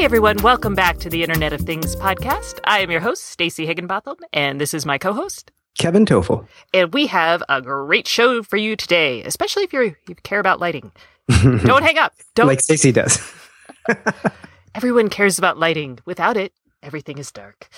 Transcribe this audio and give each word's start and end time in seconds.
Hey 0.00 0.06
everyone, 0.06 0.38
welcome 0.38 0.74
back 0.74 0.96
to 1.00 1.10
the 1.10 1.22
Internet 1.22 1.52
of 1.52 1.60
Things 1.60 1.94
podcast. 1.94 2.58
I 2.64 2.78
am 2.78 2.90
your 2.90 3.00
host, 3.00 3.22
Stacey 3.26 3.66
Higginbotham, 3.66 4.16
and 4.32 4.58
this 4.58 4.72
is 4.72 4.86
my 4.86 4.96
co-host, 4.96 5.52
Kevin 5.78 6.06
Tofel. 6.06 6.48
And 6.72 6.94
we 6.94 7.06
have 7.08 7.42
a 7.50 7.60
great 7.60 8.08
show 8.08 8.42
for 8.42 8.56
you 8.56 8.76
today, 8.76 9.22
especially 9.24 9.64
if 9.64 9.74
you 9.74 9.94
you 10.08 10.14
care 10.22 10.40
about 10.40 10.58
lighting. 10.58 10.90
Don't 11.42 11.82
hang 11.82 11.98
up. 11.98 12.14
Don't 12.34 12.46
like 12.46 12.62
Stacey 12.62 12.92
does. 12.92 13.18
Everyone 14.74 15.10
cares 15.10 15.38
about 15.38 15.58
lighting. 15.58 15.98
Without 16.06 16.38
it, 16.38 16.54
everything 16.82 17.18
is 17.18 17.30
dark. 17.30 17.68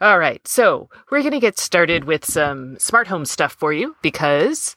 All 0.00 0.20
right, 0.20 0.46
so 0.46 0.88
we're 1.10 1.22
going 1.22 1.32
to 1.32 1.40
get 1.40 1.58
started 1.58 2.04
with 2.04 2.24
some 2.24 2.78
smart 2.78 3.08
home 3.08 3.24
stuff 3.24 3.54
for 3.54 3.72
you 3.72 3.96
because 4.02 4.76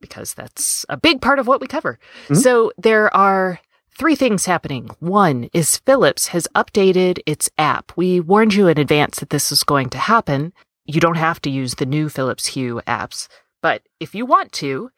because 0.00 0.32
that's 0.32 0.86
a 0.88 0.96
big 0.96 1.20
part 1.20 1.38
of 1.38 1.46
what 1.46 1.60
we 1.60 1.66
cover. 1.66 1.98
Mm-hmm. 2.28 2.36
So 2.36 2.72
there 2.78 3.14
are 3.14 3.60
three 4.00 4.16
things 4.16 4.46
happening. 4.46 4.88
One 4.98 5.50
is 5.52 5.76
Philips 5.76 6.28
has 6.28 6.48
updated 6.54 7.18
its 7.26 7.50
app. 7.58 7.92
We 7.96 8.18
warned 8.18 8.54
you 8.54 8.66
in 8.66 8.78
advance 8.78 9.18
that 9.18 9.28
this 9.28 9.50
was 9.50 9.62
going 9.62 9.90
to 9.90 9.98
happen. 9.98 10.54
You 10.86 11.00
don't 11.00 11.18
have 11.18 11.42
to 11.42 11.50
use 11.50 11.74
the 11.74 11.84
new 11.84 12.08
Philips 12.08 12.46
Hue 12.46 12.80
apps, 12.86 13.28
but 13.60 13.82
if 14.00 14.14
you 14.14 14.24
want 14.24 14.52
to, 14.52 14.90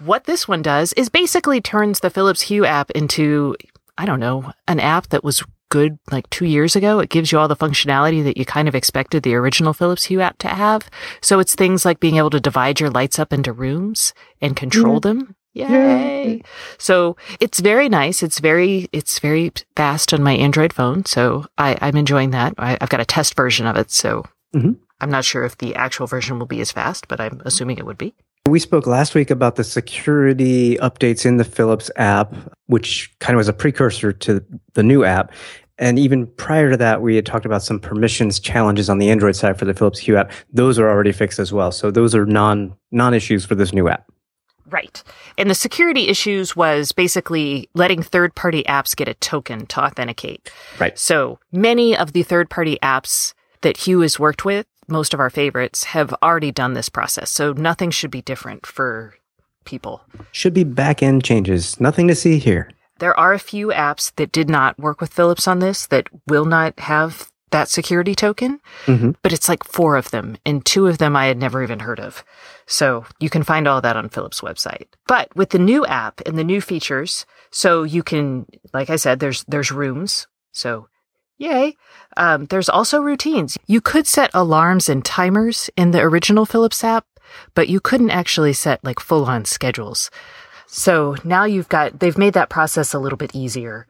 what 0.00 0.24
this 0.24 0.48
one 0.48 0.60
does 0.60 0.92
is 0.94 1.08
basically 1.08 1.60
turns 1.60 2.00
the 2.00 2.10
Philips 2.10 2.40
Hue 2.40 2.64
app 2.64 2.90
into, 2.90 3.54
I 3.96 4.06
don't 4.06 4.18
know, 4.18 4.52
an 4.66 4.80
app 4.80 5.10
that 5.10 5.22
was 5.22 5.44
good 5.68 6.00
like 6.10 6.28
two 6.30 6.46
years 6.46 6.74
ago. 6.74 6.98
It 6.98 7.10
gives 7.10 7.30
you 7.30 7.38
all 7.38 7.46
the 7.46 7.54
functionality 7.54 8.24
that 8.24 8.36
you 8.36 8.44
kind 8.44 8.66
of 8.66 8.74
expected 8.74 9.22
the 9.22 9.36
original 9.36 9.72
Philips 9.72 10.06
Hue 10.06 10.20
app 10.20 10.38
to 10.38 10.48
have. 10.48 10.90
So 11.20 11.38
it's 11.38 11.54
things 11.54 11.84
like 11.84 12.00
being 12.00 12.16
able 12.16 12.30
to 12.30 12.40
divide 12.40 12.80
your 12.80 12.90
lights 12.90 13.20
up 13.20 13.32
into 13.32 13.52
rooms 13.52 14.12
and 14.40 14.56
control 14.56 14.98
mm. 14.98 15.02
them. 15.02 15.36
Yay. 15.54 15.68
Yay. 15.68 16.42
So 16.78 17.16
it's 17.40 17.60
very 17.60 17.88
nice. 17.88 18.22
It's 18.22 18.40
very, 18.40 18.88
it's 18.92 19.18
very 19.18 19.52
fast 19.76 20.14
on 20.14 20.22
my 20.22 20.32
Android 20.32 20.72
phone. 20.72 21.04
So 21.04 21.46
I, 21.58 21.76
I'm 21.80 21.96
enjoying 21.96 22.30
that. 22.30 22.54
I, 22.58 22.78
have 22.80 22.88
got 22.88 23.00
a 23.00 23.04
test 23.04 23.34
version 23.34 23.66
of 23.66 23.76
it. 23.76 23.90
So 23.90 24.24
mm-hmm. 24.54 24.72
I'm 25.00 25.10
not 25.10 25.24
sure 25.24 25.44
if 25.44 25.58
the 25.58 25.74
actual 25.74 26.06
version 26.06 26.38
will 26.38 26.46
be 26.46 26.60
as 26.60 26.72
fast, 26.72 27.08
but 27.08 27.20
I'm 27.20 27.42
assuming 27.44 27.78
it 27.78 27.86
would 27.86 27.98
be. 27.98 28.14
We 28.48 28.58
spoke 28.58 28.86
last 28.86 29.14
week 29.14 29.30
about 29.30 29.54
the 29.54 29.64
security 29.64 30.76
updates 30.78 31.24
in 31.24 31.36
the 31.36 31.44
Philips 31.44 31.90
app, 31.96 32.34
which 32.66 33.14
kind 33.20 33.34
of 33.34 33.38
was 33.38 33.48
a 33.48 33.52
precursor 33.52 34.12
to 34.12 34.44
the 34.74 34.82
new 34.82 35.04
app. 35.04 35.32
And 35.78 35.98
even 35.98 36.26
prior 36.26 36.70
to 36.70 36.76
that, 36.76 37.02
we 37.02 37.16
had 37.16 37.24
talked 37.24 37.46
about 37.46 37.62
some 37.62 37.78
permissions 37.78 38.38
challenges 38.38 38.90
on 38.90 38.98
the 38.98 39.10
Android 39.10 39.36
side 39.36 39.58
for 39.58 39.64
the 39.64 39.74
Philips 39.74 39.98
Hue 39.98 40.16
app. 40.16 40.32
Those 40.52 40.78
are 40.78 40.88
already 40.88 41.12
fixed 41.12 41.38
as 41.38 41.52
well. 41.52 41.72
So 41.72 41.90
those 41.90 42.14
are 42.14 42.26
non 42.26 42.76
non 42.90 43.14
issues 43.14 43.44
for 43.44 43.54
this 43.54 43.72
new 43.72 43.88
app. 43.88 44.11
Right. 44.72 45.02
And 45.36 45.50
the 45.50 45.54
security 45.54 46.08
issues 46.08 46.56
was 46.56 46.92
basically 46.92 47.68
letting 47.74 48.02
third 48.02 48.34
party 48.34 48.64
apps 48.64 48.96
get 48.96 49.06
a 49.06 49.14
token 49.14 49.66
to 49.66 49.84
authenticate. 49.84 50.50
Right. 50.80 50.98
So 50.98 51.38
many 51.52 51.96
of 51.96 52.12
the 52.12 52.22
third 52.22 52.48
party 52.48 52.78
apps 52.82 53.34
that 53.60 53.76
Hue 53.76 54.00
has 54.00 54.18
worked 54.18 54.44
with, 54.46 54.66
most 54.88 55.12
of 55.12 55.20
our 55.20 55.30
favorites, 55.30 55.84
have 55.84 56.14
already 56.22 56.50
done 56.50 56.72
this 56.72 56.88
process. 56.88 57.30
So 57.30 57.52
nothing 57.52 57.90
should 57.90 58.10
be 58.10 58.22
different 58.22 58.64
for 58.64 59.14
people. 59.64 60.02
Should 60.32 60.54
be 60.54 60.64
back 60.64 61.02
end 61.02 61.22
changes. 61.22 61.78
Nothing 61.78 62.08
to 62.08 62.14
see 62.14 62.38
here. 62.38 62.70
There 62.98 63.18
are 63.18 63.32
a 63.32 63.38
few 63.38 63.68
apps 63.68 64.14
that 64.14 64.30
did 64.30 64.48
not 64.48 64.78
work 64.78 65.00
with 65.00 65.12
Philips 65.12 65.48
on 65.48 65.58
this 65.58 65.86
that 65.88 66.08
will 66.28 66.44
not 66.44 66.78
have 66.78 67.31
that 67.52 67.68
security 67.68 68.14
token, 68.14 68.60
mm-hmm. 68.86 69.12
but 69.22 69.32
it's 69.32 69.48
like 69.48 69.64
four 69.64 69.96
of 69.96 70.10
them, 70.10 70.36
and 70.44 70.64
two 70.64 70.86
of 70.86 70.98
them 70.98 71.16
I 71.16 71.26
had 71.26 71.38
never 71.38 71.62
even 71.62 71.80
heard 71.80 72.00
of. 72.00 72.24
So 72.66 73.04
you 73.20 73.30
can 73.30 73.42
find 73.42 73.68
all 73.68 73.80
that 73.80 73.96
on 73.96 74.08
Philips' 74.08 74.40
website. 74.40 74.86
But 75.06 75.34
with 75.36 75.50
the 75.50 75.58
new 75.58 75.86
app 75.86 76.20
and 76.26 76.38
the 76.38 76.44
new 76.44 76.60
features, 76.60 77.24
so 77.50 77.82
you 77.82 78.02
can, 78.02 78.46
like 78.72 78.90
I 78.90 78.96
said, 78.96 79.20
there's 79.20 79.44
there's 79.44 79.70
rooms. 79.70 80.26
So 80.52 80.88
yay. 81.42 81.76
Um, 82.16 82.46
there's 82.46 82.68
also 82.68 83.00
routines. 83.00 83.58
You 83.66 83.80
could 83.80 84.06
set 84.06 84.30
alarms 84.32 84.88
and 84.88 85.04
timers 85.04 85.68
in 85.76 85.90
the 85.90 86.00
original 86.00 86.46
Philips 86.46 86.84
app, 86.84 87.06
but 87.54 87.68
you 87.68 87.80
couldn't 87.80 88.10
actually 88.10 88.52
set 88.52 88.82
like 88.84 89.00
full 89.00 89.24
on 89.24 89.44
schedules. 89.44 90.10
So 90.66 91.16
now 91.24 91.44
you've 91.44 91.68
got, 91.68 91.98
they've 92.00 92.16
made 92.16 92.34
that 92.34 92.48
process 92.48 92.94
a 92.94 92.98
little 92.98 93.18
bit 93.18 93.34
easier. 93.34 93.86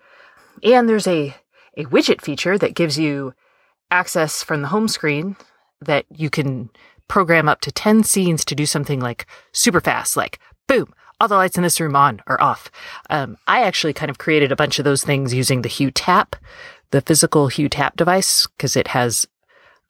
And 0.65 0.89
there's 0.89 1.07
a, 1.07 1.35
a 1.77 1.85
widget 1.85 2.21
feature 2.21 2.59
that 2.59 2.75
gives 2.75 2.99
you 2.99 3.35
access 3.93 4.43
from 4.43 4.63
the 4.63 4.69
home 4.69 4.89
screen 4.89 5.37
that 5.81 6.07
you 6.11 6.31
can 6.31 6.71
program 7.09 7.49
up 7.49 7.61
to 7.61 7.71
10 7.71 8.05
scenes 8.05 8.45
to 8.47 8.55
do 8.55 8.67
something 8.67 8.99
like 8.99 9.27
super 9.53 9.81
fast, 9.81 10.17
like 10.17 10.39
boom, 10.67 10.93
all 11.21 11.29
the 11.29 11.37
lights 11.37 11.57
in 11.57 11.63
this 11.63 11.81
room 11.81 11.95
on 11.95 12.23
or 12.27 12.43
off. 12.43 12.71
Um, 13.11 13.37
I 13.47 13.63
actually 13.63 13.93
kind 13.93 14.11
of 14.11 14.19
created 14.19 14.51
a 14.51 14.57
bunch 14.57 14.79
of 14.79 14.85
those 14.85 15.05
things 15.05 15.35
using 15.35 15.63
the 15.63 15.69
Hue 15.69 15.91
Tap, 15.91 16.37
the 16.91 17.03
physical 17.03 17.49
Hue 17.49 17.69
Tap 17.69 17.97
device, 17.97 18.47
because 18.47 18.77
it 18.77 18.89
has 18.89 19.27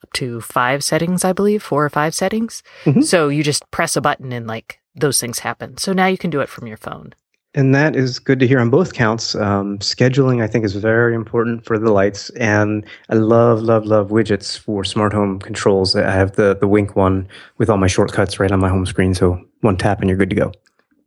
up 0.03 0.11
to 0.13 0.41
five 0.41 0.83
settings, 0.83 1.23
I 1.23 1.31
believe, 1.31 1.63
four 1.63 1.85
or 1.85 1.89
five 1.89 2.13
settings. 2.13 2.61
Mm-hmm. 2.83 3.01
So 3.01 3.29
you 3.29 3.41
just 3.41 3.69
press 3.71 3.95
a 3.95 4.01
button 4.01 4.33
and 4.33 4.45
like 4.45 4.79
those 4.93 5.19
things 5.19 5.39
happen. 5.39 5.77
So 5.77 5.93
now 5.93 6.07
you 6.07 6.17
can 6.17 6.29
do 6.29 6.41
it 6.41 6.49
from 6.49 6.67
your 6.67 6.77
phone. 6.77 7.13
And 7.55 7.75
that 7.75 7.95
is 7.95 8.17
good 8.17 8.39
to 8.39 8.47
hear 8.47 8.59
on 8.59 8.71
both 8.71 8.93
counts. 8.93 9.35
Um, 9.35 9.77
scheduling, 9.77 10.41
I 10.41 10.47
think, 10.47 10.65
is 10.65 10.75
very 10.75 11.13
important 11.13 11.65
for 11.65 11.77
the 11.77 11.91
lights. 11.91 12.31
And 12.31 12.83
I 13.09 13.15
love, 13.15 13.61
love, 13.61 13.85
love 13.85 14.09
widgets 14.09 14.57
for 14.57 14.83
smart 14.83 15.13
home 15.13 15.39
controls. 15.39 15.95
I 15.95 16.11
have 16.11 16.31
the, 16.31 16.55
the 16.55 16.67
Wink 16.67 16.95
one 16.95 17.27
with 17.59 17.69
all 17.69 17.77
my 17.77 17.87
shortcuts 17.87 18.39
right 18.39 18.51
on 18.51 18.59
my 18.59 18.69
home 18.69 18.87
screen. 18.87 19.13
So 19.13 19.39
one 19.61 19.77
tap 19.77 19.99
and 19.99 20.09
you're 20.09 20.17
good 20.17 20.31
to 20.31 20.35
go. 20.35 20.51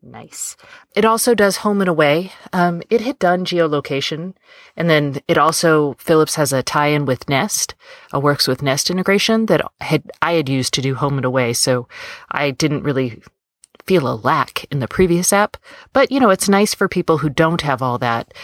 Nice. 0.02 0.56
It 0.94 1.04
also 1.04 1.34
does 1.34 1.58
home 1.58 1.80
and 1.80 1.88
away. 1.88 2.32
Um, 2.52 2.80
it 2.90 3.00
had 3.00 3.18
done 3.18 3.44
geolocation, 3.44 4.34
and 4.76 4.88
then 4.88 5.20
it 5.26 5.36
also 5.36 5.94
Philips 5.94 6.36
has 6.36 6.52
a 6.52 6.62
tie-in 6.62 7.06
with 7.06 7.28
Nest, 7.28 7.74
a 8.12 8.20
works 8.20 8.46
with 8.46 8.62
Nest 8.62 8.88
integration 8.88 9.46
that 9.46 9.62
had 9.80 10.08
I 10.22 10.34
had 10.34 10.48
used 10.48 10.74
to 10.74 10.80
do 10.80 10.94
home 10.94 11.16
and 11.18 11.24
away. 11.24 11.54
So 11.54 11.88
I 12.30 12.52
didn't 12.52 12.84
really 12.84 13.20
feel 13.86 14.08
a 14.08 14.16
lack 14.16 14.64
in 14.70 14.80
the 14.80 14.88
previous 14.88 15.32
app. 15.32 15.56
But, 15.92 16.10
you 16.10 16.20
know, 16.20 16.30
it's 16.30 16.48
nice 16.48 16.74
for 16.74 16.88
people 16.88 17.18
who 17.18 17.28
don't 17.28 17.62
have 17.62 17.82
all 17.82 17.98
that, 17.98 18.34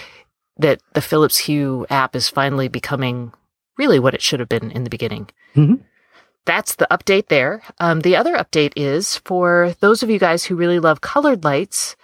that 0.57 0.81
the 0.95 1.01
Philips 1.01 1.39
Hue 1.39 1.87
app 1.91 2.15
is 2.15 2.29
finally 2.29 2.69
becoming 2.69 3.33
really 3.79 3.99
what 3.99 4.15
it 4.15 4.23
should 4.23 4.41
have 4.41 4.49
been 4.49 4.71
in 4.71 4.85
the 4.85 4.91
beginning. 4.91 5.29
Mm-hmm. 5.57 5.83
That's 6.45 6.75
the 6.75 6.89
update 6.91 7.29
there. 7.29 7.63
Um, 7.79 8.01
the 8.01 8.17
other 8.17 8.37
update 8.37 8.73
is 8.77 9.17
for 9.19 9.75
those 9.81 10.03
of 10.03 10.11
you 10.11 10.19
guys 10.19 10.45
who 10.45 10.57
really 10.57 10.81
love 10.81 11.01
colored 11.01 11.45
lights. 11.45 11.97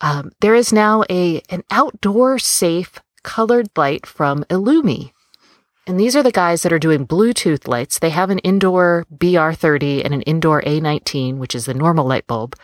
Um, 0.00 0.30
there 0.40 0.54
is 0.54 0.72
now 0.72 1.04
a 1.10 1.42
an 1.48 1.64
outdoor 1.70 2.38
safe 2.38 3.00
colored 3.22 3.68
light 3.76 4.06
from 4.06 4.44
Ilumi. 4.44 5.12
And 5.88 5.98
these 5.98 6.14
are 6.14 6.22
the 6.22 6.30
guys 6.30 6.62
that 6.62 6.72
are 6.72 6.78
doing 6.78 7.06
Bluetooth 7.06 7.66
lights. 7.66 7.98
They 7.98 8.10
have 8.10 8.28
an 8.28 8.40
indoor 8.40 9.06
BR30 9.16 10.04
and 10.04 10.12
an 10.12 10.20
indoor 10.22 10.60
A19, 10.60 11.38
which 11.38 11.54
is 11.54 11.64
the 11.64 11.72
normal 11.72 12.06
light 12.06 12.26
bulb. 12.26 12.54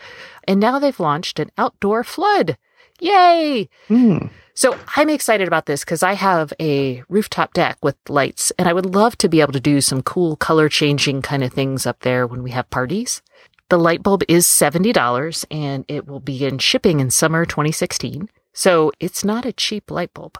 And 0.47 0.59
now 0.59 0.77
they've 0.77 0.99
launched 0.99 1.39
an 1.39 1.49
outdoor 1.57 2.03
flood. 2.03 2.55
Yay! 2.99 3.67
Mm. 3.89 4.29
So 4.53 4.77
I'm 4.95 5.09
excited 5.09 5.47
about 5.47 5.65
this 5.65 5.83
because 5.83 6.03
I 6.03 6.13
have 6.13 6.53
a 6.61 7.01
rooftop 7.09 7.55
deck 7.55 7.79
with 7.81 7.95
lights 8.07 8.51
and 8.59 8.69
I 8.69 8.73
would 8.73 8.93
love 8.93 9.17
to 9.17 9.27
be 9.27 9.41
able 9.41 9.53
to 9.53 9.59
do 9.59 9.81
some 9.81 10.03
cool 10.03 10.35
color 10.35 10.69
changing 10.69 11.23
kind 11.23 11.43
of 11.43 11.51
things 11.51 11.87
up 11.87 12.01
there 12.01 12.27
when 12.27 12.43
we 12.43 12.51
have 12.51 12.69
parties. 12.69 13.23
The 13.69 13.79
light 13.79 14.03
bulb 14.03 14.21
is 14.27 14.45
$70 14.45 15.45
and 15.49 15.83
it 15.87 16.05
will 16.05 16.19
begin 16.19 16.59
shipping 16.59 16.99
in 16.99 17.09
summer 17.09 17.43
2016. 17.43 18.29
So 18.53 18.91
it's 18.99 19.25
not 19.25 19.45
a 19.45 19.51
cheap 19.51 19.89
light 19.89 20.13
bulb. 20.13 20.37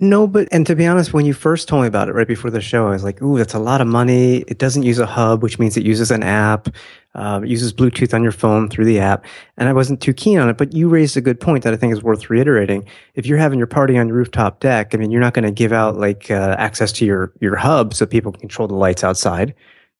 No, 0.00 0.28
but 0.28 0.46
and 0.52 0.64
to 0.68 0.76
be 0.76 0.86
honest, 0.86 1.12
when 1.12 1.26
you 1.26 1.34
first 1.34 1.66
told 1.66 1.82
me 1.82 1.88
about 1.88 2.08
it 2.08 2.12
right 2.12 2.26
before 2.26 2.52
the 2.52 2.60
show, 2.60 2.86
I 2.86 2.90
was 2.90 3.02
like, 3.02 3.20
"Ooh, 3.20 3.36
that's 3.36 3.54
a 3.54 3.58
lot 3.58 3.80
of 3.80 3.88
money." 3.88 4.44
It 4.46 4.58
doesn't 4.58 4.84
use 4.84 5.00
a 5.00 5.06
hub, 5.06 5.42
which 5.42 5.58
means 5.58 5.76
it 5.76 5.84
uses 5.84 6.12
an 6.12 6.22
app. 6.22 6.68
Um, 7.16 7.42
it 7.42 7.50
uses 7.50 7.72
Bluetooth 7.72 8.14
on 8.14 8.22
your 8.22 8.30
phone 8.30 8.68
through 8.68 8.84
the 8.84 9.00
app, 9.00 9.24
and 9.56 9.68
I 9.68 9.72
wasn't 9.72 10.00
too 10.00 10.14
keen 10.14 10.38
on 10.38 10.48
it. 10.48 10.56
But 10.56 10.72
you 10.72 10.88
raised 10.88 11.16
a 11.16 11.20
good 11.20 11.40
point 11.40 11.64
that 11.64 11.74
I 11.74 11.76
think 11.76 11.92
is 11.92 12.00
worth 12.00 12.30
reiterating. 12.30 12.86
If 13.16 13.26
you're 13.26 13.38
having 13.38 13.58
your 13.58 13.66
party 13.66 13.98
on 13.98 14.06
your 14.06 14.16
rooftop 14.16 14.60
deck, 14.60 14.94
I 14.94 14.98
mean, 14.98 15.10
you're 15.10 15.20
not 15.20 15.34
going 15.34 15.44
to 15.44 15.50
give 15.50 15.72
out 15.72 15.96
like 15.96 16.30
uh, 16.30 16.54
access 16.58 16.92
to 16.92 17.04
your 17.04 17.32
your 17.40 17.56
hub 17.56 17.92
so 17.92 18.06
people 18.06 18.30
can 18.30 18.40
control 18.40 18.68
the 18.68 18.76
lights 18.76 19.02
outside, 19.02 19.52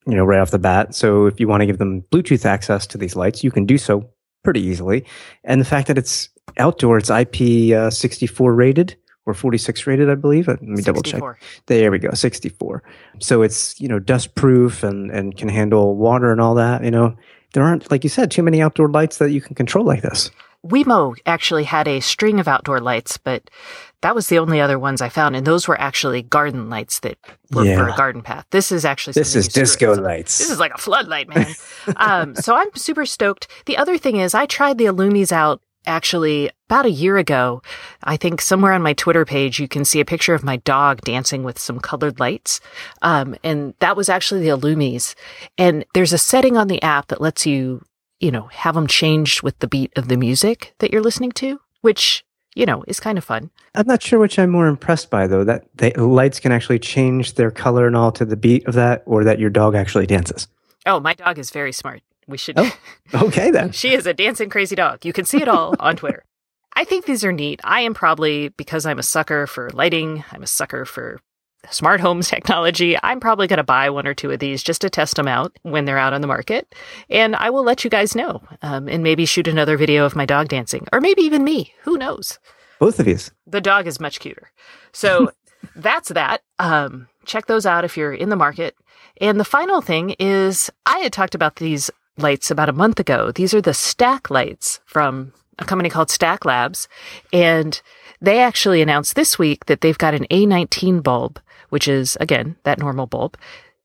you 0.06 0.14
know, 0.14 0.24
right 0.24 0.38
off 0.38 0.52
the 0.52 0.60
bat. 0.60 0.94
So 0.94 1.26
if 1.26 1.40
you 1.40 1.48
want 1.48 1.62
to 1.62 1.66
give 1.66 1.78
them 1.78 2.02
Bluetooth 2.12 2.44
access 2.44 2.86
to 2.86 2.98
these 2.98 3.16
lights, 3.16 3.42
you 3.42 3.50
can 3.50 3.66
do 3.66 3.76
so 3.78 4.08
pretty 4.44 4.60
easily. 4.60 5.04
And 5.42 5.60
the 5.60 5.64
fact 5.64 5.88
that 5.88 5.98
it's 5.98 6.28
outdoor, 6.56 6.98
it's 6.98 7.10
IP64 7.10 8.40
uh, 8.40 8.50
rated 8.50 8.96
or 9.28 9.34
46 9.34 9.86
rated, 9.86 10.10
I 10.10 10.14
believe. 10.14 10.48
Let 10.48 10.62
me 10.62 10.76
64. 10.76 10.92
double 10.92 11.02
check. 11.02 11.42
There 11.66 11.90
we 11.90 11.98
go, 11.98 12.10
64. 12.10 12.82
So 13.20 13.42
it's, 13.42 13.80
you 13.80 13.88
know, 13.88 13.98
dust 13.98 14.34
proof 14.34 14.82
and, 14.82 15.10
and 15.10 15.36
can 15.36 15.48
handle 15.48 15.96
water 15.96 16.32
and 16.32 16.40
all 16.40 16.54
that. 16.54 16.84
You 16.84 16.90
know, 16.90 17.16
there 17.52 17.62
aren't, 17.62 17.90
like 17.90 18.04
you 18.04 18.10
said, 18.10 18.30
too 18.30 18.42
many 18.42 18.62
outdoor 18.62 18.88
lights 18.88 19.18
that 19.18 19.30
you 19.30 19.40
can 19.40 19.54
control 19.54 19.84
like 19.84 20.02
this. 20.02 20.30
Wemo 20.66 21.16
actually 21.24 21.64
had 21.64 21.86
a 21.86 22.00
string 22.00 22.40
of 22.40 22.48
outdoor 22.48 22.80
lights, 22.80 23.16
but 23.16 23.48
that 24.02 24.14
was 24.14 24.26
the 24.26 24.38
only 24.38 24.60
other 24.60 24.78
ones 24.78 25.00
I 25.00 25.08
found. 25.08 25.36
And 25.36 25.46
those 25.46 25.68
were 25.68 25.80
actually 25.80 26.22
garden 26.22 26.68
lights 26.68 27.00
that 27.00 27.16
were 27.52 27.64
yeah. 27.64 27.76
for 27.76 27.88
a 27.88 27.96
garden 27.96 28.22
path. 28.22 28.44
This 28.50 28.72
is 28.72 28.84
actually 28.84 29.12
this 29.12 29.36
is 29.36 29.48
disco 29.48 29.94
lights. 29.94 30.38
This 30.38 30.50
is 30.50 30.58
like 30.58 30.74
a 30.74 30.78
floodlight, 30.78 31.28
man. 31.28 31.54
um, 31.96 32.34
so 32.34 32.56
I'm 32.56 32.74
super 32.74 33.06
stoked. 33.06 33.48
The 33.66 33.76
other 33.76 33.98
thing 33.98 34.16
is, 34.16 34.34
I 34.34 34.46
tried 34.46 34.78
the 34.78 34.86
Ilumis 34.86 35.30
out 35.30 35.62
actually 35.88 36.50
about 36.66 36.86
a 36.86 36.90
year 36.90 37.16
ago. 37.16 37.62
I 38.04 38.16
think 38.16 38.40
somewhere 38.40 38.72
on 38.72 38.82
my 38.82 38.92
Twitter 38.92 39.24
page, 39.24 39.58
you 39.58 39.66
can 39.66 39.84
see 39.84 40.00
a 40.00 40.04
picture 40.04 40.34
of 40.34 40.44
my 40.44 40.56
dog 40.58 41.00
dancing 41.00 41.42
with 41.42 41.58
some 41.58 41.80
colored 41.80 42.20
lights. 42.20 42.60
Um, 43.02 43.34
and 43.42 43.74
that 43.80 43.96
was 43.96 44.08
actually 44.08 44.42
the 44.42 44.56
Ilumis. 44.56 45.14
And 45.56 45.84
there's 45.94 46.12
a 46.12 46.18
setting 46.18 46.56
on 46.56 46.68
the 46.68 46.82
app 46.82 47.08
that 47.08 47.20
lets 47.20 47.46
you, 47.46 47.82
you 48.20 48.30
know, 48.30 48.48
have 48.52 48.74
them 48.74 48.86
changed 48.86 49.42
with 49.42 49.58
the 49.58 49.68
beat 49.68 49.92
of 49.96 50.08
the 50.08 50.16
music 50.16 50.74
that 50.78 50.92
you're 50.92 51.02
listening 51.02 51.32
to, 51.32 51.60
which 51.80 52.24
you 52.54 52.66
know, 52.66 52.82
is 52.88 52.98
kind 52.98 53.16
of 53.16 53.22
fun. 53.22 53.50
I'm 53.76 53.86
not 53.86 54.02
sure 54.02 54.18
which 54.18 54.36
I'm 54.36 54.50
more 54.50 54.66
impressed 54.66 55.10
by, 55.10 55.28
though, 55.28 55.44
that 55.44 55.68
the 55.76 55.90
lights 55.92 56.40
can 56.40 56.50
actually 56.50 56.80
change 56.80 57.34
their 57.34 57.52
color 57.52 57.86
and 57.86 57.94
all 57.94 58.10
to 58.12 58.24
the 58.24 58.36
beat 58.36 58.66
of 58.66 58.74
that, 58.74 59.04
or 59.06 59.22
that 59.22 59.38
your 59.38 59.48
dog 59.48 59.76
actually 59.76 60.06
dances. 60.06 60.48
Oh, 60.84 60.98
my 60.98 61.14
dog 61.14 61.38
is 61.38 61.50
very 61.50 61.70
smart. 61.72 62.02
We 62.28 62.38
should. 62.38 62.58
Oh, 62.58 62.72
okay, 63.14 63.50
then. 63.52 63.72
she 63.72 63.94
is 63.94 64.06
a 64.06 64.14
dancing 64.14 64.50
crazy 64.50 64.76
dog. 64.76 65.04
You 65.04 65.12
can 65.12 65.24
see 65.24 65.42
it 65.42 65.48
all 65.48 65.74
on 65.80 65.96
Twitter. 65.96 66.24
I 66.76 66.84
think 66.84 67.06
these 67.06 67.24
are 67.24 67.32
neat. 67.32 67.60
I 67.64 67.80
am 67.80 67.94
probably, 67.94 68.50
because 68.50 68.86
I'm 68.86 68.98
a 69.00 69.02
sucker 69.02 69.46
for 69.48 69.70
lighting, 69.70 70.24
I'm 70.30 70.42
a 70.42 70.46
sucker 70.46 70.84
for 70.84 71.18
smart 71.70 72.00
homes 72.00 72.28
technology. 72.30 72.96
I'm 73.02 73.18
probably 73.18 73.46
going 73.46 73.56
to 73.56 73.64
buy 73.64 73.90
one 73.90 74.06
or 74.06 74.14
two 74.14 74.30
of 74.30 74.38
these 74.38 74.62
just 74.62 74.82
to 74.82 74.90
test 74.90 75.16
them 75.16 75.26
out 75.26 75.56
when 75.62 75.86
they're 75.86 75.98
out 75.98 76.12
on 76.12 76.20
the 76.20 76.26
market. 76.26 76.72
And 77.10 77.34
I 77.34 77.50
will 77.50 77.64
let 77.64 77.82
you 77.82 77.90
guys 77.90 78.14
know 78.14 78.42
um, 78.62 78.88
and 78.88 79.02
maybe 79.02 79.24
shoot 79.24 79.48
another 79.48 79.76
video 79.76 80.04
of 80.04 80.14
my 80.14 80.26
dog 80.26 80.48
dancing 80.48 80.86
or 80.92 81.00
maybe 81.00 81.22
even 81.22 81.42
me. 81.42 81.72
Who 81.82 81.96
knows? 81.96 82.38
Both 82.78 83.00
of 83.00 83.06
these. 83.06 83.32
The 83.46 83.60
dog 83.60 83.86
is 83.86 83.98
much 83.98 84.20
cuter. 84.20 84.52
So 84.92 85.32
that's 85.74 86.10
that. 86.10 86.42
Um, 86.58 87.08
check 87.24 87.46
those 87.46 87.66
out 87.66 87.84
if 87.84 87.96
you're 87.96 88.14
in 88.14 88.28
the 88.28 88.36
market. 88.36 88.76
And 89.20 89.40
the 89.40 89.44
final 89.44 89.80
thing 89.80 90.14
is 90.20 90.70
I 90.86 90.98
had 90.98 91.12
talked 91.12 91.34
about 91.34 91.56
these 91.56 91.90
lights 92.18 92.50
about 92.50 92.68
a 92.68 92.72
month 92.72 93.00
ago. 93.00 93.32
These 93.32 93.54
are 93.54 93.60
the 93.60 93.74
stack 93.74 94.30
lights 94.30 94.80
from 94.86 95.32
a 95.58 95.64
company 95.64 95.90
called 95.90 96.10
Stack 96.10 96.44
Labs. 96.44 96.88
And 97.32 97.80
they 98.20 98.40
actually 98.40 98.82
announced 98.82 99.14
this 99.14 99.38
week 99.38 99.66
that 99.66 99.80
they've 99.80 99.98
got 99.98 100.14
an 100.14 100.26
A19 100.30 101.02
bulb 101.02 101.40
which 101.68 101.88
is, 101.88 102.16
again, 102.20 102.56
that 102.64 102.78
normal 102.78 103.06
bulb. 103.06 103.36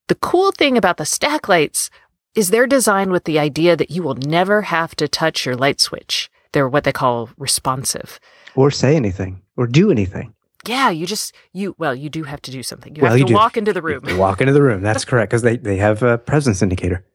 The 0.07 0.15
cool 0.15 0.51
thing 0.51 0.77
about 0.77 0.97
the 0.97 1.05
stack 1.05 1.47
lights 1.47 1.89
is 2.35 2.49
they're 2.49 2.67
designed 2.67 3.11
with 3.11 3.25
the 3.25 3.39
idea 3.39 3.75
that 3.75 3.91
you 3.91 4.03
will 4.03 4.15
never 4.15 4.63
have 4.63 4.95
to 4.95 5.07
touch 5.07 5.45
your 5.45 5.55
light 5.55 5.79
switch. 5.79 6.29
They're 6.51 6.69
what 6.69 6.83
they 6.83 6.91
call 6.91 7.29
responsive. 7.37 8.19
Or 8.55 8.71
say 8.71 8.95
anything, 8.95 9.41
or 9.57 9.67
do 9.67 9.91
anything. 9.91 10.33
Yeah, 10.65 10.89
you 10.89 11.05
just 11.05 11.35
you 11.51 11.75
well, 11.77 11.93
you 11.93 12.09
do 12.09 12.23
have 12.23 12.41
to 12.43 12.51
do 12.51 12.63
something. 12.63 12.95
You 12.95 13.01
well, 13.01 13.11
have 13.11 13.21
to 13.21 13.27
you 13.27 13.35
walk 13.35 13.57
into 13.57 13.73
the 13.73 13.81
room. 13.81 14.03
walk 14.17 14.39
into 14.39 14.53
the 14.53 14.61
room. 14.61 14.81
That's 14.81 15.03
correct 15.03 15.31
because 15.31 15.41
they 15.41 15.57
they 15.57 15.77
have 15.77 16.03
a 16.03 16.17
presence 16.17 16.61
indicator. 16.61 17.05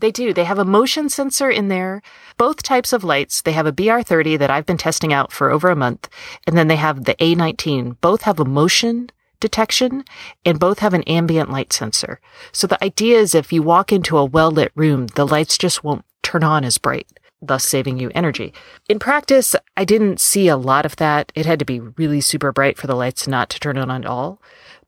They 0.00 0.10
do. 0.10 0.32
They 0.32 0.44
have 0.44 0.58
a 0.58 0.64
motion 0.64 1.08
sensor 1.08 1.50
in 1.50 1.68
there. 1.68 2.02
Both 2.36 2.62
types 2.62 2.92
of 2.92 3.04
lights. 3.04 3.42
They 3.42 3.52
have 3.52 3.66
a 3.66 3.72
BR30 3.72 4.38
that 4.38 4.50
I've 4.50 4.66
been 4.66 4.78
testing 4.78 5.12
out 5.12 5.32
for 5.32 5.50
over 5.50 5.70
a 5.70 5.76
month, 5.76 6.08
and 6.46 6.56
then 6.56 6.68
they 6.68 6.76
have 6.76 7.04
the 7.04 7.14
A19. 7.16 7.96
Both 8.00 8.22
have 8.22 8.38
a 8.38 8.44
motion 8.44 9.10
detection 9.40 10.04
and 10.44 10.58
both 10.58 10.80
have 10.80 10.94
an 10.94 11.02
ambient 11.04 11.50
light 11.50 11.72
sensor. 11.72 12.20
So 12.52 12.66
the 12.66 12.82
idea 12.82 13.18
is 13.18 13.34
if 13.34 13.52
you 13.52 13.62
walk 13.62 13.92
into 13.92 14.18
a 14.18 14.24
well 14.24 14.50
lit 14.50 14.72
room, 14.74 15.06
the 15.08 15.26
lights 15.26 15.58
just 15.58 15.84
won't 15.84 16.04
turn 16.22 16.44
on 16.44 16.64
as 16.64 16.78
bright, 16.78 17.06
thus 17.40 17.64
saving 17.64 17.98
you 17.98 18.10
energy. 18.14 18.52
In 18.88 18.98
practice, 18.98 19.54
I 19.76 19.84
didn't 19.84 20.20
see 20.20 20.48
a 20.48 20.56
lot 20.56 20.84
of 20.84 20.96
that. 20.96 21.32
It 21.34 21.46
had 21.46 21.58
to 21.60 21.64
be 21.64 21.80
really 21.80 22.20
super 22.20 22.52
bright 22.52 22.76
for 22.76 22.86
the 22.86 22.96
lights 22.96 23.28
not 23.28 23.48
to 23.50 23.60
turn 23.60 23.78
on 23.78 23.90
at 23.90 24.06
all. 24.06 24.40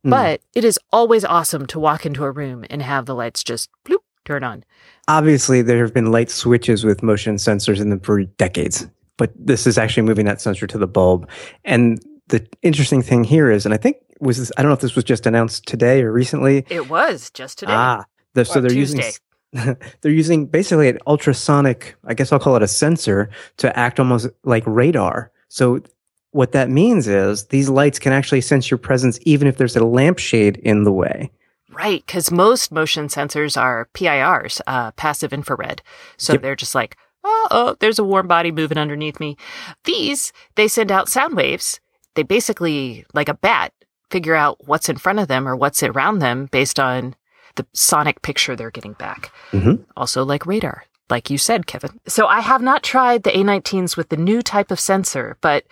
Mm. 0.04 0.10
But 0.10 0.40
it 0.54 0.64
is 0.64 0.78
always 0.92 1.24
awesome 1.24 1.66
to 1.66 1.80
walk 1.80 2.06
into 2.06 2.24
a 2.24 2.30
room 2.30 2.64
and 2.70 2.82
have 2.82 3.06
the 3.06 3.14
lights 3.14 3.44
just 3.44 3.68
bloop, 3.84 3.98
turn 4.30 4.44
on. 4.44 4.64
Obviously, 5.08 5.62
there 5.62 5.82
have 5.82 5.92
been 5.92 6.12
light 6.12 6.30
switches 6.30 6.84
with 6.84 7.02
motion 7.02 7.36
sensors 7.36 7.80
in 7.80 7.90
them 7.90 8.00
for 8.00 8.22
decades, 8.22 8.86
but 9.16 9.32
this 9.34 9.66
is 9.66 9.76
actually 9.76 10.04
moving 10.04 10.26
that 10.26 10.40
sensor 10.40 10.66
to 10.68 10.78
the 10.78 10.86
bulb. 10.86 11.28
And 11.64 12.00
the 12.28 12.46
interesting 12.62 13.02
thing 13.02 13.24
here 13.24 13.50
is, 13.50 13.64
and 13.64 13.74
I 13.74 13.76
think 13.76 13.96
was 14.20 14.38
this, 14.38 14.52
I 14.56 14.62
don't 14.62 14.70
know 14.70 14.74
if 14.74 14.80
this 14.80 14.94
was 14.94 15.04
just 15.04 15.26
announced 15.26 15.66
today 15.66 16.02
or 16.02 16.12
recently. 16.12 16.64
It 16.68 16.88
was 16.88 17.30
just 17.30 17.58
today. 17.58 17.72
Ah, 17.74 18.04
the, 18.34 18.44
so 18.44 18.60
they're 18.60 18.70
Tuesday. 18.70 19.12
using 19.52 19.76
they're 20.00 20.12
using 20.12 20.46
basically 20.46 20.88
an 20.88 20.98
ultrasonic, 21.08 21.96
I 22.04 22.14
guess 22.14 22.30
I'll 22.30 22.38
call 22.38 22.54
it 22.54 22.62
a 22.62 22.68
sensor 22.68 23.30
to 23.56 23.76
act 23.76 23.98
almost 23.98 24.28
like 24.44 24.62
radar. 24.64 25.32
So 25.48 25.82
what 26.30 26.52
that 26.52 26.70
means 26.70 27.08
is 27.08 27.46
these 27.46 27.68
lights 27.68 27.98
can 27.98 28.12
actually 28.12 28.42
sense 28.42 28.70
your 28.70 28.78
presence 28.78 29.18
even 29.22 29.48
if 29.48 29.56
there's 29.56 29.74
a 29.74 29.84
lampshade 29.84 30.58
in 30.58 30.84
the 30.84 30.92
way. 30.92 31.32
Right, 31.72 32.04
because 32.04 32.32
most 32.32 32.72
motion 32.72 33.06
sensors 33.06 33.60
are 33.60 33.88
PIRs, 33.94 34.60
uh, 34.66 34.90
passive 34.92 35.32
infrared. 35.32 35.82
So 36.16 36.32
yep. 36.32 36.42
they're 36.42 36.56
just 36.56 36.74
like, 36.74 36.96
oh, 37.22 37.48
oh, 37.50 37.76
there's 37.80 37.98
a 37.98 38.04
warm 38.04 38.26
body 38.26 38.50
moving 38.50 38.78
underneath 38.78 39.20
me. 39.20 39.36
These, 39.84 40.32
they 40.56 40.68
send 40.68 40.90
out 40.90 41.08
sound 41.08 41.36
waves. 41.36 41.80
They 42.14 42.24
basically, 42.24 43.06
like 43.14 43.28
a 43.28 43.34
bat, 43.34 43.72
figure 44.10 44.34
out 44.34 44.66
what's 44.66 44.88
in 44.88 44.96
front 44.96 45.20
of 45.20 45.28
them 45.28 45.46
or 45.46 45.54
what's 45.54 45.82
around 45.82 46.18
them 46.18 46.46
based 46.46 46.80
on 46.80 47.14
the 47.54 47.66
sonic 47.72 48.22
picture 48.22 48.56
they're 48.56 48.70
getting 48.70 48.94
back. 48.94 49.32
Mm-hmm. 49.52 49.82
Also, 49.96 50.24
like 50.24 50.46
radar, 50.46 50.84
like 51.08 51.30
you 51.30 51.38
said, 51.38 51.66
Kevin. 51.66 52.00
So 52.06 52.26
I 52.26 52.40
have 52.40 52.62
not 52.62 52.82
tried 52.82 53.22
the 53.22 53.30
A19s 53.30 53.96
with 53.96 54.08
the 54.08 54.16
new 54.16 54.42
type 54.42 54.70
of 54.70 54.80
sensor, 54.80 55.36
but 55.40 55.64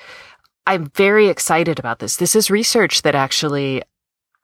I'm 0.66 0.86
very 0.94 1.28
excited 1.28 1.78
about 1.78 1.98
this. 1.98 2.16
This 2.16 2.36
is 2.36 2.50
research 2.50 3.02
that 3.02 3.14
actually 3.14 3.82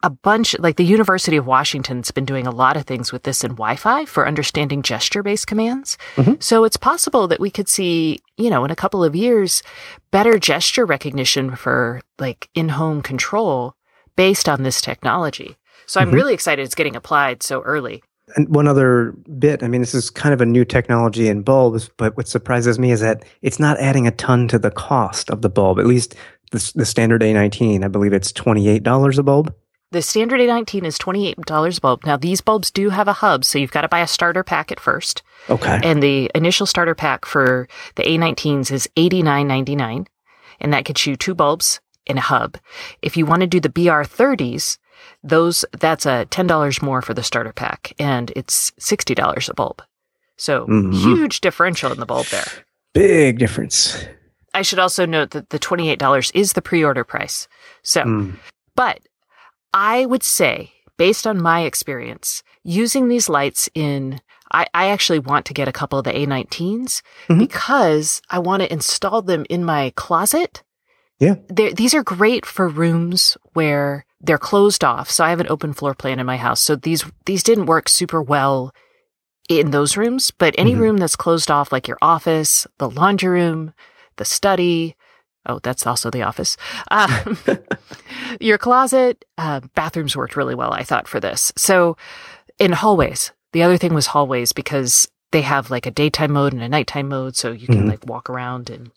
a 0.05 0.11
bunch, 0.11 0.55
like 0.59 0.77
the 0.77 0.85
University 0.85 1.39
of 1.39 1.47
Washington's 1.47 2.11
been 2.11 2.27
doing 2.27 2.47
a 2.47 2.51
lot 2.51 2.77
of 2.77 2.85
things 2.85 3.11
with 3.11 3.23
this 3.23 3.43
in 3.43 3.53
Wi 3.53 3.75
Fi 3.77 4.05
for 4.05 4.29
understanding 4.29 4.83
gesture 4.83 5.23
based 5.23 5.47
commands. 5.47 5.97
Mm-hmm. 6.17 6.35
So 6.41 6.65
it's 6.65 6.77
possible 6.77 7.27
that 7.29 7.41
we 7.41 7.51
could 7.51 7.71
see, 7.71 8.21
you 8.37 8.51
know, 8.51 8.67
in 8.67 8.71
a 8.71 8.77
couple 8.77 9.03
of 9.03 9.17
years, 9.17 9.63
better 10.11 10.39
gesture 10.39 10.85
recognition 10.85 11.57
for 11.57 12.03
like 12.19 12.51
in 12.55 12.69
home 12.69 13.01
control 13.01 13.75
based 14.15 14.47
on 14.47 14.63
this 14.63 14.83
technology. 14.83 15.57
So 15.87 16.01
I'm 16.01 16.09
mm-hmm. 16.09 16.17
really 16.17 16.35
excited 16.35 16.63
it's 16.63 16.75
getting 16.75 16.97
applied 16.97 17.43
so 17.43 17.63
early. 17.63 18.03
And 18.37 18.55
one 18.55 18.69
other 18.69 19.13
bit, 19.39 19.63
I 19.63 19.69
mean, 19.69 19.81
this 19.81 19.95
is 19.95 20.11
kind 20.11 20.35
of 20.35 20.43
a 20.43 20.47
new 20.47 20.67
technology 20.67 21.29
in 21.29 21.43
bulbs, 21.43 21.91
but 21.97 22.17
what 22.17 22.29
surprises 22.29 22.79
me 22.79 22.91
is 22.91 23.01
that 23.01 23.25
it's 23.41 23.59
not 23.59 23.79
adding 23.79 24.07
a 24.07 24.11
ton 24.11 24.49
to 24.49 24.59
the 24.59 24.71
cost 24.71 25.31
of 25.31 25.41
the 25.41 25.49
bulb. 25.49 25.79
At 25.79 25.87
least 25.87 26.15
the, 26.51 26.73
the 26.75 26.87
standard 26.87 27.23
A19, 27.23 27.85
I 27.85 27.89
believe 27.89 28.13
it's 28.13 28.33
$28 28.33 29.19
a 29.19 29.23
bulb. 29.23 29.55
The 29.95 30.03
standard 30.03 30.41
A19 30.41 30.83
is 30.83 30.99
$28 30.99 31.79
a 31.79 31.81
bulb. 31.81 32.05
Now, 32.05 32.17
these 32.17 32.41
bulbs 32.41 32.73
do 32.73 32.91
have 32.91 33.07
a 33.07 33.13
hub, 33.13 33.45
so 33.45 33.61
you've 33.61 33.71
got 33.71 33.83
to 33.83 33.89
buy 33.89 34.01
a 34.01 34.09
starter 34.09 34.43
pack 34.43 34.73
at 34.73 34.81
first. 34.81 35.23
Okay. 35.49 35.79
And 35.85 36.03
the 36.03 36.29
initial 36.35 36.67
starter 36.67 36.97
pack 36.97 37.25
for 37.25 37.69
the 37.95 38.03
A19s 38.03 38.73
is 38.73 38.89
$89.99, 38.97 40.09
and 40.59 40.73
that 40.73 40.83
gets 40.83 41.07
you 41.07 41.15
two 41.15 41.33
bulbs, 41.33 41.79
in 42.07 42.19
a 42.19 42.21
hub. 42.21 42.59
If 43.03 43.17
you 43.17 43.25
want 43.25 43.43
to 43.43 43.47
do 43.47 43.61
the 43.61 43.69
BR30s, 43.69 44.79
those 45.23 45.65
that's 45.79 46.07
a 46.07 46.27
$10 46.29 46.83
more 46.83 47.01
for 47.01 47.15
the 47.15 47.23
starter 47.23 47.53
pack 47.53 47.93
and 47.97 48.33
it's 48.35 48.73
$60 48.73 49.49
a 49.49 49.55
bulb. 49.55 49.81
So 50.37 50.67
mm-hmm. 50.67 50.91
huge 50.91 51.41
differential 51.41 51.93
in 51.93 52.01
the 52.01 52.07
bulb 52.07 52.27
there. 52.27 52.51
Big 52.95 53.39
difference. 53.39 54.05
I 54.55 54.63
should 54.63 54.81
also 54.81 55.07
note 55.07 55.31
that 55.31 55.51
the 55.51 55.59
$28 55.61 56.33
is 56.35 56.55
the 56.55 56.63
pre-order 56.63 57.05
price. 57.05 57.47
So, 57.83 58.03
mm. 58.03 58.37
but 58.75 59.01
I 59.75 60.07
would 60.07 60.23
say 60.23 60.73
based 60.97 61.27
on 61.27 61.43
my 61.43 61.63
experience 61.63 62.43
using 62.63 63.09
these 63.09 63.29
lights 63.29 63.69
in 63.75 64.21
I, 64.53 64.67
I 64.73 64.91
actually 64.91 65.19
want 65.19 65.47
to 65.47 65.55
get 65.55 65.69
a 65.69 65.73
couple 65.73 65.99
of 65.99 66.05
the 66.05 66.13
A19s 66.13 67.03
mm-hmm. 67.29 67.39
because 67.39 68.23
I 68.31 68.39
want 68.39 68.63
to 68.63 68.73
install 68.73 69.21
them 69.21 69.45
in 69.51 69.65
my 69.65 69.93
closet 69.97 70.63
yeah. 71.21 71.37
They're, 71.49 71.73
these 71.73 71.95
are 71.95 72.03
great 72.03 72.45
for 72.45 72.69
rooms 72.69 73.37
where 73.53 74.05
they're 74.21 74.39
closed 74.39 74.85
off. 74.85 75.11
So 75.11 75.25
I 75.25 75.31
have 75.31 75.41
an 75.41 75.49
open 75.49 75.73
floor 75.73 75.95
plan 75.95 76.19
in 76.19 76.27
my 76.27 76.37
house. 76.37 76.61
So 76.61 76.77
these, 76.77 77.05
these 77.27 77.43
didn't 77.43 77.67
work 77.67 77.89
super 77.89 78.21
well 78.21 78.73
in 79.49 79.71
those 79.71 79.97
rooms, 79.97 80.31
but 80.31 80.55
any 80.59 80.73
mm-hmm. 80.73 80.81
room 80.81 80.97
that's 80.97 81.17
closed 81.17 81.51
off, 81.51 81.73
like 81.73 81.87
your 81.87 81.99
office, 82.03 82.67
the 82.79 82.91
laundry 82.91 83.29
room, 83.29 83.75
the 84.17 84.25
study. 84.25 84.97
Oh, 85.47 85.61
that's 85.63 85.87
also 85.87 86.11
the 86.11 86.23
office. 86.23 86.57
Um, 86.91 87.39
your 88.41 88.59
closet, 88.59 89.25
uh, 89.37 89.61
bathrooms 89.75 90.17
worked 90.17 90.37
really 90.37 90.55
well, 90.55 90.73
I 90.73 90.85
thought, 90.85 91.07
for 91.09 91.21
this. 91.21 91.53
So 91.57 91.97
in 92.59 92.73
hallways, 92.73 93.33
the 93.53 93.63
other 93.63 93.77
thing 93.77 93.95
was 93.95 94.07
hallways 94.07 94.53
because 94.53 95.09
they 95.33 95.43
have 95.43 95.71
like 95.71 95.87
a 95.87 95.91
daytime 95.91 96.33
mode 96.33 96.53
and 96.53 96.63
a 96.63 96.69
nighttime 96.69 97.09
mode. 97.09 97.37
So 97.37 97.53
you 97.53 97.67
can 97.67 97.81
mm-hmm. 97.81 97.89
like 97.89 98.07
walk 98.07 98.31
around 98.31 98.71
and 98.71 98.91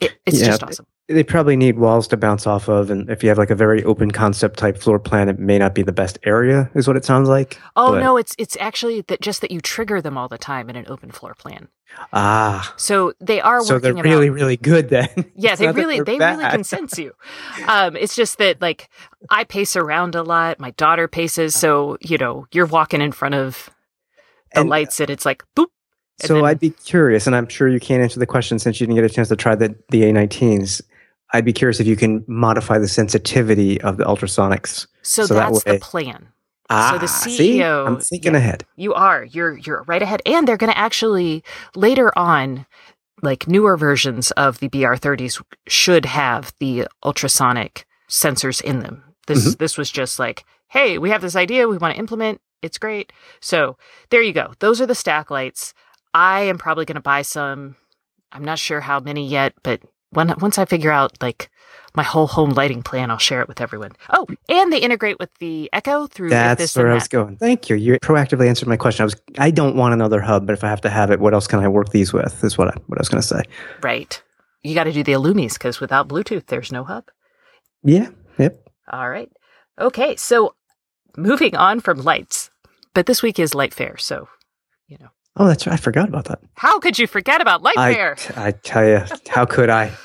it, 0.00 0.12
it's 0.24 0.40
yeah, 0.40 0.46
just 0.46 0.62
awesome 0.62 0.86
they 1.08 1.24
probably 1.24 1.56
need 1.56 1.78
walls 1.78 2.06
to 2.08 2.16
bounce 2.16 2.46
off 2.46 2.68
of 2.68 2.90
and 2.90 3.10
if 3.10 3.22
you 3.22 3.28
have 3.28 3.38
like 3.38 3.50
a 3.50 3.54
very 3.54 3.82
open 3.84 4.10
concept 4.10 4.58
type 4.58 4.78
floor 4.78 4.98
plan 4.98 5.28
it 5.28 5.38
may 5.38 5.58
not 5.58 5.74
be 5.74 5.82
the 5.82 5.92
best 5.92 6.18
area 6.24 6.70
is 6.74 6.86
what 6.86 6.96
it 6.96 7.04
sounds 7.04 7.28
like 7.28 7.60
oh 7.76 7.92
but... 7.92 8.00
no 8.00 8.16
it's 8.16 8.34
it's 8.38 8.56
actually 8.60 9.00
that 9.02 9.20
just 9.20 9.40
that 9.40 9.50
you 9.50 9.60
trigger 9.60 10.00
them 10.00 10.16
all 10.16 10.28
the 10.28 10.38
time 10.38 10.70
in 10.70 10.76
an 10.76 10.84
open 10.88 11.10
floor 11.10 11.34
plan. 11.34 11.68
Ah. 12.14 12.72
So 12.78 13.12
they 13.20 13.42
are 13.42 13.62
so 13.62 13.78
they're 13.78 13.92
really 13.92 14.28
about... 14.28 14.34
really 14.34 14.56
good 14.56 14.88
then. 14.88 15.08
Yeah 15.34 15.56
they 15.56 15.70
really 15.70 16.00
they 16.00 16.16
bad. 16.16 16.38
really 16.38 16.50
can 16.50 16.64
sense 16.64 16.96
you. 16.98 17.12
Um 17.68 17.96
it's 17.96 18.16
just 18.16 18.38
that 18.38 18.62
like 18.62 18.88
i 19.28 19.44
pace 19.44 19.76
around 19.76 20.14
a 20.14 20.22
lot 20.22 20.58
my 20.58 20.70
daughter 20.72 21.08
paces 21.08 21.54
so 21.54 21.98
you 22.00 22.16
know 22.16 22.46
you're 22.52 22.66
walking 22.66 23.02
in 23.02 23.12
front 23.12 23.34
of 23.34 23.68
the 24.54 24.60
and, 24.60 24.70
lights 24.70 25.00
and 25.00 25.10
it's 25.10 25.26
like 25.26 25.42
boop 25.56 25.66
So 26.24 26.34
then- 26.34 26.44
I'd 26.44 26.60
be 26.60 26.70
curious, 26.70 27.26
and 27.26 27.34
I'm 27.34 27.48
sure 27.48 27.68
you 27.68 27.80
can't 27.80 28.02
answer 28.02 28.20
the 28.20 28.26
question 28.26 28.58
since 28.58 28.80
you 28.80 28.86
didn't 28.86 28.96
get 28.96 29.10
a 29.10 29.14
chance 29.14 29.28
to 29.28 29.36
try 29.36 29.54
the, 29.54 29.74
the 29.90 30.02
A19s. 30.02 30.80
I'd 31.32 31.44
be 31.44 31.52
curious 31.52 31.80
if 31.80 31.86
you 31.86 31.96
can 31.96 32.24
modify 32.26 32.78
the 32.78 32.88
sensitivity 32.88 33.80
of 33.80 33.96
the 33.96 34.04
ultrasonics. 34.04 34.86
So, 35.02 35.24
so 35.26 35.34
that 35.34 35.52
that's 35.52 35.64
way- 35.64 35.72
the 35.74 35.80
plan. 35.80 36.28
Ah, 36.70 36.96
the 36.98 37.06
see? 37.06 37.58
CEO 37.58 37.86
I'm 37.86 38.00
thinking 38.00 38.32
yeah. 38.32 38.38
ahead. 38.38 38.64
You 38.76 38.94
are. 38.94 39.24
You're 39.24 39.58
you're 39.58 39.82
right 39.82 40.00
ahead. 40.00 40.22
And 40.24 40.48
they're 40.48 40.56
going 40.56 40.72
to 40.72 40.78
actually 40.78 41.44
later 41.74 42.16
on 42.16 42.64
like 43.22 43.46
newer 43.46 43.76
versions 43.76 44.30
of 44.32 44.58
the 44.58 44.70
BR30s 44.70 45.42
should 45.66 46.06
have 46.06 46.54
the 46.60 46.86
ultrasonic 47.04 47.86
sensors 48.08 48.62
in 48.62 48.80
them. 48.80 49.04
This 49.26 49.54
this 49.56 49.76
was 49.76 49.90
just 49.90 50.18
like, 50.18 50.44
hey, 50.68 50.98
we 50.98 51.10
have 51.10 51.20
this 51.20 51.36
idea 51.36 51.68
we 51.68 51.78
want 51.78 51.94
to 51.94 52.00
implement. 52.00 52.40
It's 52.62 52.78
great. 52.78 53.12
So, 53.40 53.76
there 54.10 54.22
you 54.22 54.32
go. 54.32 54.52
Those 54.60 54.80
are 54.80 54.86
the 54.86 54.94
stack 54.94 55.30
lights. 55.30 55.74
I 56.14 56.42
am 56.42 56.58
probably 56.58 56.84
going 56.84 56.96
to 56.96 57.02
buy 57.02 57.22
some. 57.22 57.76
I'm 58.30 58.44
not 58.44 58.58
sure 58.58 58.80
how 58.80 59.00
many 59.00 59.26
yet, 59.26 59.52
but 59.62 59.82
when 60.12 60.34
once 60.40 60.58
I 60.58 60.64
figure 60.64 60.90
out 60.90 61.20
like 61.20 61.50
my 61.94 62.02
whole 62.02 62.26
home 62.26 62.50
lighting 62.50 62.82
plan, 62.82 63.10
I'll 63.10 63.18
share 63.18 63.42
it 63.42 63.48
with 63.48 63.60
everyone. 63.60 63.92
Oh, 64.10 64.26
and 64.48 64.72
they 64.72 64.78
integrate 64.78 65.18
with 65.18 65.28
the 65.40 65.68
Echo 65.72 66.06
through 66.06 66.30
That's 66.30 66.60
this 66.60 66.76
where 66.76 66.86
I 66.86 66.90
that. 66.90 66.94
was 66.94 67.08
going. 67.08 67.36
Thank 67.36 67.68
you. 67.68 67.76
You 67.76 67.98
proactively 68.00 68.48
answered 68.48 68.68
my 68.68 68.76
question. 68.76 69.02
I 69.02 69.06
was 69.06 69.16
I 69.38 69.50
don't 69.50 69.76
want 69.76 69.92
another 69.94 70.20
hub, 70.20 70.46
but 70.46 70.54
if 70.54 70.64
I 70.64 70.68
have 70.68 70.80
to 70.82 70.90
have 70.90 71.10
it, 71.10 71.20
what 71.20 71.34
else 71.34 71.46
can 71.46 71.60
I 71.60 71.68
work 71.68 71.90
these 71.90 72.12
with? 72.12 72.42
Is 72.44 72.56
what 72.56 72.68
I 72.68 72.74
what 72.86 72.98
I 72.98 73.00
was 73.00 73.08
going 73.08 73.20
to 73.20 73.26
say. 73.26 73.42
Right. 73.82 74.22
You 74.62 74.74
got 74.74 74.84
to 74.84 74.92
do 74.92 75.02
the 75.02 75.12
Ilumis 75.12 75.54
because 75.54 75.80
without 75.80 76.08
Bluetooth, 76.08 76.46
there's 76.46 76.70
no 76.72 76.84
hub. 76.84 77.04
Yeah. 77.82 78.08
Yep. 78.38 78.68
All 78.90 79.10
right. 79.10 79.30
Okay. 79.80 80.16
So 80.16 80.54
moving 81.16 81.56
on 81.56 81.80
from 81.80 81.98
lights, 82.02 82.50
but 82.94 83.06
this 83.06 83.22
week 83.22 83.38
is 83.38 83.54
Light 83.54 83.74
Fair. 83.74 83.96
So, 83.98 84.28
Oh, 85.36 85.46
that's 85.46 85.66
right. 85.66 85.74
I 85.74 85.76
forgot 85.76 86.08
about 86.08 86.26
that. 86.26 86.40
how 86.56 86.78
could 86.78 86.98
you 86.98 87.06
forget 87.06 87.40
about 87.40 87.62
Light 87.62 87.78
I? 87.78 88.14
I 88.36 88.50
tell 88.52 88.86
you, 88.86 89.00
how 89.28 89.44
could 89.46 89.70
I? 89.70 89.92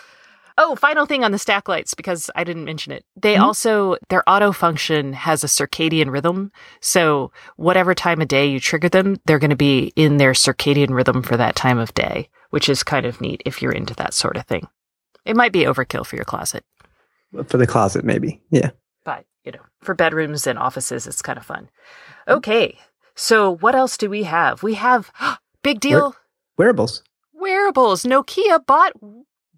Oh, 0.59 0.75
final 0.75 1.05
thing 1.05 1.23
on 1.23 1.31
the 1.31 1.37
stack 1.37 1.69
lights 1.69 1.93
because 1.93 2.31
I 2.35 2.43
didn't 2.43 2.65
mention 2.65 2.91
it. 2.91 3.05
They 3.15 3.35
Mhm. 3.35 3.41
also, 3.41 3.95
their 4.09 4.27
auto 4.27 4.51
function 4.51 5.13
has 5.13 5.43
a 5.43 5.47
circadian 5.47 6.09
rhythm. 6.11 6.51
So, 6.81 7.31
whatever 7.57 7.93
time 7.93 8.21
of 8.21 8.27
day 8.27 8.47
you 8.47 8.59
trigger 8.59 8.89
them, 8.89 9.17
they're 9.27 9.37
going 9.37 9.51
to 9.51 9.55
be 9.55 9.93
in 9.95 10.17
their 10.17 10.31
circadian 10.31 10.95
rhythm 10.95 11.21
for 11.21 11.37
that 11.37 11.55
time 11.55 11.77
of 11.77 11.93
day, 11.93 12.29
which 12.49 12.69
is 12.69 12.81
kind 12.81 13.05
of 13.05 13.21
neat 13.21 13.43
if 13.45 13.61
you're 13.61 13.71
into 13.71 13.93
that 13.97 14.15
sort 14.15 14.35
of 14.35 14.47
thing. 14.47 14.67
It 15.25 15.35
might 15.35 15.51
be 15.51 15.59
overkill 15.65 16.07
for 16.07 16.15
your 16.15 16.25
closet. 16.25 16.65
For 17.45 17.57
the 17.57 17.67
closet, 17.67 18.03
maybe. 18.03 18.41
Yeah. 18.49 18.71
but 19.05 19.25
you 19.45 19.51
know, 19.51 19.61
for 19.83 19.93
bedrooms 19.93 20.47
and 20.47 20.57
offices, 20.57 21.05
it's 21.05 21.21
kind 21.21 21.37
of 21.37 21.45
fun. 21.45 21.69
Okay, 22.27 22.79
so 23.17 23.57
what 23.57 23.75
else 23.75 23.97
do 23.97 24.09
we 24.09 24.23
have? 24.23 24.63
We 24.63 24.75
have 24.75 25.11
big 25.63 25.79
deal 25.81 26.15
Wearables. 26.57 27.03
wearables. 27.33 28.03
Nokia 28.03 28.65
bought 28.65 28.93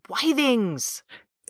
Withings. 0.10 1.02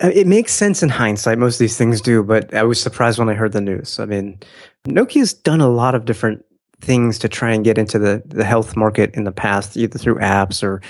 Uh, 0.04 0.12
It 0.13 0.28
makes 0.28 0.51
sense 0.51 0.84
in 0.84 0.89
hindsight. 0.89 1.38
Most 1.38 1.56
of 1.56 1.60
these 1.60 1.78
things 1.78 2.01
do, 2.01 2.24
but 2.24 2.54
I 2.54 2.63
was 2.63 2.82
surprised 2.82 3.20
when 3.20 3.30
I 3.30 3.34
heard 3.34 3.54
the 3.54 3.62
news. 3.62 4.00
I 4.00 4.06
mean, 4.06 4.39
Nokia's 4.88 5.34
done 5.34 5.62
a 5.62 5.70
lot 5.70 5.96
of 5.96 6.06
different 6.06 6.44
things 6.82 7.20
to 7.20 7.28
try 7.28 7.51
and 7.51 7.63
get 7.66 7.78
into 7.78 8.00
the, 8.00 8.22
the 8.25 8.46
health 8.46 8.75
market 8.78 9.13
in 9.13 9.24
the 9.25 9.32
past, 9.32 9.75
either 9.75 9.98
through 10.00 10.16
apps 10.16 10.63
or 10.63 10.82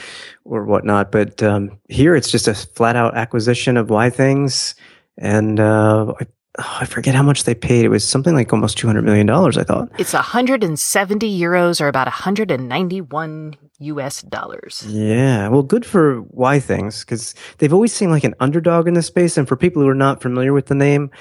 or 0.46 0.64
whatnot. 0.66 1.12
But 1.12 1.42
um, 1.42 1.80
here, 1.90 2.16
it's 2.16 2.30
just 2.32 2.48
a 2.48 2.54
flat 2.54 2.96
out 2.96 3.16
acquisition 3.18 3.78
of 3.78 3.88
Withings, 3.88 4.76
and 5.18 5.60
uh, 5.60 6.14
I, 6.20 6.26
oh, 6.58 6.78
I 6.82 6.86
forget 6.86 7.16
how 7.16 7.24
much 7.24 7.44
they 7.44 7.54
paid. 7.54 7.86
It 7.86 7.90
was 7.90 8.08
something 8.08 8.34
like 8.34 8.52
almost 8.52 8.78
two 8.78 8.88
hundred 8.88 9.04
million 9.04 9.28
dollars. 9.28 9.58
I 9.58 9.64
thought. 9.64 9.90
It's 10.00 10.14
170 10.14 11.40
euros 11.40 11.82
or 11.82 11.88
about 11.88 12.08
191 12.08 13.56
US 13.80 14.22
dollars. 14.24 14.84
Yeah, 14.88 15.48
well, 15.50 15.64
good 15.64 15.86
for 15.86 16.24
Withings 16.24 17.02
because 17.02 17.36
they've 17.58 17.74
always 17.74 17.94
seemed 17.94 18.12
like 18.12 18.24
an 18.24 18.36
underdog 18.40 18.88
in 18.88 18.94
this 18.94 19.08
space. 19.08 19.38
And 19.38 19.48
for 19.48 19.56
people 19.56 19.82
who 19.82 19.88
are 19.88 19.96
not 19.96 20.22
familiar 20.22 20.54
with 20.54 20.68
the 20.68 20.76
name, 20.76 21.12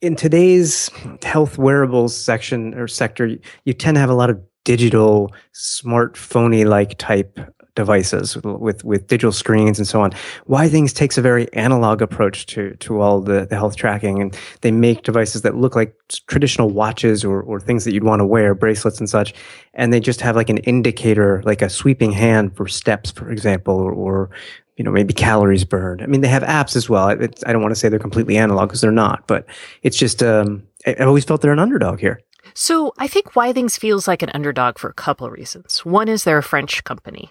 in 0.00 0.16
today's 0.16 0.90
health 1.22 1.58
wearables 1.58 2.16
section 2.16 2.74
or 2.74 2.88
sector, 2.88 3.26
you, 3.26 3.38
you 3.64 3.72
tend 3.72 3.96
to 3.96 4.00
have 4.00 4.10
a 4.10 4.14
lot 4.14 4.30
of 4.30 4.40
digital, 4.64 5.34
smartphony 5.54 6.66
like 6.66 6.96
type 6.98 7.38
devices 7.74 8.36
with, 8.42 8.84
with 8.84 9.06
digital 9.06 9.32
screens 9.32 9.78
and 9.78 9.86
so 9.86 10.00
on. 10.00 10.12
Withings 10.48 10.94
takes 10.94 11.16
a 11.18 11.22
very 11.22 11.52
analog 11.54 12.02
approach 12.02 12.46
to 12.46 12.74
to 12.76 13.00
all 13.00 13.20
the, 13.20 13.46
the 13.46 13.56
health 13.56 13.76
tracking, 13.76 14.20
and 14.20 14.36
they 14.60 14.70
make 14.70 15.02
devices 15.02 15.42
that 15.42 15.56
look 15.56 15.76
like 15.76 15.94
traditional 16.26 16.70
watches 16.70 17.24
or 17.24 17.42
or 17.42 17.60
things 17.60 17.84
that 17.84 17.92
you'd 17.92 18.04
want 18.04 18.20
to 18.20 18.26
wear, 18.26 18.54
bracelets 18.54 18.98
and 18.98 19.08
such 19.08 19.34
and 19.74 19.92
they 19.92 20.00
just 20.00 20.20
have 20.20 20.36
like 20.36 20.50
an 20.50 20.58
indicator, 20.58 21.42
like 21.44 21.62
a 21.62 21.70
sweeping 21.70 22.12
hand 22.12 22.56
for 22.56 22.66
steps, 22.66 23.10
for 23.10 23.30
example, 23.30 23.74
or, 23.74 23.92
or 23.92 24.30
you 24.76 24.84
know 24.84 24.90
maybe 24.90 25.12
calories 25.12 25.64
burned. 25.64 26.02
I 26.02 26.06
mean, 26.06 26.20
they 26.20 26.28
have 26.28 26.42
apps 26.42 26.76
as 26.76 26.88
well. 26.88 27.08
It's, 27.08 27.44
I 27.46 27.52
don't 27.52 27.62
want 27.62 27.72
to 27.72 27.80
say 27.80 27.88
they're 27.88 27.98
completely 27.98 28.36
analog 28.36 28.68
because 28.68 28.80
they're 28.80 28.90
not, 28.90 29.26
but 29.26 29.46
it's 29.82 29.96
just 29.96 30.22
um, 30.22 30.62
I, 30.86 30.96
have 30.98 31.08
always 31.08 31.24
felt 31.24 31.40
they're 31.40 31.52
an 31.52 31.58
underdog 31.58 32.00
here. 32.00 32.20
So 32.54 32.92
I 32.98 33.06
think 33.06 33.32
Withings 33.32 33.78
feels 33.78 34.08
like 34.08 34.22
an 34.22 34.30
underdog 34.34 34.78
for 34.78 34.90
a 34.90 34.94
couple 34.94 35.26
of 35.26 35.32
reasons. 35.32 35.84
One 35.84 36.08
is 36.08 36.24
they're 36.24 36.38
a 36.38 36.42
French 36.42 36.82
company. 36.84 37.30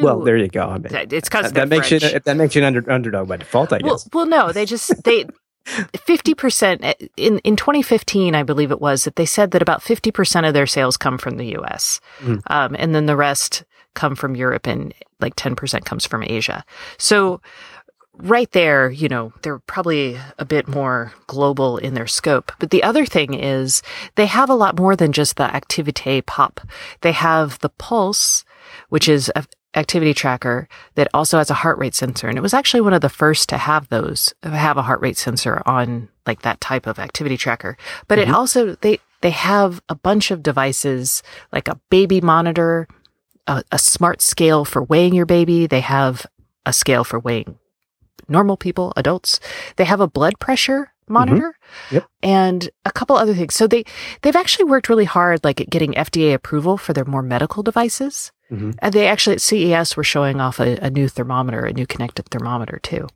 Well, 0.00 0.20
there 0.20 0.36
you 0.36 0.48
go. 0.48 0.68
I 0.68 0.78
mean, 0.78 0.92
it's 1.10 1.28
'cause 1.28 1.52
that, 1.52 1.68
makes 1.68 1.88
French. 1.88 2.12
you 2.12 2.20
that 2.20 2.36
makes 2.36 2.54
you 2.54 2.62
an 2.62 2.66
under, 2.76 2.90
underdog 2.90 3.28
by 3.28 3.36
default, 3.38 3.72
I 3.72 3.80
well, 3.82 3.94
guess. 3.94 4.08
well, 4.12 4.26
no, 4.26 4.52
they 4.52 4.64
just 4.66 5.02
they 5.04 5.26
fifty 6.04 6.34
percent 6.34 6.84
in 7.16 7.38
in 7.40 7.56
2015, 7.56 8.34
I 8.34 8.42
believe 8.42 8.70
it 8.70 8.80
was 8.80 9.04
that 9.04 9.16
they 9.16 9.26
said 9.26 9.50
that 9.52 9.62
about 9.62 9.82
fifty 9.82 10.10
percent 10.10 10.46
of 10.46 10.54
their 10.54 10.66
sales 10.66 10.96
come 10.96 11.18
from 11.18 11.36
the 11.36 11.46
U.S. 11.46 12.00
Mm. 12.20 12.42
Um, 12.48 12.76
and 12.78 12.94
then 12.94 13.06
the 13.06 13.16
rest 13.16 13.64
come 13.94 14.14
from 14.14 14.36
Europe, 14.36 14.66
and 14.66 14.94
like 15.20 15.34
ten 15.36 15.56
percent 15.56 15.84
comes 15.84 16.06
from 16.06 16.22
Asia. 16.22 16.64
So 16.98 17.40
right 18.22 18.50
there, 18.52 18.90
you 18.90 19.08
know, 19.08 19.32
they're 19.42 19.60
probably 19.60 20.18
a 20.38 20.44
bit 20.44 20.68
more 20.68 21.12
global 21.26 21.78
in 21.78 21.94
their 21.94 22.06
scope. 22.06 22.52
But 22.58 22.70
the 22.70 22.82
other 22.82 23.06
thing 23.06 23.34
is 23.34 23.82
they 24.16 24.26
have 24.26 24.50
a 24.50 24.54
lot 24.54 24.78
more 24.78 24.94
than 24.94 25.12
just 25.12 25.36
the 25.36 25.44
Activite 25.48 26.26
Pop. 26.26 26.60
They 27.00 27.12
have 27.12 27.58
the 27.60 27.70
Pulse, 27.70 28.44
which 28.90 29.08
is 29.08 29.30
a 29.34 29.44
activity 29.74 30.12
tracker 30.12 30.68
that 30.96 31.08
also 31.14 31.38
has 31.38 31.50
a 31.50 31.54
heart 31.54 31.78
rate 31.78 31.94
sensor. 31.94 32.28
And 32.28 32.36
it 32.36 32.40
was 32.42 32.54
actually 32.54 32.80
one 32.80 32.92
of 32.92 33.02
the 33.02 33.08
first 33.08 33.48
to 33.50 33.56
have 33.58 33.88
those, 33.88 34.34
have 34.42 34.76
a 34.76 34.82
heart 34.82 35.00
rate 35.00 35.16
sensor 35.16 35.62
on 35.64 36.08
like 36.26 36.42
that 36.42 36.60
type 36.60 36.86
of 36.86 36.98
activity 36.98 37.36
tracker. 37.36 37.76
But 38.08 38.18
it 38.18 38.28
Mhm. 38.28 38.34
also, 38.34 38.74
they, 38.80 38.98
they 39.20 39.30
have 39.30 39.80
a 39.88 39.94
bunch 39.94 40.30
of 40.30 40.42
devices 40.42 41.22
like 41.52 41.68
a 41.68 41.78
baby 41.88 42.20
monitor, 42.20 42.88
a, 43.46 43.62
a 43.70 43.78
smart 43.78 44.22
scale 44.22 44.64
for 44.64 44.82
weighing 44.82 45.14
your 45.14 45.26
baby. 45.26 45.66
They 45.66 45.80
have 45.80 46.26
a 46.66 46.72
scale 46.72 47.04
for 47.04 47.18
weighing 47.20 47.58
normal 48.28 48.56
people, 48.56 48.92
adults. 48.96 49.40
They 49.76 49.84
have 49.84 50.00
a 50.00 50.06
blood 50.08 50.38
pressure 50.38 50.92
monitor 51.10 51.56
Yep. 51.90 52.06
and 52.22 52.70
a 52.84 52.92
couple 52.92 53.16
other 53.16 53.34
things. 53.34 53.54
So 53.54 53.66
they, 53.66 53.84
they've 54.22 54.36
actually 54.36 54.64
worked 54.66 54.88
really 54.88 55.04
hard, 55.04 55.44
like 55.44 55.60
at 55.60 55.68
getting 55.70 55.92
FDA 55.94 56.32
approval 56.34 56.78
for 56.78 56.92
their 56.92 57.04
more 57.04 57.22
medical 57.22 57.62
devices. 57.62 58.32
Mhm. 58.50 58.74
And 58.80 58.92
they 58.94 59.06
actually 59.06 59.34
at 59.36 59.40
CES 59.42 59.96
were 59.96 60.04
showing 60.04 60.40
off 60.40 60.58
a, 60.60 60.76
a 60.82 60.90
new 60.90 61.08
thermometer, 61.08 61.64
a 61.66 61.72
new 61.72 61.86
connected 61.86 62.26
thermometer 62.30 62.78
too. 62.82 63.08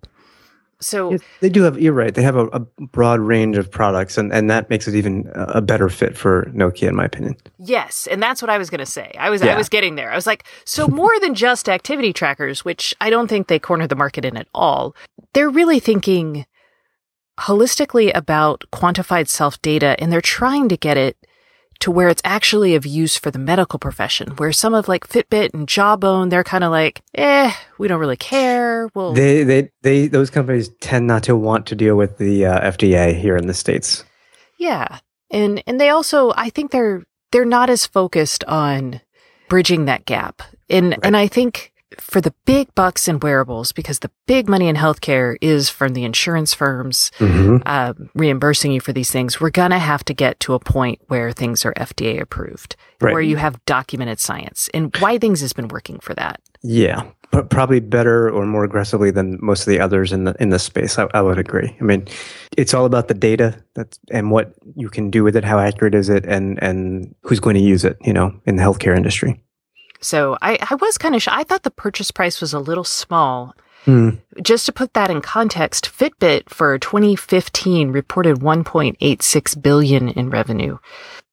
So 0.81 1.13
Yes, 1.13 1.21
they 1.41 1.49
do 1.49 1.63
have. 1.63 1.81
You're 1.81 1.95
right. 1.95 2.15
They 2.15 2.23
have 2.23 2.37
a, 2.37 2.47
a 2.49 2.61
broad 2.61 3.21
range 3.21 3.57
of 3.57 3.71
products, 3.71 4.19
and, 4.19 4.31
and 4.33 4.51
that 4.51 4.69
makes 4.69 4.87
it 4.87 4.95
even 4.95 5.31
a 5.35 5.63
better 5.63 5.89
fit 5.89 6.17
for 6.17 6.51
Nokia, 6.53 6.89
in 6.89 6.97
my 6.97 7.05
opinion. 7.07 7.37
Yes, 7.59 8.07
and 8.11 8.23
that's 8.23 8.43
what 8.43 8.51
I 8.51 8.59
was 8.59 8.69
going 8.71 8.81
to 8.81 8.87
say. 8.87 9.13
I 9.19 9.31
was 9.31 9.41
I 9.41 9.57
was 9.57 9.69
getting 9.71 9.95
there. 9.95 10.13
I 10.13 10.15
was 10.17 10.27
like, 10.27 10.45
so 10.67 10.87
more 11.03 11.19
than 11.21 11.35
just 11.35 11.69
activity 11.71 12.13
trackers, 12.13 12.65
which 12.67 12.95
I 13.01 13.09
don't 13.09 13.29
think 13.29 13.47
they 13.47 13.59
corner 13.59 13.87
the 13.87 13.97
market 13.97 14.25
in 14.27 14.37
at 14.37 14.49
all. 14.53 14.95
They're 15.33 15.49
really 15.49 15.81
thinking 15.81 16.45
holistically 17.41 18.13
about 18.15 18.65
quantified 18.73 19.29
self 19.29 19.61
data 19.63 19.97
and 19.99 20.13
they're 20.13 20.21
trying 20.21 20.69
to 20.69 20.77
get 20.77 20.97
it 20.97 21.17
to 21.81 21.91
where 21.91 22.09
it's 22.09 22.23
actually 22.25 22.75
of 22.77 22.87
use 22.87 23.17
for 23.17 23.31
the 23.31 23.39
medical 23.39 23.79
profession. 23.79 24.29
Where 24.37 24.53
some 24.53 24.75
of 24.75 24.87
like 24.89 25.09
Fitbit 25.09 25.53
and 25.53 25.69
Jawbone, 25.69 26.29
they're 26.31 26.45
kind 26.45 26.63
of 26.65 26.71
like, 26.71 27.03
eh, 27.15 27.53
we 27.79 27.89
don't 27.89 27.99
really 28.01 28.17
care. 28.17 28.89
Well, 28.95 29.13
They, 29.13 29.43
they, 29.43 29.71
they, 29.83 30.07
those 30.07 30.31
companies 30.31 30.69
tend 30.81 31.07
not 31.09 31.25
to 31.25 31.37
want 31.37 31.67
to 31.67 31.75
deal 31.75 31.97
with 31.97 32.17
the 32.19 32.47
uh, 32.47 32.71
FDA 32.71 33.19
here 33.19 33.37
in 33.37 33.49
the 33.49 33.55
states. 33.55 34.05
Yeah. 34.57 35.01
And 35.31 35.63
and 35.67 35.81
they 35.81 35.89
also 35.89 36.33
I 36.37 36.49
think 36.49 36.71
they're 36.71 37.03
they're 37.33 37.45
not 37.45 37.69
as 37.69 37.87
focused 37.87 38.45
on 38.45 39.01
bridging 39.49 39.87
that 39.87 40.05
gap. 40.05 40.43
And 40.71 40.91
Right. 40.91 41.01
and 41.03 41.17
I 41.17 41.27
think 41.27 41.73
for 42.01 42.21
the 42.21 42.35
big 42.45 42.75
bucks 42.75 43.09
in 43.09 43.19
wearables 43.21 43.73
because 43.73 43.99
the 44.01 44.11
big 44.27 44.49
money 44.49 44.69
in 44.69 44.77
healthcare 44.77 45.37
is 45.41 45.69
from 45.69 45.95
the 45.95 46.05
insurance 46.05 46.55
firms 46.55 47.11
Mm-hmm. 47.19 47.57
um, 47.67 48.11
reimbursing 48.15 48.73
you 48.73 48.81
for 48.81 48.93
these 48.93 49.11
things. 49.11 49.41
We're 49.41 49.51
gonna 49.51 49.79
have 49.79 50.05
to 50.07 50.15
get 50.15 50.41
to 50.41 50.55
a 50.55 50.59
point 50.59 51.01
where 51.09 51.33
things 51.33 51.65
are 51.65 51.75
FDA 51.75 52.21
approved, 52.21 52.77
Right. 53.01 53.13
where 53.13 53.23
you 53.23 53.37
have 53.37 53.65
documented 53.67 54.19
science, 54.21 54.69
and 54.75 54.93
Withings 54.93 55.41
has 55.41 55.53
been 55.53 55.69
working 55.69 55.99
for 56.01 56.15
that. 56.15 56.41
Yeah, 56.63 57.03
but 57.31 57.51
probably 57.51 57.81
better 57.81 58.31
or 58.31 58.47
more 58.47 58.65
aggressively 58.65 59.11
than 59.11 59.39
most 59.43 59.61
of 59.61 59.67
the 59.67 59.81
others 59.81 60.13
in 60.13 60.25
the 60.25 60.35
in 60.41 60.49
the 60.51 60.59
space. 60.59 60.99
I, 60.99 61.07
I 61.13 61.21
would 61.21 61.39
agree. 61.39 61.77
I 61.81 61.85
mean, 61.85 62.07
it's 62.57 62.73
all 62.73 62.87
about 62.87 63.09
the 63.09 63.15
data 63.15 63.63
that's 63.75 63.99
and 64.11 64.31
what 64.31 64.55
you 64.75 64.89
can 64.89 65.11
do 65.11 65.23
with 65.25 65.37
it. 65.37 65.45
How 65.45 65.59
accurate 65.59 65.95
is 65.95 66.09
it, 66.09 66.25
and 66.25 66.63
and 66.63 67.15
who's 67.23 67.41
going 67.41 67.57
to 67.57 67.63
use 67.63 67.85
it? 67.85 67.99
You 68.03 68.13
know, 68.15 68.33
in 68.47 68.57
the 68.57 68.63
healthcare 68.63 68.97
industry. 68.97 69.43
So 70.05 70.37
I, 70.43 70.59
I 70.71 70.75
was 70.77 70.99
kind 70.99 71.15
of, 71.15 71.23
sh- 71.23 71.29
I 71.31 71.45
thought 71.45 71.63
the 71.63 71.71
purchase 71.71 72.11
price 72.11 72.41
was 72.41 72.53
a 72.53 72.59
little 72.61 72.85
small. 72.85 73.55
Hmm. 73.85 74.11
Just 74.43 74.67
to 74.67 74.73
put 74.73 74.95
that 74.95 75.11
in 75.11 75.21
context, 75.21 75.91
Fitbit 75.91 76.49
for 76.49 76.79
2015 76.79 77.91
reported 77.91 78.39
1.86 78.41 79.63
billion 79.63 80.09
in 80.09 80.31
revenue. 80.31 80.79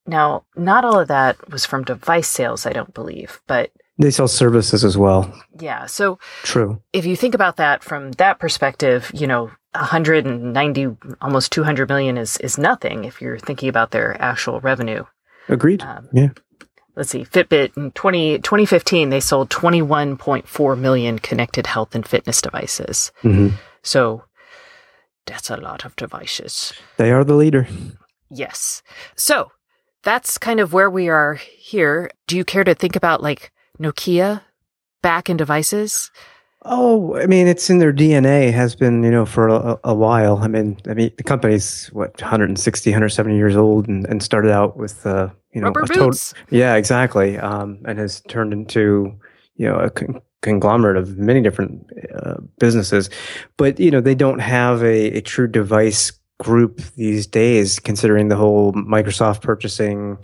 Now, 0.06 0.44
not 0.56 0.84
all 0.84 1.00
of 1.00 1.08
that 1.08 1.50
was 1.50 1.66
from 1.66 1.84
device 1.84 2.28
sales, 2.28 2.66
I 2.66 2.74
don't 2.74 2.94
believe, 2.94 3.40
but 3.48 3.72
They 3.98 4.12
sell 4.12 4.28
services 4.28 4.84
as 4.84 4.98
well. 4.98 5.32
yeah. 5.60 5.86
So 5.86 6.20
True. 6.44 6.82
if 6.92 7.06
you 7.06 7.16
think 7.16 7.36
about 7.36 7.58
that 7.58 7.84
from 7.84 8.12
that 8.14 8.40
perspective, 8.40 9.12
you 9.14 9.28
know, 9.28 9.52
190, 9.74 10.98
almost 11.22 11.52
200 11.54 11.88
million 11.88 12.18
is, 12.18 12.38
is 12.38 12.58
nothing 12.58 13.06
if 13.06 13.22
you're 13.22 13.40
thinking 13.40 13.70
about 13.70 13.92
their 13.92 14.22
actual 14.22 14.60
revenue. 14.60 15.04
Agreed. 15.48 15.82
Um, 15.84 16.10
yeah. 16.12 16.30
Let's 17.02 17.10
see, 17.10 17.26
Fitbit 17.26 17.76
in 17.78 17.90
20, 17.94 18.38
2015, 18.38 19.10
they 19.10 19.20
sold 19.20 19.50
21.4 19.50 20.78
million 20.78 21.18
connected 21.18 21.66
health 21.66 21.96
and 21.96 22.08
fitness 22.08 22.44
devices. 22.44 23.12
hmm 23.24 23.48
So 23.82 24.26
that's 25.26 25.50
a 25.50 25.58
lot 25.58 25.84
of 25.84 25.96
devices. 25.96 26.74
They 26.98 27.12
are 27.12 27.24
the 27.24 27.34
leader. 27.34 27.68
Yes. 28.30 28.84
So 29.16 29.52
that's 30.04 30.38
kind 30.38 30.60
of 30.60 30.74
where 30.74 30.92
we 30.92 31.10
are 31.10 31.34
here. 31.34 32.12
Do 32.28 32.38
you 32.38 32.46
care 32.46 32.64
to 32.64 32.76
think 32.76 32.96
about 32.96 33.24
like 33.24 33.52
Nokia 33.80 34.44
back 35.02 35.28
in 35.28 35.38
devices? 35.38 36.12
Oh, 36.62 37.16
I 37.16 37.26
mean, 37.26 37.48
it's 37.48 37.72
in 37.72 37.80
their 37.80 37.92
DNA. 37.92 38.54
Has 38.54 38.76
been, 38.76 39.02
you 39.02 39.10
know, 39.10 39.26
for 39.26 39.48
a, 39.48 39.80
a 39.86 39.96
while. 39.96 40.38
I 40.38 40.48
mean, 40.48 40.78
I 40.88 40.94
mean, 40.94 41.12
the 41.18 41.24
company's 41.24 41.88
what 41.88 42.22
160, 42.22 42.92
170 42.92 43.36
years 43.36 43.58
old, 43.58 43.88
and, 43.88 44.06
and 44.06 44.22
started 44.22 44.52
out 44.52 44.78
with, 44.78 45.04
uh, 45.08 45.30
you 45.54 45.62
know, 45.62 45.68
Rubber 45.68 45.84
a 45.84 45.88
total- 45.88 46.08
boots. 46.08 46.34
Yeah, 46.50 46.76
exactly. 46.76 47.38
Um, 47.38 47.80
and 47.86 48.00
has 48.00 48.22
turned 48.28 48.54
into, 48.54 49.14
you 49.56 49.68
know, 49.68 49.76
a 49.76 49.90
con- 49.90 50.22
conglomerate 50.42 50.98
of 50.98 51.18
many 51.18 51.42
different 51.42 51.86
uh, 52.16 52.36
businesses. 52.60 53.10
But, 53.58 53.80
you 53.80 53.92
know, 53.92 54.02
they 54.02 54.16
don't 54.16 54.40
have 54.40 54.82
a, 54.84 55.18
a 55.18 55.22
true 55.22 55.48
device 55.48 56.12
group 56.40 56.82
these 56.96 57.28
days, 57.28 57.80
considering 57.80 58.30
the 58.30 58.36
whole 58.36 58.74
Microsoft 58.74 59.42
purchasing, 59.42 60.18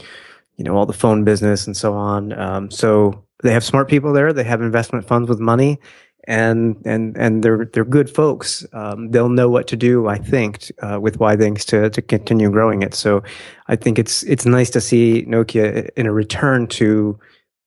you 0.55 0.63
know, 0.63 0.75
all 0.75 0.85
the 0.85 0.93
phone 0.93 1.23
business 1.23 1.67
and 1.67 1.77
so 1.77 1.93
on. 1.93 2.33
Um, 2.33 2.71
so 2.71 3.23
they 3.43 3.51
have 3.51 3.63
smart 3.63 3.87
people 3.87 4.13
there. 4.13 4.33
They 4.33 4.43
have 4.43 4.61
investment 4.61 5.07
funds 5.07 5.29
with 5.29 5.39
money. 5.39 5.79
And 6.27 6.75
and 6.85 7.15
and 7.17 7.41
they're 7.41 7.69
they're 7.71 7.85
good 7.85 8.09
folks. 8.09 8.65
Um, 8.73 9.11
they'll 9.11 9.29
know 9.29 9.49
what 9.49 9.65
to 9.67 9.77
do, 9.77 10.07
I 10.07 10.17
think, 10.17 10.71
uh, 10.81 10.99
with 11.01 11.19
Withings 11.19 11.63
to 11.65 11.89
to 11.89 12.01
continue 12.01 12.49
growing 12.51 12.83
it. 12.83 12.93
So, 12.93 13.23
I 13.69 13.77
think 13.77 13.97
it's 13.97 14.23
it's 14.23 14.45
nice 14.45 14.69
to 14.71 14.81
see 14.81 15.25
Nokia 15.25 15.89
in 15.95 16.05
a 16.05 16.11
return 16.11 16.67
to 16.67 17.17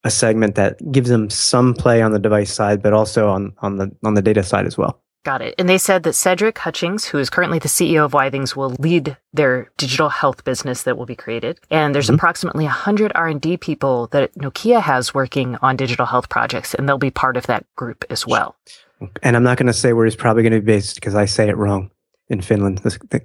a 0.05 0.11
segment 0.11 0.57
that 0.57 0.77
gives 0.93 1.09
them 1.09 1.31
some 1.31 1.75
play 1.75 2.03
on 2.03 2.13
the 2.13 2.19
device 2.19 2.53
side, 2.53 2.83
but 2.83 2.93
also 2.93 3.29
on 3.29 3.55
on 3.59 3.79
the 3.79 3.91
on 4.05 4.15
the 4.15 4.23
data 4.23 4.43
side 4.43 4.67
as 4.67 4.77
well. 4.77 5.01
Got 5.23 5.43
it. 5.43 5.55
And 5.59 5.69
they 5.69 5.77
said 5.77 6.03
that 6.05 6.15
Cedric 6.15 6.57
Hutchings, 6.59 7.05
who 7.07 7.19
is 7.19 7.29
currently 7.29 7.59
the 7.59 7.69
CEO 7.69 8.07
of 8.07 8.13
Withings, 8.13 8.57
will 8.57 8.71
lead 8.79 9.19
their 9.35 9.71
digital 9.77 10.09
health 10.09 10.45
business 10.45 10.83
that 10.85 10.97
will 10.97 11.05
be 11.05 11.15
created. 11.15 11.61
And 11.71 11.95
there's 11.95 12.09
Mhm. 12.09 12.15
approximately 12.15 12.65
100 12.65 13.13
R&D 13.15 13.59
people 13.59 14.07
that 14.13 14.35
Nokia 14.37 14.81
has 14.81 15.13
working 15.13 15.57
on 15.61 15.77
digital 15.77 16.07
health 16.07 16.31
projects, 16.31 16.73
and 16.75 16.89
they'll 16.89 16.97
be 16.97 17.11
part 17.11 17.37
of 17.37 17.47
that 17.49 17.67
group 17.77 18.05
as 18.09 18.27
well. 18.27 18.57
And 19.23 19.37
I'm 19.37 19.43
not 19.43 19.59
going 19.59 19.67
to 19.67 19.75
say 19.75 19.93
where 19.93 20.07
he's 20.07 20.17
probably 20.17 20.43
going 20.43 20.55
to 20.55 20.61
be 20.61 20.65
based 20.73 20.95
because 20.95 21.15
I 21.15 21.27
say 21.27 21.49
it 21.51 21.57
wrong 21.57 21.91
in 22.31 22.41
Finland, 22.41 22.79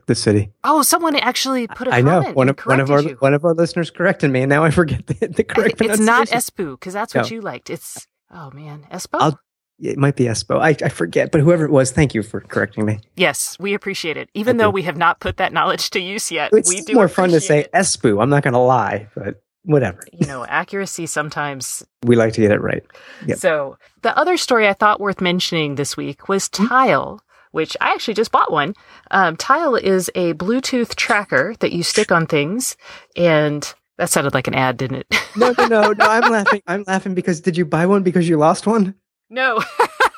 the 0.07 0.15
city. 0.15 0.51
Oh, 0.65 0.81
someone 0.81 1.15
actually 1.15 1.67
put 1.67 1.87
a 1.87 1.93
I 1.93 2.01
know 2.01 2.23
one 2.33 2.49
of 2.49 2.59
one 2.65 2.79
of 2.81 2.91
our 2.91 3.01
you. 3.01 3.15
one 3.19 3.33
of 3.33 3.45
our 3.45 3.53
listeners 3.53 3.89
corrected 3.89 4.31
me, 4.31 4.41
and 4.41 4.49
now 4.49 4.63
I 4.65 4.69
forget 4.71 5.07
the, 5.07 5.27
the 5.27 5.43
correct 5.45 5.79
it's 5.81 5.99
not. 5.99 6.27
Espoo 6.27 6.71
because 6.77 6.93
that's 6.93 7.13
what 7.15 7.31
you 7.31 7.39
liked. 7.39 7.69
It's 7.69 8.05
oh 8.33 8.51
man, 8.51 8.85
Espoo. 8.91 9.19
I'll- 9.21 9.39
it 9.79 9.97
might 9.97 10.15
be 10.15 10.25
Espo. 10.25 10.59
I, 10.59 10.69
I 10.85 10.89
forget, 10.89 11.31
but 11.31 11.41
whoever 11.41 11.65
it 11.65 11.71
was, 11.71 11.91
thank 11.91 12.13
you 12.13 12.23
for 12.23 12.41
correcting 12.41 12.85
me. 12.85 12.99
yes, 13.15 13.57
we 13.59 13.73
appreciate 13.73 14.17
it, 14.17 14.29
even 14.33 14.55
I 14.59 14.63
though 14.63 14.71
do. 14.71 14.75
we 14.75 14.83
have 14.83 14.97
not 14.97 15.19
put 15.19 15.37
that 15.37 15.51
knowledge 15.53 15.89
to 15.91 15.99
use 15.99 16.31
yet. 16.31 16.51
It's 16.53 16.69
we 16.69 16.81
do 16.81 16.93
more 16.93 17.07
fun 17.07 17.29
to 17.31 17.41
say. 17.41 17.67
Espo. 17.73 18.21
I'm 18.21 18.29
not 18.29 18.43
going 18.43 18.53
to 18.53 18.59
lie, 18.59 19.07
but 19.15 19.41
whatever. 19.63 19.99
You 20.13 20.27
know, 20.27 20.45
accuracy 20.45 21.05
sometimes 21.07 21.83
We 22.03 22.15
like 22.15 22.33
to 22.33 22.41
get 22.41 22.51
it 22.51 22.61
right. 22.61 22.83
Yep. 23.25 23.37
So 23.39 23.77
the 24.01 24.17
other 24.17 24.37
story 24.37 24.67
I 24.67 24.73
thought 24.73 24.99
worth 25.01 25.21
mentioning 25.21 25.75
this 25.75 25.97
week 25.97 26.29
was 26.29 26.49
Hmm? 26.53 26.67
Tile, 26.67 27.21
which 27.51 27.75
I 27.81 27.91
actually 27.93 28.13
just 28.13 28.31
bought 28.31 28.51
one. 28.51 28.75
Um, 29.11 29.35
Tile 29.37 29.75
is 29.75 30.09
a 30.15 30.33
Bluetooth 30.33 30.95
tracker 30.95 31.55
that 31.59 31.71
you 31.73 31.83
stick 31.83 32.11
on 32.11 32.27
things, 32.27 32.77
and 33.15 33.73
that 33.97 34.09
sounded 34.09 34.33
like 34.33 34.47
an 34.47 34.53
ad, 34.55 34.77
didn't 34.77 34.97
it? 34.97 35.15
No, 35.35 35.53
no, 35.57 35.67
no, 35.67 35.91
no. 35.93 36.05
I'm 36.05 36.31
laughing. 36.31 36.61
I'm 36.67 36.83
laughing 36.85 37.13
because 37.15 37.41
did 37.41 37.57
you 37.57 37.65
buy 37.65 37.85
one 37.87 38.03
because 38.03 38.29
you 38.29 38.37
lost 38.37 38.67
one? 38.67 38.93
No. 39.29 39.63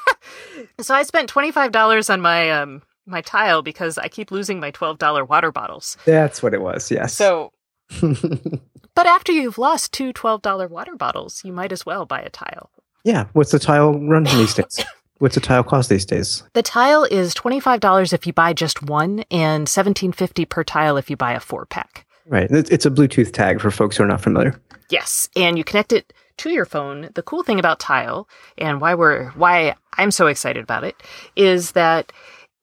so 0.80 0.94
I 0.96 1.04
spent 1.04 1.30
twenty 1.30 1.52
five 1.52 1.72
dollars 1.72 2.10
on 2.10 2.22
my 2.22 2.50
um 2.52 2.82
my 3.06 3.22
Tile 3.22 3.62
because 3.62 3.98
I 3.98 4.08
keep 4.08 4.32
losing 4.32 4.60
my 4.60 4.72
twelve 4.72 4.98
dollar 4.98 5.24
water 5.24 5.52
bottles. 5.52 5.98
That's 6.06 6.44
what 6.44 6.54
it 6.54 6.62
was. 6.62 6.92
Yes. 6.92 7.14
So, 7.14 7.52
but 8.02 9.08
after 9.08 9.32
you've 9.32 9.58
lost 9.58 9.94
two 9.94 10.12
$12 10.12 10.70
water 10.70 10.96
bottles, 10.96 11.42
you 11.46 11.54
might 11.54 11.72
as 11.72 11.86
well 11.86 12.06
buy 12.06 12.20
a 12.22 12.30
Tile. 12.30 12.70
yeah. 13.04 13.26
What's 13.34 13.52
the 13.52 13.60
tile 13.60 13.94
run 13.94 14.24
these 14.26 14.54
days? 14.56 14.84
What's 15.20 15.36
the 15.36 15.42
tile 15.42 15.64
cost 15.64 15.90
these 15.90 16.06
days? 16.06 16.44
The 16.54 16.62
tile 16.62 17.04
is 17.06 17.34
$25 17.34 18.14
if 18.14 18.28
you 18.28 18.34
buy 18.34 18.54
just 18.54 18.84
one 18.84 19.24
and 19.32 19.68
$17.50 19.68 20.48
per 20.50 20.64
tile 20.64 20.98
if 20.98 21.10
you 21.10 21.16
buy 21.16 21.32
a 21.34 21.40
four 21.40 21.66
pack. 21.66 22.06
Right. 22.28 22.52
It's 22.52 22.86
a 22.86 22.92
Bluetooth 22.92 23.32
tag 23.32 23.62
for 23.62 23.72
folks 23.72 23.98
who 23.98 24.04
are 24.04 24.08
not 24.08 24.22
familiar. 24.22 24.60
Yes, 24.90 25.30
and 25.36 25.58
you 25.58 25.64
connect 25.64 25.92
it 25.94 26.14
to 26.38 26.50
your 26.50 26.66
phone. 26.66 27.10
The 27.14 27.24
cool 27.24 27.44
thing 27.44 27.60
about 27.60 27.80
Tile 27.80 28.28
and 28.58 28.82
why 28.82 28.96
we're 28.96 29.30
why 29.32 29.76
I'm 29.98 30.12
so 30.12 30.28
excited 30.28 30.64
about 30.64 30.84
it 30.84 30.96
is 31.36 31.72
that 31.74 32.12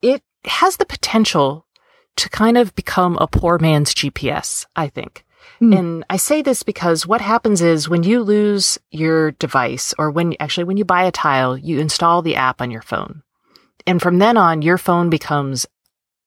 it 0.03 0.23
has 0.45 0.77
the 0.77 0.87
potential 0.87 1.67
to 2.17 2.29
kind 2.29 2.57
of 2.57 2.75
become 2.75 3.17
a 3.19 3.27
poor 3.27 3.59
man's 3.59 3.95
GPS, 3.95 4.67
I 4.77 4.89
think. 4.89 5.25
Hmm. 5.59 5.73
And 5.73 6.05
I 6.09 6.17
say 6.17 6.43
this 6.43 6.63
because 6.63 7.07
what 7.07 7.21
happens 7.21 7.61
is 7.61 7.89
when 7.89 8.03
you 8.03 8.23
lose 8.23 8.79
your 8.91 9.33
device 9.33 9.95
or 9.99 10.11
when 10.11 10.35
actually 10.41 10.65
when 10.65 10.77
you 10.77 10.85
buy 10.85 11.05
a 11.05 11.13
tile, 11.13 11.57
you 11.57 11.81
install 11.81 12.23
the 12.23 12.37
app 12.37 12.61
on 12.61 12.71
your 12.71 12.83
phone. 12.83 13.23
And 13.87 14.01
from 14.01 14.19
then 14.19 14.37
on, 14.37 14.63
your 14.63 14.79
phone 14.79 15.11
becomes 15.11 15.67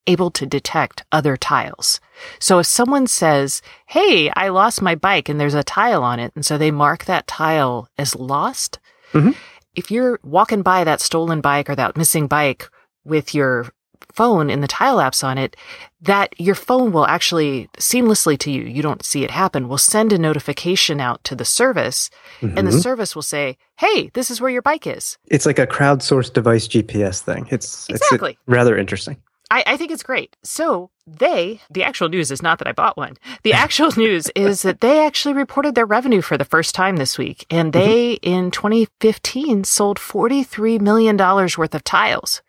able 0.06 0.32
to 0.32 0.46
detect 0.46 1.04
other 1.12 1.36
tiles. 1.36 2.00
So 2.40 2.60
if 2.60 2.66
someone 2.66 3.08
says, 3.08 3.62
Hey, 3.88 4.30
I 4.36 4.50
lost 4.50 4.82
my 4.82 4.96
bike 4.96 5.30
and 5.30 5.40
there's 5.40 5.54
a 5.54 5.64
tile 5.64 6.04
on 6.04 6.20
it. 6.20 6.32
And 6.36 6.46
so 6.46 6.58
they 6.58 6.72
mark 6.72 7.06
that 7.06 7.28
tile 7.28 7.90
as 7.98 8.16
lost. 8.16 8.80
Mhm. 9.14 9.36
If 9.76 9.92
you're 9.92 10.20
walking 10.24 10.62
by 10.64 10.84
that 10.84 11.02
stolen 11.02 11.42
bike 11.42 11.70
or 11.70 11.76
that 11.76 11.98
missing 11.98 12.28
bike 12.28 12.70
with 13.06 13.34
your 13.36 13.68
phone 14.14 14.50
and 14.50 14.64
the 14.64 14.68
tile 14.68 14.98
apps 14.98 15.24
on 15.24 15.38
it, 15.38 15.56
that 16.02 16.34
your 16.40 16.56
phone 16.56 16.92
will 16.92 17.06
actually 17.06 17.70
seamlessly 17.78 18.38
to 18.40 18.50
you, 18.52 18.64
you 18.64 18.82
don't 18.82 19.06
see 19.06 19.24
it 19.24 19.30
happen, 19.32 19.68
will 19.68 19.78
send 19.78 20.12
a 20.12 20.18
notification 20.18 21.00
out 21.00 21.24
to 21.24 21.36
the 21.36 21.46
service 21.46 22.10
and 22.42 22.66
the 22.68 22.72
Mhm. 22.72 22.82
service 22.82 23.14
will 23.16 23.22
say, 23.22 23.58
Hey, 23.78 24.10
this 24.16 24.32
is 24.32 24.42
where 24.42 24.50
your 24.50 24.64
bike 24.64 24.88
is. 24.88 25.18
It's 25.28 25.46
like 25.46 25.60
a 25.60 25.68
crowdsourced 25.68 26.34
device 26.34 26.68
GPS 26.68 27.22
thing. 27.22 27.48
It's 27.52 27.88
Exactly. 27.90 28.32
it's 28.32 28.40
rather 28.48 28.76
interesting. 28.76 29.18
I, 29.50 29.64
I 29.66 29.78
think 29.78 29.92
it's 29.92 30.04
great. 30.04 30.36
So 30.44 30.90
they, 31.06 31.62
the 31.70 31.84
actual 31.84 32.10
news 32.10 32.32
is 32.32 32.42
not 32.42 32.60
that 32.60 32.68
I 32.68 32.74
bought 32.74 32.98
one. 32.98 33.16
The 33.44 33.54
actual 33.64 33.92
news 33.96 34.30
is 34.36 34.62
that 34.64 34.82
they 34.82 35.06
actually 35.06 35.34
reported 35.34 35.74
their 35.76 35.86
revenue 35.86 36.22
for 36.22 36.38
the 36.38 36.44
first 36.46 36.76
time 36.76 36.98
this 36.98 37.18
week. 37.18 37.46
And 37.50 37.72
they, 37.72 38.14
in 38.22 38.52
2015, 38.52 39.64
sold 39.64 40.00
$43 40.00 40.82
million 40.82 41.16
worth 41.18 41.74
of 41.76 41.84
tiles. 41.84 42.42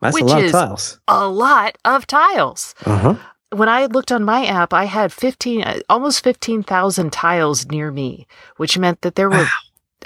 That's 0.00 0.14
Which 0.14 0.24
a 0.24 0.26
lot 0.26 0.42
is- 0.42 0.54
of 0.54 0.60
tiles. 0.60 1.00
A 1.08 1.28
lot 1.28 1.78
of 1.84 2.06
tiles. 2.06 2.74
Uh 2.84 2.98
huh. 2.98 3.14
When 3.50 3.68
I 3.68 3.86
looked 3.86 4.10
on 4.10 4.24
my 4.24 4.44
app, 4.46 4.72
I 4.74 4.84
had 4.86 5.12
15, 5.12 5.62
uh, 5.62 5.78
almost 5.88 6.24
15,000 6.24 7.12
tiles 7.12 7.66
near 7.66 7.92
me, 7.92 8.26
which 8.56 8.76
meant 8.76 9.02
that 9.02 9.14
there 9.14 9.30
were, 9.30 9.36
Wow. 9.36 9.48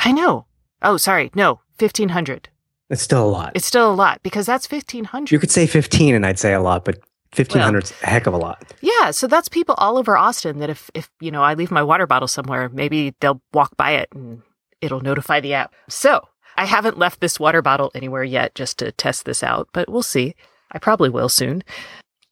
I 0.00 0.12
know. 0.12 0.44
Oh, 0.82 0.98
sorry. 0.98 1.30
No, 1.34 1.60
1,500. 1.78 2.50
It's 2.90 3.02
still 3.02 3.24
a 3.24 3.28
lot. 3.28 3.52
It's 3.54 3.66
still 3.66 3.90
a 3.90 3.94
lot 3.94 4.22
because 4.22 4.46
that's 4.46 4.70
1,500. 4.70 5.30
you 5.30 5.38
could 5.38 5.50
say 5.50 5.66
15 5.66 6.14
and 6.14 6.24
I'd 6.24 6.38
say 6.38 6.54
a 6.54 6.60
lot, 6.60 6.84
but 6.84 6.98
1500's 7.32 7.92
a 8.02 8.06
heck 8.06 8.26
of 8.26 8.32
a 8.34 8.38
lot. 8.38 8.64
Yeah, 8.80 9.10
so 9.10 9.26
that's 9.26 9.48
people 9.48 9.74
all 9.76 9.98
over 9.98 10.16
Austin 10.16 10.58
that 10.60 10.70
if 10.70 10.90
if 10.94 11.10
you 11.20 11.30
know 11.30 11.42
I 11.42 11.54
leave 11.54 11.70
my 11.70 11.82
water 11.82 12.06
bottle 12.06 12.28
somewhere, 12.28 12.68
maybe 12.70 13.14
they'll 13.20 13.42
walk 13.52 13.76
by 13.76 13.92
it 13.92 14.08
and 14.14 14.42
it'll 14.80 15.00
notify 15.02 15.40
the 15.40 15.52
app. 15.54 15.74
So, 15.88 16.26
I 16.56 16.64
haven't 16.64 16.98
left 16.98 17.20
this 17.20 17.38
water 17.38 17.60
bottle 17.60 17.90
anywhere 17.94 18.24
yet 18.24 18.54
just 18.54 18.78
to 18.78 18.92
test 18.92 19.24
this 19.26 19.42
out, 19.42 19.68
but 19.72 19.88
we'll 19.90 20.02
see. 20.02 20.34
I 20.72 20.78
probably 20.78 21.10
will 21.10 21.28
soon. 21.28 21.62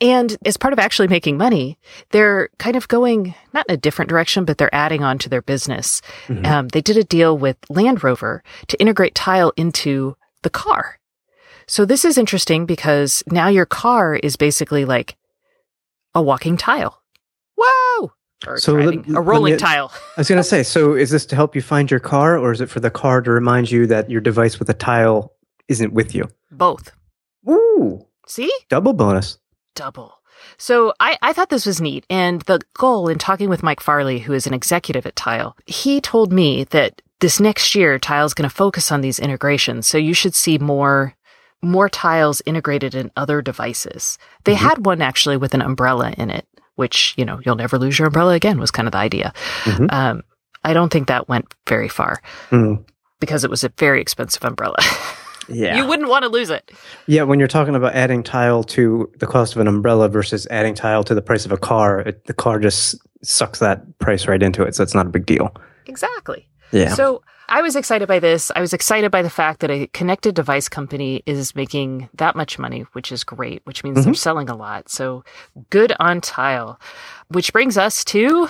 And 0.01 0.37
as 0.45 0.57
part 0.59 0.73
of 0.73 0.79
actually 0.79 1.09
making 1.09 1.39
money, 1.39 1.79
they're 2.11 2.51
kind 2.59 2.77
of 2.77 2.87
going 2.89 3.35
not 3.55 3.67
in 3.69 3.75
a 3.75 3.79
different 3.79 4.09
direction, 4.11 4.45
but 4.45 4.59
they're 4.59 4.75
adding 4.75 5.03
on 5.03 5.19
to 5.19 5.29
their 5.29 5.41
business. 5.43 6.03
Mhm. 6.29 6.47
Um, 6.47 6.69
they 6.69 6.81
did 6.83 6.97
a 6.99 7.05
deal 7.05 7.37
with 7.37 7.57
Land 7.71 8.05
Rover 8.05 8.43
to 8.69 8.81
integrate 8.81 9.15
tile 9.15 9.53
into 9.57 10.17
the 10.43 10.51
car. 10.51 10.99
So 11.67 11.85
this 11.85 12.05
is 12.05 12.17
interesting 12.19 12.67
because 12.67 13.23
now 13.27 13.49
your 13.49 13.67
car 13.67 14.15
is 14.15 14.37
basically 14.37 14.85
like 14.85 15.17
a 16.15 16.23
walking 16.23 16.57
tile. 16.57 17.03
Whoa! 17.57 18.13
or 18.47 18.59
So 18.59 18.75
driving 18.75 19.03
let- 19.09 19.19
a 19.19 19.21
rolling 19.21 19.53
let 19.53 19.61
me- 19.61 19.67
tile. 19.67 19.93
I 20.17 20.21
was 20.21 20.29
going 20.29 20.39
to 20.39 20.45
say, 20.45 20.63
so 20.63 20.95
is 20.95 21.11
this 21.11 21.27
to 21.27 21.37
help 21.37 21.57
you 21.57 21.63
find 21.63 21.91
your 21.91 22.01
car, 22.01 22.39
or 22.39 22.53
is 22.53 22.61
it 22.61 22.71
for 22.71 22.81
the 22.81 22.91
car 22.91 23.21
to 23.23 23.31
remind 23.31 23.71
you 23.71 23.87
that 23.89 24.11
your 24.11 24.21
device 24.21 24.59
with 24.59 24.69
a 24.69 24.75
tile 24.75 25.33
isn't 25.69 25.93
with 25.93 26.15
you? 26.15 26.29
Both. 26.51 26.93
Ooh, 27.49 28.07
See? 28.27 28.53
double 28.69 28.93
bonus. 28.93 29.39
double. 29.75 30.13
So 30.59 30.93
I, 31.01 31.17
I 31.23 31.33
thought 31.33 31.49
this 31.49 31.67
was 31.67 31.81
neat. 31.81 32.05
And 32.11 32.43
the 32.43 32.61
goal 32.75 33.09
in 33.09 33.19
talking 33.19 33.49
with 33.49 33.63
Mike 33.63 33.81
Farley, 33.81 34.21
who 34.21 34.33
is 34.33 34.47
an 34.47 34.55
executive 34.55 35.07
at 35.07 35.17
Tile, 35.17 35.57
he 35.67 36.01
told 36.01 36.33
me 36.33 36.65
that 36.65 37.03
this 37.21 37.41
next 37.41 37.75
year, 37.75 37.99
Tile's 37.99 38.35
going 38.35 38.49
to 38.49 38.55
focus 38.55 38.93
on 38.93 39.01
these 39.01 39.19
integrations. 39.19 39.87
So 39.87 39.97
you 39.99 40.13
should 40.15 40.35
see 40.35 40.59
more, 40.59 41.15
more 41.63 41.89
tiles 41.89 42.43
integrated 42.47 42.95
in 42.95 43.11
other 43.17 43.41
devices. 43.43 44.19
They 44.45 44.55
Mhm. 44.55 44.59
had 44.59 44.87
one 44.87 45.01
actually 45.03 45.37
with 45.37 45.55
an 45.55 45.63
umbrella 45.63 46.13
in 46.19 46.31
it, 46.31 46.47
which, 46.75 47.15
you 47.17 47.25
know, 47.25 47.41
you'll 47.45 47.57
never 47.57 47.79
lose 47.79 47.99
your 47.99 48.09
umbrella 48.09 48.35
again 48.35 48.59
was 48.61 48.71
kind 48.71 48.87
of 48.87 48.93
the 48.93 48.99
idea. 48.99 49.33
Mhm. 49.65 49.93
Um, 49.93 50.23
I 50.65 50.73
don't 50.75 50.93
think 50.93 51.09
that 51.09 51.29
went 51.29 51.47
very 51.69 51.89
far 51.89 52.21
Mm, 52.51 52.85
because 53.21 53.45
it 53.45 53.51
was 53.51 53.65
a 53.65 53.71
very 53.79 54.01
expensive 54.01 54.45
umbrella. 54.45 54.77
yeah. 55.49 55.77
you 55.77 55.87
wouldn't 55.87 56.09
want 56.09 56.25
to 56.25 56.29
lose 56.29 56.51
it. 56.51 56.71
Yeah, 57.07 57.23
when 57.23 57.39
you're 57.39 57.49
talking 57.49 57.75
about 57.77 57.95
adding 57.95 58.23
tile 58.25 58.63
to 58.65 59.11
the 59.21 59.27
cost 59.27 59.55
of 59.55 59.61
an 59.61 59.69
umbrella 59.69 60.09
versus 60.09 60.47
adding 60.51 60.75
tile 60.75 61.05
to 61.05 61.15
the 61.15 61.23
price 61.23 61.47
of 61.47 61.53
a 61.53 61.57
car, 61.57 62.01
it, 62.01 62.27
the 62.27 62.35
car 62.35 62.59
just 62.59 62.97
sucks 63.23 63.61
that 63.61 63.99
price 64.01 64.27
right 64.27 64.43
into 64.43 64.63
it. 64.65 64.75
So 64.75 64.83
it's 64.83 64.95
not 64.95 65.07
a 65.07 65.11
big 65.11 65.25
deal. 65.25 65.55
Exactly. 65.87 66.49
Yeah. 66.73 66.95
So 66.95 67.23
I 67.49 67.63
was 67.63 67.77
excited 67.77 68.09
by 68.09 68.19
this. 68.19 68.51
I 68.57 68.61
was 68.61 68.73
excited 68.73 69.11
by 69.11 69.23
the 69.23 69.31
fact 69.31 69.61
that 69.61 69.71
a 69.71 69.87
connected 69.89 70.35
device 70.35 70.69
company 70.69 71.23
is 71.27 71.55
making 71.55 72.09
that 72.15 72.35
much 72.37 72.59
money, 72.59 72.87
which 72.93 73.13
is 73.13 73.23
great, 73.25 73.63
which 73.65 73.85
means 73.85 74.05
they're 74.05 74.15
selling 74.15 74.49
a 74.49 74.57
lot. 74.57 74.89
So 74.89 75.23
good 75.71 75.93
on 76.01 76.21
Tile. 76.21 76.81
Which 77.29 77.53
brings 77.53 77.79
us 77.79 78.05
to 78.07 78.49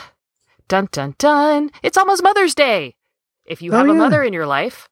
dun 0.68 0.88
dun 0.92 1.14
dun. 1.18 1.70
It's 1.82 1.98
almost 1.98 2.22
Mother's 2.22 2.54
Day. 2.54 2.94
If 3.44 3.60
you 3.62 3.72
Oh, 3.72 3.76
have 3.76 3.88
a 3.88 3.94
mother 3.94 4.22
in 4.24 4.32
your 4.32 4.46
life, 4.46 4.88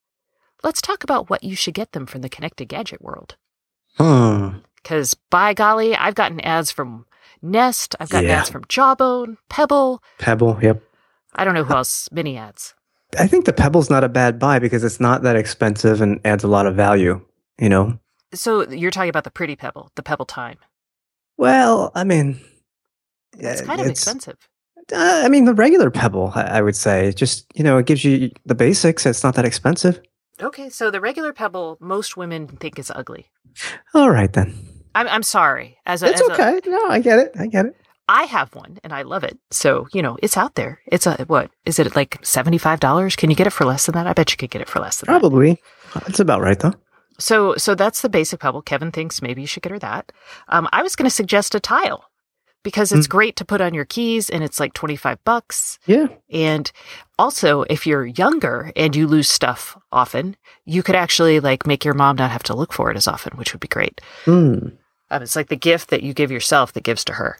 let's 0.62 0.80
talk 0.82 1.02
about 1.02 1.28
what 1.30 1.42
you 1.42 1.56
should 1.56 1.74
get 1.74 1.92
them 1.92 2.06
from 2.06 2.20
the 2.20 2.28
connected 2.28 2.68
gadget 2.68 3.00
world. 3.02 3.36
Hmm. 3.98 4.58
Because 4.76 5.14
by 5.30 5.54
golly, 5.54 5.96
I've 5.96 6.14
gotten 6.14 6.40
ads 6.40 6.70
from 6.70 7.06
Nest, 7.40 7.96
I've 7.98 8.10
gotten 8.10 8.28
Yeah. 8.28 8.40
ads 8.40 8.50
from 8.50 8.64
Jawbone, 8.68 9.38
Pebble. 9.48 10.02
Pebble. 10.18 10.58
Yep. 10.62 10.82
I 11.34 11.44
don't 11.44 11.54
know 11.54 11.64
who 11.64 11.74
else, 11.74 12.08
mini 12.12 12.36
ads. 12.36 12.74
I 13.18 13.26
think 13.26 13.44
the 13.44 13.52
Pebble's 13.52 13.90
not 13.90 14.04
a 14.04 14.08
bad 14.08 14.38
buy 14.38 14.58
because 14.58 14.84
it's 14.84 15.00
not 15.00 15.22
that 15.22 15.36
expensive 15.36 16.00
and 16.00 16.20
adds 16.24 16.44
a 16.44 16.48
lot 16.48 16.66
of 16.66 16.74
value. 16.74 17.20
You 17.58 17.68
know. 17.68 17.98
So 18.32 18.68
you're 18.68 18.90
talking 18.90 19.10
about 19.10 19.24
the 19.24 19.30
pretty 19.30 19.54
Pebble, 19.56 19.90
the 19.94 20.02
Pebble 20.02 20.24
Time. 20.26 20.58
Well, 21.36 21.92
I 21.94 22.04
mean, 22.04 22.40
It's 23.38 23.60
kind 23.60 23.80
of 23.80 23.86
it's- 23.86 23.98
expensive. 23.98 24.36
Uh, 24.92 25.22
I 25.24 25.28
mean, 25.30 25.46
the 25.46 25.54
regular 25.54 25.90
Pebble, 25.90 26.30
I, 26.34 26.42
I 26.58 26.60
would 26.60 26.76
say, 26.76 27.10
just 27.12 27.46
you 27.54 27.64
know, 27.64 27.78
it 27.78 27.86
gives 27.86 28.04
you 28.04 28.30
the 28.44 28.54
basics. 28.54 29.06
It's 29.06 29.24
not 29.24 29.34
that 29.36 29.46
expensive. 29.46 29.98
Okay, 30.42 30.68
so 30.68 30.90
the 30.90 31.00
regular 31.00 31.32
Pebble, 31.32 31.78
most 31.80 32.18
women 32.18 32.46
think 32.48 32.78
is 32.78 32.90
ugly. 32.94 33.30
All 33.94 34.10
right 34.10 34.30
then. 34.32 34.54
I'm 34.94 35.08
I'm 35.08 35.22
sorry. 35.22 35.78
As 35.86 36.02
a, 36.02 36.10
It's 36.10 36.20
as 36.20 36.28
a- 36.28 36.32
okay. 36.34 36.60
no, 36.68 36.86
I 36.88 37.00
get 37.00 37.18
it. 37.18 37.32
I 37.38 37.46
get 37.46 37.64
it. 37.66 37.76
I 38.08 38.24
have 38.24 38.54
one 38.54 38.78
and 38.84 38.92
I 38.92 39.02
love 39.02 39.24
it. 39.24 39.38
So 39.50 39.88
you 39.92 40.02
know, 40.02 40.16
it's 40.22 40.36
out 40.36 40.54
there. 40.56 40.80
It's 40.86 41.06
a 41.06 41.24
what 41.26 41.50
is 41.64 41.78
it 41.78 41.94
like 41.96 42.18
seventy 42.22 42.58
five 42.58 42.80
dollars? 42.80 43.16
Can 43.16 43.30
you 43.30 43.36
get 43.36 43.46
it 43.46 43.52
for 43.52 43.64
less 43.64 43.86
than 43.86 43.94
that? 43.94 44.06
I 44.06 44.12
bet 44.12 44.30
you 44.30 44.36
could 44.36 44.50
get 44.50 44.62
it 44.62 44.68
for 44.68 44.80
less 44.80 45.00
than 45.00 45.06
that. 45.12 45.20
Probably. 45.20 45.60
That's 45.94 46.20
about 46.20 46.40
right 46.42 46.58
though. 46.58 46.74
So 47.18 47.54
so 47.56 47.74
that's 47.74 48.02
the 48.02 48.08
basic 48.08 48.40
Pebble. 48.40 48.62
Kevin 48.62 48.90
thinks 48.92 49.22
maybe 49.22 49.40
you 49.40 49.46
should 49.46 49.62
get 49.62 49.72
her 49.72 49.78
that. 49.78 50.12
Um, 50.48 50.68
I 50.72 50.82
was 50.82 50.96
going 50.96 51.08
to 51.08 51.14
suggest 51.14 51.54
a 51.54 51.60
tile 51.60 52.04
because 52.64 52.90
it's 52.92 53.06
Mm. 53.06 53.10
great 53.10 53.36
to 53.36 53.44
put 53.44 53.60
on 53.60 53.72
your 53.74 53.84
keys 53.84 54.28
and 54.28 54.42
it's 54.42 54.58
like 54.58 54.72
twenty 54.74 54.96
five 54.96 55.22
bucks. 55.24 55.78
Yeah. 55.86 56.08
And 56.30 56.70
also, 57.18 57.62
if 57.70 57.86
you're 57.86 58.04
younger 58.06 58.72
and 58.74 58.96
you 58.96 59.06
lose 59.06 59.28
stuff 59.28 59.78
often, 59.92 60.36
you 60.64 60.82
could 60.82 60.96
actually 60.96 61.38
like 61.40 61.66
make 61.66 61.84
your 61.84 61.94
mom 61.94 62.16
not 62.16 62.32
have 62.32 62.42
to 62.44 62.54
look 62.56 62.72
for 62.72 62.90
it 62.90 62.96
as 62.96 63.06
often, 63.06 63.36
which 63.38 63.52
would 63.52 63.60
be 63.60 63.68
great. 63.68 64.00
Hmm. 64.24 64.58
Um, 65.10 65.22
it's 65.22 65.36
like 65.36 65.48
the 65.48 65.56
gift 65.56 65.90
that 65.90 66.02
you 66.02 66.12
give 66.14 66.32
yourself 66.32 66.72
that 66.72 66.82
gives 66.82 67.04
to 67.04 67.12
her. 67.12 67.38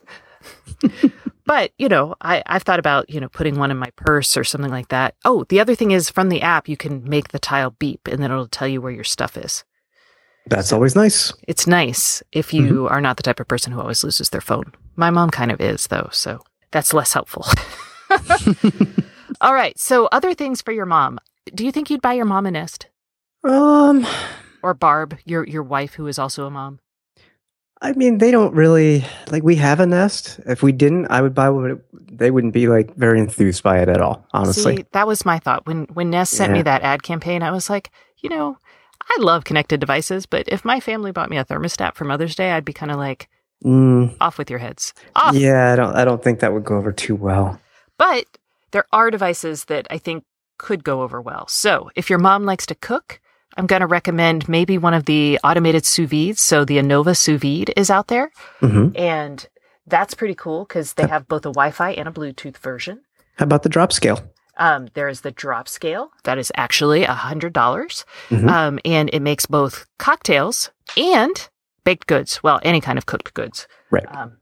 but, 1.47 1.73
you 1.79 1.89
know, 1.89 2.15
I, 2.21 2.43
I've 2.47 2.63
thought 2.63 2.79
about, 2.79 3.11
you 3.11 3.21
know, 3.21 3.29
putting 3.29 3.59
one 3.59 3.71
in 3.71 3.77
my 3.77 3.91
purse 3.97 4.37
or 4.37 4.45
something 4.45 4.71
like 4.71 4.89
that. 4.89 5.15
Oh, 5.25 5.45
the 5.49 5.61
other 5.61 5.75
thing 5.75 5.91
is 5.91 6.11
from 6.11 6.29
the 6.29 6.43
app, 6.43 6.69
you 6.69 6.77
can 6.77 7.09
make 7.09 7.29
the 7.29 7.39
tile 7.39 7.71
beep 7.71 8.07
and 8.09 8.23
then 8.23 8.31
it'll 8.31 8.49
tell 8.49 8.69
you 8.69 8.81
where 8.81 8.93
your 8.93 9.05
stuff 9.05 9.37
is. 9.37 9.65
That's 10.47 10.73
always 10.73 10.95
nice. 10.95 11.33
It's 11.49 11.67
nice 11.67 12.23
if 12.31 12.53
you 12.53 12.87
are 12.89 13.01
not 13.01 13.17
the 13.17 13.23
type 13.23 13.41
of 13.41 13.49
person 13.49 13.73
who 13.73 13.81
always 13.81 14.05
loses 14.05 14.29
their 14.29 14.43
phone. 14.43 14.73
My 14.95 15.09
mom 15.09 15.31
kind 15.31 15.51
of 15.51 15.59
is, 15.59 15.87
though, 15.87 16.11
so 16.13 16.41
that's 16.71 16.93
less 16.93 17.15
helpful. 17.15 17.47
All 19.41 19.55
right. 19.55 19.79
So, 19.79 20.07
other 20.13 20.35
things 20.35 20.61
for 20.61 20.73
your 20.73 20.87
mom. 20.87 21.19
Do 21.55 21.65
you 21.65 21.73
think 21.73 21.89
you'd 21.91 22.03
buy 22.03 22.13
your 22.13 22.25
mom 22.27 22.47
a 22.47 22.51
nest? 22.51 22.89
Um, 23.43 24.07
Or 24.63 24.75
Barb, 24.75 25.19
your 25.25 25.47
your 25.47 25.63
wife, 25.63 25.95
who 25.95 26.07
is 26.07 26.19
also 26.19 26.47
a 26.47 26.51
mom? 26.51 26.81
I 27.83 27.93
mean, 27.93 28.19
they 28.19 28.31
don't 28.31 28.55
really 28.55 29.05
like. 29.31 29.43
We 29.43 29.57
have 29.57 29.81
a 29.81 29.87
Nest. 29.87 30.41
If 30.47 30.63
we 30.63 30.73
didn't, 30.73 31.07
I 31.09 31.21
would 31.21 31.35
buy 31.35 31.51
one. 31.51 31.83
They 31.93 32.31
wouldn't 32.31 32.55
be 32.55 32.69
like 32.69 32.95
very 32.97 33.19
enthused 33.19 33.63
by 33.63 33.81
it 33.81 33.89
at 33.89 34.01
all. 34.01 34.27
Honestly. 34.33 34.77
See, 34.77 34.85
that 34.93 35.07
was 35.07 35.25
my 35.27 35.39
thought. 35.39 35.67
When 35.67 35.85
when 35.93 36.11
Nest 36.11 36.33
sent 36.33 36.53
me 36.53 36.63
that 36.63 36.83
ad 36.83 37.03
campaign, 37.03 37.43
I 37.43 37.51
was 37.51 37.69
like, 37.69 37.91
you 38.19 38.31
know, 38.31 38.57
I 39.03 39.17
love 39.21 39.45
connected 39.45 39.81
devices, 39.81 40.25
but 40.25 40.49
if 40.49 40.65
my 40.65 40.81
family 40.81 41.13
bought 41.13 41.29
me 41.31 41.37
a 41.37 41.45
thermostat 41.45 41.95
for 41.95 42.05
Mother's 42.05 42.35
Day, 42.35 42.53
I'd 42.53 42.65
be 42.65 42.73
kind 42.73 42.91
of 42.93 42.97
like, 42.97 43.29
Mm, 43.65 44.15
off 44.21 44.37
with 44.37 44.51
your 44.51 44.59
heads. 44.59 44.93
Off. 45.17 45.35
yeah, 45.35 45.73
I 45.73 45.77
don't. 45.77 45.95
I 45.95 46.05
don't 46.05 46.23
think 46.23 46.41
that 46.41 46.53
would 46.53 46.65
go 46.65 46.77
over 46.77 46.93
too 46.93 47.15
well. 47.17 47.59
But 47.99 48.27
there 48.73 48.85
are 48.93 49.11
devices 49.11 49.67
that 49.67 49.87
I 49.91 49.97
think 49.97 50.25
could 50.59 50.85
go 50.85 51.03
over 51.03 51.21
well. 51.21 51.47
So 51.49 51.91
if 51.97 52.11
your 52.11 52.19
mom 52.19 52.45
likes 52.45 52.67
to 52.67 52.75
cook, 52.75 53.21
I'm 53.57 53.67
going 53.67 53.81
to 53.81 53.87
recommend 53.87 54.49
maybe 54.49 54.79
one 54.79 54.95
of 54.95 55.05
the 55.05 55.39
automated 55.45 55.85
sous 55.87 56.09
vides. 56.11 56.41
So 56.43 56.65
the 56.65 56.79
Anova 56.79 57.17
sous 57.17 57.41
vide 57.41 57.73
is 57.77 57.91
out 57.91 58.09
there, 58.09 58.31
hmm 58.61 58.89
and 58.95 59.47
that's 59.87 60.15
pretty 60.15 60.35
cool 60.35 60.65
because 60.65 60.95
they 60.95 61.07
have 61.07 61.29
both 61.29 61.45
a 61.45 61.53
Wi-Fi 61.53 61.91
and 61.93 62.09
a 62.09 62.11
Bluetooth 62.11 62.57
version. 62.59 63.03
How 63.37 63.45
about 63.45 63.63
the 63.65 63.69
drop 63.69 63.93
scale? 63.93 64.21
Um, 64.57 64.89
there 64.95 65.09
is 65.09 65.21
the 65.23 65.31
drop 65.33 65.69
scale 65.69 66.11
that 66.23 66.39
is 66.39 66.51
actually 66.57 67.05
a 67.05 67.13
hundred 67.13 67.53
dollars, 67.53 68.05
Mhm. 68.31 68.49
um, 68.49 68.79
and 68.85 69.11
it 69.13 69.21
makes 69.21 69.47
both 69.47 69.87
cocktails 69.99 70.71
and 70.97 71.49
baked 71.85 72.07
goods. 72.07 72.43
Well, 72.43 72.61
any 72.63 72.81
kind 72.81 72.97
of 72.99 73.05
cooked 73.07 73.35
goods. 73.35 73.67
Right. 73.91 74.07
Um, 74.09 74.39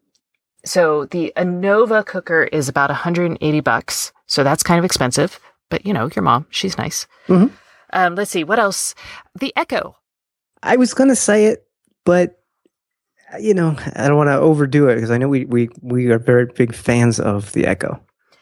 so 0.64 1.06
the 1.06 1.32
Anova 1.36 2.04
cooker 2.06 2.44
is 2.44 2.68
about 2.68 2.90
180 2.90 3.60
bucks. 3.60 4.12
So 4.26 4.44
that's 4.44 4.62
kind 4.62 4.78
of 4.78 4.84
expensive, 4.84 5.40
but 5.70 5.84
you 5.86 5.92
know, 5.92 6.08
your 6.14 6.22
mom, 6.22 6.46
she's 6.50 6.78
nice. 6.78 7.06
Mhm. 7.26 7.50
Um, 7.92 8.14
let's 8.14 8.30
see 8.30 8.44
what 8.44 8.58
else. 8.58 8.94
The 9.38 9.52
Echo. 9.56 9.96
I 10.62 10.76
was 10.76 10.94
going 10.94 11.10
to 11.10 11.16
say 11.16 11.46
it, 11.46 11.66
but 12.04 12.38
you 13.40 13.54
know, 13.54 13.76
I 13.94 14.08
don't 14.08 14.16
want 14.16 14.28
to 14.28 14.36
overdo 14.36 14.88
it 14.88 14.96
because 14.96 15.10
I 15.10 15.18
know 15.18 15.28
we 15.28 15.44
we 15.46 15.68
we 15.80 16.10
are 16.10 16.18
very 16.18 16.46
big 16.46 16.74
fans 16.74 17.18
of 17.18 17.52
the 17.52 17.66
Echo. 17.66 18.00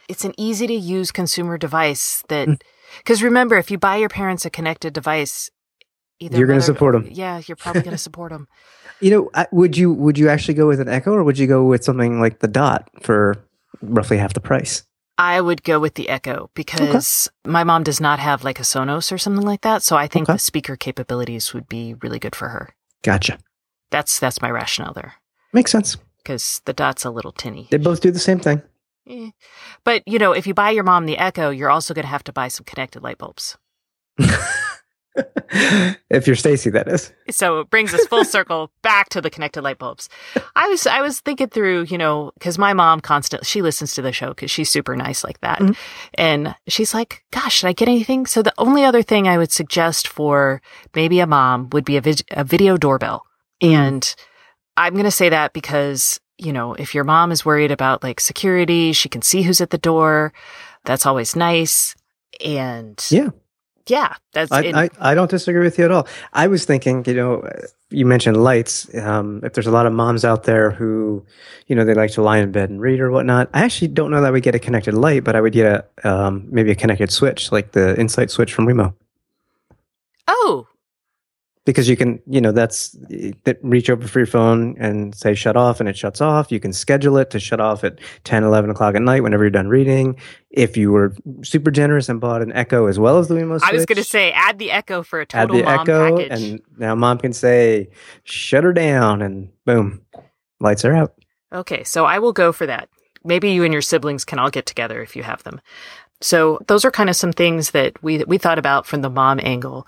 It's 0.09 0.25
an 0.25 0.35
easy 0.37 0.67
to 0.67 0.75
use 0.75 1.13
consumer 1.13 1.57
device 1.57 2.25
that, 2.29 2.49
because 2.99 3.23
remember, 3.23 3.57
if 3.57 3.71
you 3.71 3.79
buy 3.79 3.97
your 3.97 4.09
parents 4.09 4.45
a 4.45 4.51
connected 4.51 4.93
device, 4.93 5.51
either 6.19 6.37
You're 6.37 6.49
gonna 6.49 6.61
support 6.61 6.95
them. 6.95 7.09
Yeah, 7.11 7.41
you're 7.47 7.57
probably 7.57 7.83
going 7.83 7.93
to 7.97 7.99
support 7.99 8.33
them. 8.33 8.49
You 9.01 9.11
know, 9.11 9.47
would 9.53 9.77
you 9.77 9.93
would 9.93 10.19
you 10.19 10.29
actually 10.29 10.55
go 10.55 10.67
with 10.67 10.81
an 10.81 10.89
Echo 10.89 11.13
or 11.13 11.25
would 11.25 11.39
you 11.39 11.47
go 11.47 11.65
with 11.65 11.85
something 11.85 12.21
like 12.21 12.41
the 12.41 12.49
Dot 12.49 12.89
for 13.03 13.37
roughly 13.81 14.19
half 14.19 14.35
the 14.35 14.41
price? 14.41 14.83
I 15.21 15.41
would 15.41 15.63
go 15.63 15.79
with 15.79 15.95
the 15.95 16.09
Echo 16.09 16.51
because 16.55 17.29
my 17.45 17.63
mom 17.63 17.83
does 17.85 18.01
not 18.01 18.19
have 18.19 18.43
like 18.43 18.59
a 18.59 18.63
Sonos 18.65 19.13
or 19.13 19.19
something 19.19 19.45
like 19.47 19.61
that. 19.61 19.83
So 19.83 19.97
I 19.97 20.07
think 20.09 20.29
Okay. 20.29 20.35
the 20.37 20.39
speaker 20.39 20.77
capabilities 20.77 21.53
would 21.53 21.69
be 21.69 21.95
really 22.03 22.19
good 22.19 22.35
for 22.35 22.49
her. 22.49 22.71
Gotcha. 23.03 23.39
That's 23.91 24.19
that's 24.19 24.41
my 24.41 24.51
rationale 24.51 24.95
there 24.95 25.15
Makes 25.53 25.73
sense. 25.73 25.97
because 26.19 26.63
the 26.65 26.73
dot's 26.73 27.05
a 27.05 27.11
little 27.11 27.33
tinny. 27.33 27.69
They 27.71 27.77
both 27.79 28.01
do 28.01 28.11
the 28.11 28.19
same 28.19 28.41
thing. 28.41 28.63
Eh. 29.09 29.31
But 29.85 30.03
you 30.07 30.19
know, 30.19 30.33
if 30.33 30.47
you 30.47 30.55
buy 30.55 30.71
your 30.71 30.85
mom 30.85 31.07
the 31.07 31.19
Echo, 31.19 31.51
you're 31.51 31.71
also 31.71 31.93
going 31.95 32.05
to 32.05 32.09
have 32.11 32.25
to 32.25 32.33
buy 32.33 32.49
some 32.49 32.65
connected 32.65 33.03
light 33.03 33.19
bulbs. 33.19 33.59
if 36.11 36.27
you're 36.27 36.37
Stacey, 36.37 36.71
that 36.71 36.89
is. 36.89 37.13
So 37.31 37.61
it 37.61 37.71
brings 37.71 37.93
us 37.93 38.07
full 38.07 38.25
circle 38.25 38.71
back 38.83 39.09
to 39.11 39.21
the 39.21 39.31
connected 39.31 39.63
light 39.63 39.79
bulbs. 39.79 40.09
I 40.57 40.69
was 40.69 40.87
I 40.87 41.01
was 41.01 41.21
thinking 41.21 41.49
through, 41.49 41.85
you 41.85 41.99
know, 41.99 42.31
because 42.35 42.59
my 42.59 42.73
mom 42.73 43.01
constantly 43.01 43.45
she 43.45 43.63
listens 43.63 43.95
to 43.95 44.03
the 44.03 44.13
show 44.13 44.29
because 44.31 44.51
she's 44.51 44.71
super 44.71 44.95
nice 44.97 45.25
like 45.25 45.41
that, 45.41 45.59
Mhm. 45.61 45.77
and 46.15 46.55
she's 46.69 46.95
like, 46.95 47.25
"Gosh, 47.33 47.57
should 47.57 47.69
I 47.69 47.73
get 47.73 47.89
anything?" 47.89 48.27
So 48.27 48.43
the 48.43 48.55
only 48.59 48.85
other 48.85 49.03
thing 49.03 49.27
I 49.27 49.39
would 49.39 49.53
suggest 49.53 50.07
for 50.09 50.63
maybe 50.95 51.21
a 51.21 51.27
mom 51.27 51.69
would 51.73 51.85
be 51.85 51.97
a, 51.97 52.01
vid- 52.01 52.23
a 52.31 52.45
video 52.45 52.77
doorbell, 52.77 53.25
and 53.61 54.15
I'm 54.77 54.93
going 54.93 55.05
to 55.05 55.11
say 55.11 55.29
that 55.29 55.53
because 55.53 56.21
you 56.39 56.53
know 56.53 56.75
if 56.75 56.95
your 56.95 57.05
mom 57.05 57.33
is 57.33 57.45
worried 57.45 57.73
about 57.73 58.03
like 58.03 58.21
security, 58.21 58.93
she 58.93 59.09
can 59.09 59.23
see 59.23 59.43
who's 59.43 59.61
at 59.61 59.71
the 59.71 59.79
door. 59.79 60.33
That's 60.85 61.05
always 61.07 61.35
nice, 61.37 61.95
and 62.45 63.05
Yeah. 63.11 63.31
Yeah, 63.87 64.15
that's. 64.33 64.53
I, 64.53 64.61
I, 64.75 64.91
I, 65.01 65.15
don't 65.15 65.31
disagree 65.31 65.63
with 65.63 65.79
you 65.79 65.85
at 65.85 65.91
all. 65.91 66.07
I 66.33 66.47
was 66.47 66.65
thinking, 66.65 67.05
you 67.07 67.15
know, 67.15 67.49
you 67.91 68.07
mentioned 68.07 68.43
lights. 68.43 68.93
Um, 68.95 69.41
if 69.43 69.53
there's 69.55 69.67
a 69.67 69.71
lot 69.71 69.87
of 69.87 69.93
moms 69.93 70.25
out 70.25 70.45
there 70.45 70.71
who, 70.71 71.25
you 71.67 71.75
know, 71.75 71.85
they 71.85 71.95
like 71.95 72.13
to 72.13 72.23
lie 72.23 72.39
in 72.39 72.53
bed 72.53 72.71
and 72.71 72.81
read 72.81 73.01
or 73.01 73.11
whatnot, 73.11 73.51
I 73.53 73.65
actually 73.65 73.89
don't 73.89 74.11
know 74.11 74.21
that 74.21 74.33
we 74.33 74.41
get 74.41 74.55
a 74.55 74.59
connected 74.59 74.95
light, 74.95 75.25
but 75.25 75.35
I 75.35 75.41
would 75.41 75.53
get 75.53 75.67
a 76.05 76.09
um, 76.09 76.47
maybe 76.51 76.71
a 76.71 76.75
connected 76.75 77.11
switch, 77.11 77.51
like 77.53 77.73
the 77.73 77.99
Insight 77.99 78.31
switch 78.31 78.55
from 78.55 78.67
Wemo. 78.67 78.95
Oh, 80.29 80.69
because 81.71 81.89
you 81.89 81.97
can 81.97 82.21
you 82.27 82.41
know 82.41 82.53
that's 82.53 82.91
that 83.45 83.59
reach 83.63 83.89
over 83.89 84.07
for 84.07 84.19
your 84.19 84.27
phone 84.27 84.77
and 84.79 85.15
say 85.15 85.35
shut 85.35 85.57
off 85.57 85.81
and 85.81 85.89
it 85.89 85.97
shuts 85.97 86.21
off. 86.21 86.51
You 86.51 86.61
can 86.61 86.73
schedule 86.73 87.17
it 87.17 87.31
to 87.31 87.41
shut 87.41 87.61
off 87.61 87.85
at 87.85 87.99
10 88.25 88.45
11 88.45 88.71
o'clock 88.71 88.95
at 88.95 89.03
night 89.03 89.23
whenever 89.23 89.45
you're 89.45 89.51
done 89.51 89.69
reading. 89.69 90.17
If 90.51 90.77
you 90.77 90.91
were 90.91 91.15
super 91.43 91.71
generous 91.71 92.09
and 92.09 92.21
bought 92.21 92.43
an 92.43 92.53
echo 92.53 92.87
as 92.87 92.99
well 92.99 93.19
as 93.19 93.29
the 93.29 93.35
Wemo 93.35 93.61
I 93.63 93.73
was 93.73 93.87
going 93.87 93.97
to 93.97 94.05
say 94.05 94.33
add 94.33 94.59
the 94.59 94.71
echo 94.71 95.03
for 95.03 95.21
a 95.21 95.27
total 95.27 95.57
add 95.57 95.61
the 95.61 95.65
mom 95.65 95.81
echo 95.81 96.17
package. 96.19 96.43
and 96.43 96.61
now 96.77 96.95
mom 96.95 97.19
can 97.19 97.33
say 97.33 97.89
shut 98.25 98.65
her 98.65 98.73
down 98.73 99.23
and 99.23 99.51
boom 99.65 100.03
lights 100.61 100.85
are 100.85 100.95
out. 100.95 101.15
Okay 101.53 101.85
so 101.85 102.05
I 102.05 102.19
will 102.19 102.33
go 102.33 102.53
for 102.53 102.67
that. 102.67 102.89
Maybe 103.23 103.51
you 103.51 103.65
and 103.65 103.73
your 103.73 103.83
siblings 103.83 104.25
can 104.25 104.39
all 104.39 104.51
get 104.51 104.65
together 104.67 105.03
if 105.03 105.15
you 105.15 105.23
have 105.23 105.43
them 105.43 105.61
so 106.21 106.59
those 106.67 106.85
are 106.85 106.91
kind 106.91 107.09
of 107.11 107.17
some 107.17 107.33
things 107.33 107.71
that 107.71 108.03
we 108.03 108.23
we 108.25 108.39
thought 108.39 108.59
about 108.59 108.87
from 108.87 109.01
the 109.03 109.11
mom 109.11 109.41
angle 109.43 109.87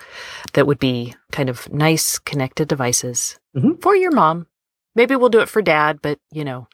that 0.55 0.67
would 0.67 0.79
be 0.79 1.15
kind 1.31 1.49
of 1.49 1.71
nice 1.73 2.19
connected 2.19 2.69
devices 2.69 3.39
Mhm. 3.57 3.81
for 3.83 3.95
your 3.95 4.13
mom. 4.13 4.47
Maybe 4.95 5.17
we'll 5.17 5.29
do 5.31 5.41
it 5.41 5.49
for 5.49 5.63
dad, 5.63 6.01
but 6.03 6.19
you 6.31 6.45
know, 6.45 6.69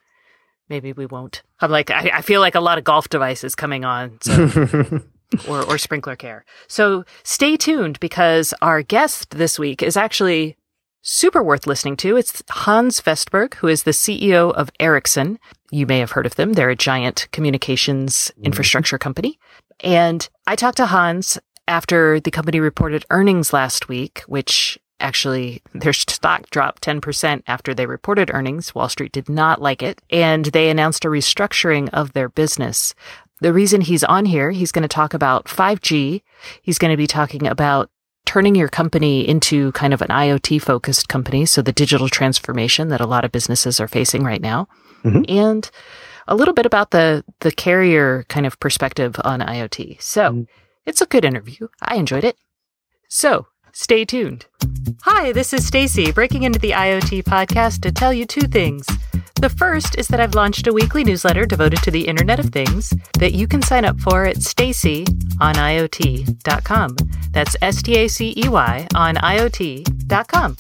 maybe 0.68 0.92
we 0.92 1.07
won't. 1.07 1.42
I'm 1.61 1.71
like 1.71 1.90
I, 1.90 2.11
I 2.14 2.23
feel 2.23 2.40
like 2.40 2.55
a 2.55 2.61
lot 2.61 2.79
of 2.79 2.85
golf 2.85 3.09
devices 3.09 3.55
coming 3.55 3.85
on, 3.85 4.18
so 4.23 5.01
or 5.49 5.62
or 5.64 5.79
sprinkler 5.79 6.16
care. 6.16 6.44
So 6.68 7.05
stay 7.23 7.57
tuned 7.57 7.99
because 8.01 8.55
our 8.62 8.83
guest 8.83 9.31
this 9.37 9.59
week 9.59 9.83
is 9.83 9.97
actually 9.97 10.57
super 11.03 11.43
worth 11.43 11.67
listening 11.67 11.97
to. 11.99 12.17
It's 12.17 12.43
Hans 12.51 13.01
Vestberg, 13.01 13.55
who 13.55 13.69
is 13.69 13.83
the 13.85 13.93
CEO 13.93 14.53
of 14.53 14.71
Ericsson. 14.81 15.39
You 15.71 15.87
may 15.87 15.99
have 16.01 16.13
heard 16.13 16.27
of 16.27 16.37
them. 16.37 16.55
They're 16.55 16.71
a 16.71 16.77
giant 16.77 17.29
communications 17.33 18.33
Mhm. 18.39 18.45
infrastructure 18.45 18.99
company. 18.99 19.39
And 19.81 20.29
I 20.47 20.57
talked 20.57 20.79
to 20.79 20.87
Hans 20.87 21.39
after 21.67 22.19
the 22.21 22.31
company 22.31 22.61
reported 22.61 23.05
earnings 23.11 23.53
last 23.53 23.89
week, 23.89 24.23
which 24.27 24.79
actually 25.01 25.63
their 25.75 25.93
stock 25.93 26.51
dropped 26.51 26.83
10% 26.83 27.45
after 27.47 27.73
they 27.73 27.87
reported 27.87 28.31
earnings. 28.35 28.75
Wall 28.75 28.89
Street 28.89 29.13
did 29.13 29.29
not 29.29 29.63
like 29.63 29.83
it. 29.83 30.03
And 30.11 30.47
they 30.47 30.71
announced 30.71 31.05
a 31.05 31.09
restructuring 31.09 31.89
of 31.93 32.13
their 32.15 32.29
business. 32.29 32.95
The 33.41 33.53
reason 33.53 33.83
he's 33.83 34.03
on 34.03 34.25
here, 34.25 34.51
he's 34.51 34.73
going 34.73 34.83
to 34.83 34.89
talk 34.89 35.15
about 35.15 35.49
5G. 35.49 36.23
He's 36.61 36.79
going 36.79 36.91
to 36.91 36.97
be 36.97 37.07
talking 37.07 37.47
about 37.47 37.89
turning 38.29 38.55
your 38.55 38.69
company 38.69 39.27
into 39.27 39.73
kind 39.73 39.95
of 39.95 40.03
an 40.03 40.09
IoT 40.09 40.61
focused 40.61 41.09
company. 41.09 41.47
So 41.47 41.62
the 41.62 41.73
digital 41.73 42.11
transformation 42.11 42.88
that 42.88 43.01
a 43.01 43.07
lot 43.07 43.25
of 43.25 43.33
businesses 43.33 43.81
are 43.81 43.88
facing 43.88 44.23
right 44.23 44.43
now. 44.43 44.69
Mhm. 45.03 45.25
And 45.31 45.71
a 46.27 46.35
little 46.37 46.53
bit 46.53 46.67
about 46.67 46.91
the, 46.91 47.25
the 47.41 47.51
carrier 47.51 48.27
kind 48.29 48.45
of 48.45 48.61
perspective 48.61 49.17
on 49.25 49.41
IoT. 49.41 49.97
So 50.03 50.21
Mhm. 50.33 50.47
it's 50.85 51.01
a 51.01 51.07
good 51.07 51.25
interview. 51.25 51.69
I 51.81 51.95
enjoyed 51.97 52.23
it. 52.23 52.37
So 53.09 53.47
stay 53.73 54.05
tuned. 54.05 54.45
Hi, 55.03 55.33
this 55.33 55.53
is 55.53 55.66
Stacey 55.66 56.12
breaking 56.12 56.44
into 56.44 56.59
the 56.59 56.70
IoT 56.70 57.24
podcast 57.24 57.83
to 57.83 57.92
tell 57.92 58.12
you 58.12 58.24
two 58.24 58.48
things. 58.48 58.87
The 59.35 59.48
first 59.48 59.98
is 59.98 60.09
that 60.09 60.20
I've 60.20 60.35
launched 60.35 60.66
a 60.66 60.72
weekly 60.72 61.05
newsletter 61.05 61.46
devoted 61.46 61.83
to 61.83 61.90
the 61.90 62.07
Internet 62.07 62.40
of 62.40 62.46
Things 62.46 62.92
that 63.18 63.33
you 63.33 63.46
can 63.46 63.62
sign 63.62 63.85
up 63.85 64.01
for 64.01 64.24
at 64.24 64.42
Stacey 64.42 65.05
on 65.40 65.55
IoT.com. 65.55 66.96
That's 67.31 67.57
S 67.61 67.83
T 67.83 67.98
A 67.98 68.09
C 68.09 68.35
E 68.37 68.48
Y 68.48 68.88
on 68.94 69.16
IoT.com. 69.16 70.57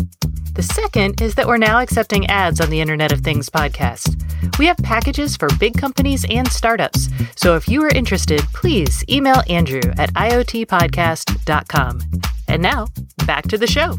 The 0.52 0.62
second 0.62 1.22
is 1.22 1.34
that 1.36 1.46
we're 1.46 1.56
now 1.56 1.80
accepting 1.80 2.26
ads 2.26 2.60
on 2.60 2.68
the 2.70 2.80
Internet 2.80 3.12
of 3.12 3.20
Things 3.20 3.48
podcast. 3.48 4.58
We 4.58 4.66
have 4.66 4.76
packages 4.78 5.36
for 5.36 5.48
big 5.58 5.78
companies 5.78 6.26
and 6.28 6.48
startups. 6.48 7.08
So 7.36 7.56
if 7.56 7.68
you 7.68 7.82
are 7.84 7.90
interested, 7.90 8.40
please 8.52 9.04
email 9.08 9.42
Andrew 9.48 9.82
at 9.96 10.12
IoTpodcast.com. 10.14 12.00
And 12.48 12.62
now, 12.62 12.86
back 13.26 13.46
to 13.48 13.58
the 13.58 13.66
show. 13.66 13.98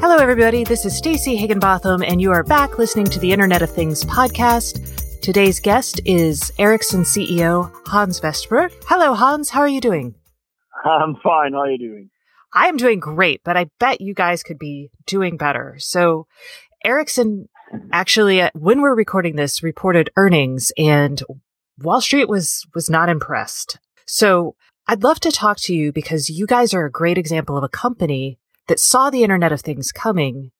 Hello, 0.00 0.16
everybody. 0.16 0.64
This 0.64 0.84
is 0.84 0.96
Stacey 0.96 1.36
Higginbotham, 1.36 2.02
and 2.02 2.20
you 2.20 2.32
are 2.32 2.42
back 2.42 2.78
listening 2.78 3.06
to 3.06 3.20
the 3.20 3.32
Internet 3.32 3.62
of 3.62 3.70
Things 3.70 4.04
podcast. 4.04 5.20
Today's 5.22 5.60
guest 5.60 6.00
is 6.04 6.52
Ericsson 6.58 7.02
CEO 7.02 7.72
Hans 7.86 8.20
Vestberg. 8.20 8.72
Hello, 8.86 9.14
Hans. 9.14 9.50
How 9.50 9.60
are 9.60 9.68
you 9.68 9.80
doing? 9.80 10.16
I'm 10.84 11.14
fine. 11.22 11.52
How 11.52 11.60
are 11.60 11.70
you 11.70 11.78
doing? 11.78 12.10
I 12.52 12.66
am 12.66 12.76
doing 12.76 12.98
great, 12.98 13.42
but 13.44 13.56
I 13.56 13.70
bet 13.78 14.00
you 14.00 14.14
guys 14.14 14.42
could 14.42 14.58
be 14.58 14.90
doing 15.06 15.36
better. 15.36 15.76
So, 15.78 16.26
Ericsson 16.84 17.48
actually, 17.92 18.40
uh, 18.40 18.50
when 18.54 18.80
we're 18.80 18.96
recording 18.96 19.36
this, 19.36 19.62
reported 19.62 20.10
earnings, 20.16 20.72
and 20.76 21.22
Wall 21.82 22.00
Street 22.00 22.28
was 22.28 22.66
was 22.74 22.88
not 22.88 23.08
impressed. 23.08 23.78
So, 24.06 24.56
I'd 24.86 25.02
love 25.02 25.20
to 25.20 25.30
talk 25.30 25.58
to 25.60 25.74
you 25.74 25.92
because 25.92 26.28
you 26.28 26.46
guys 26.46 26.74
are 26.74 26.84
a 26.84 26.90
great 26.90 27.18
example 27.18 27.56
of 27.56 27.64
a 27.64 27.68
company 27.68 28.38
that 28.68 28.80
saw 28.80 29.10
the 29.10 29.22
Internet 29.22 29.52
of 29.52 29.60
Things 29.60 29.92
coming 29.92 30.50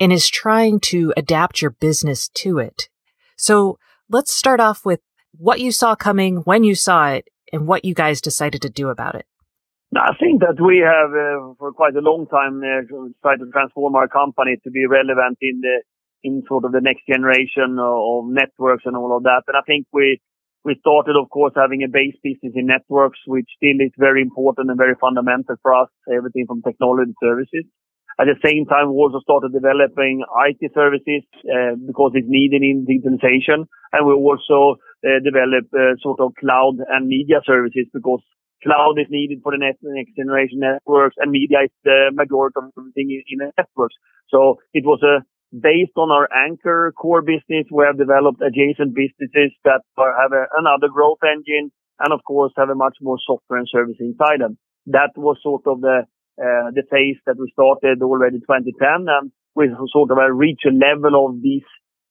and 0.00 0.12
is 0.12 0.28
trying 0.28 0.80
to 0.80 1.12
adapt 1.16 1.62
your 1.62 1.70
business 1.70 2.28
to 2.28 2.58
it. 2.58 2.88
So, 3.36 3.78
let's 4.08 4.32
start 4.32 4.60
off 4.60 4.84
with 4.84 5.00
what 5.36 5.60
you 5.60 5.72
saw 5.72 5.94
coming, 5.94 6.38
when 6.38 6.64
you 6.64 6.74
saw 6.74 7.10
it, 7.10 7.28
and 7.52 7.66
what 7.66 7.84
you 7.84 7.94
guys 7.94 8.20
decided 8.20 8.62
to 8.62 8.70
do 8.70 8.88
about 8.88 9.14
it. 9.14 9.26
I 9.96 10.12
think 10.20 10.40
that 10.40 10.60
we 10.60 10.84
have, 10.84 11.10
uh, 11.16 11.54
for 11.58 11.72
quite 11.72 11.96
a 11.96 12.04
long 12.04 12.26
time, 12.26 12.60
uh, 12.60 12.84
tried 13.22 13.38
to 13.38 13.50
transform 13.50 13.94
our 13.94 14.08
company 14.08 14.56
to 14.64 14.70
be 14.70 14.84
relevant 14.86 15.38
in 15.40 15.60
the 15.62 15.82
in 16.24 16.42
sort 16.48 16.64
of 16.64 16.72
the 16.72 16.80
next 16.80 17.06
generation 17.06 17.78
of 17.78 18.24
networks 18.26 18.82
and 18.84 18.96
all 18.96 19.16
of 19.16 19.22
that. 19.22 19.42
And 19.46 19.56
I 19.56 19.62
think 19.66 19.86
we 19.92 20.20
we 20.64 20.76
started, 20.80 21.16
of 21.16 21.30
course, 21.30 21.52
having 21.56 21.82
a 21.82 21.88
base 21.88 22.16
business 22.22 22.52
in 22.54 22.66
networks, 22.66 23.18
which 23.26 23.48
still 23.56 23.78
is 23.80 23.92
very 23.96 24.22
important 24.22 24.70
and 24.70 24.78
very 24.78 24.94
fundamental 25.00 25.56
for 25.62 25.74
us. 25.74 25.88
Everything 26.12 26.46
from 26.46 26.62
technology 26.62 27.14
services. 27.22 27.64
At 28.20 28.26
the 28.26 28.34
same 28.42 28.66
time, 28.66 28.90
we 28.90 28.98
also 28.98 29.20
started 29.20 29.52
developing 29.52 30.26
IT 30.50 30.72
services 30.74 31.22
uh, 31.46 31.78
because 31.86 32.12
it's 32.14 32.26
needed 32.26 32.62
in 32.66 32.82
digitalization, 32.82 33.70
and 33.92 34.06
we 34.06 34.12
also 34.12 34.74
uh, 35.06 35.22
develop 35.22 35.70
uh, 35.70 35.94
sort 36.02 36.18
of 36.18 36.34
cloud 36.34 36.82
and 36.90 37.06
media 37.06 37.38
services 37.46 37.86
because 37.94 38.20
cloud 38.62 38.98
is 38.98 39.06
needed 39.08 39.38
for 39.42 39.52
the 39.52 39.58
next, 39.62 39.78
next 39.82 40.16
generation 40.16 40.58
networks 40.58 41.14
and 41.18 41.30
media 41.30 41.58
is 41.64 41.70
the 41.84 42.10
majority 42.12 42.54
of 42.58 42.72
everything 42.76 43.10
in, 43.14 43.22
in 43.30 43.52
networks. 43.56 43.94
So 44.28 44.58
it 44.74 44.84
was 44.84 44.98
a 45.06 45.22
based 45.52 45.96
on 45.96 46.10
our 46.10 46.28
anchor 46.32 46.92
core 46.96 47.22
business. 47.22 47.66
We 47.70 47.84
have 47.84 47.98
developed 47.98 48.42
adjacent 48.42 48.94
businesses 48.94 49.52
that 49.64 49.82
have 49.96 50.32
another 50.56 50.88
growth 50.92 51.18
engine 51.22 51.70
and 52.00 52.12
of 52.12 52.20
course 52.24 52.52
have 52.56 52.68
a 52.68 52.74
much 52.74 52.96
more 53.00 53.18
software 53.24 53.58
and 53.58 53.68
service 53.70 53.96
inside 54.00 54.40
them. 54.40 54.58
That 54.86 55.10
was 55.16 55.38
sort 55.42 55.62
of 55.66 55.80
the, 55.80 56.04
uh, 56.40 56.70
the 56.72 56.82
phase 56.90 57.16
that 57.26 57.36
we 57.38 57.50
started 57.52 58.02
already 58.02 58.38
2010 58.40 59.06
and 59.08 59.32
we 59.54 59.68
sort 59.92 60.10
of 60.10 60.18
reach 60.36 60.60
a 60.66 60.70
level 60.70 61.26
of 61.26 61.42
these 61.42 61.66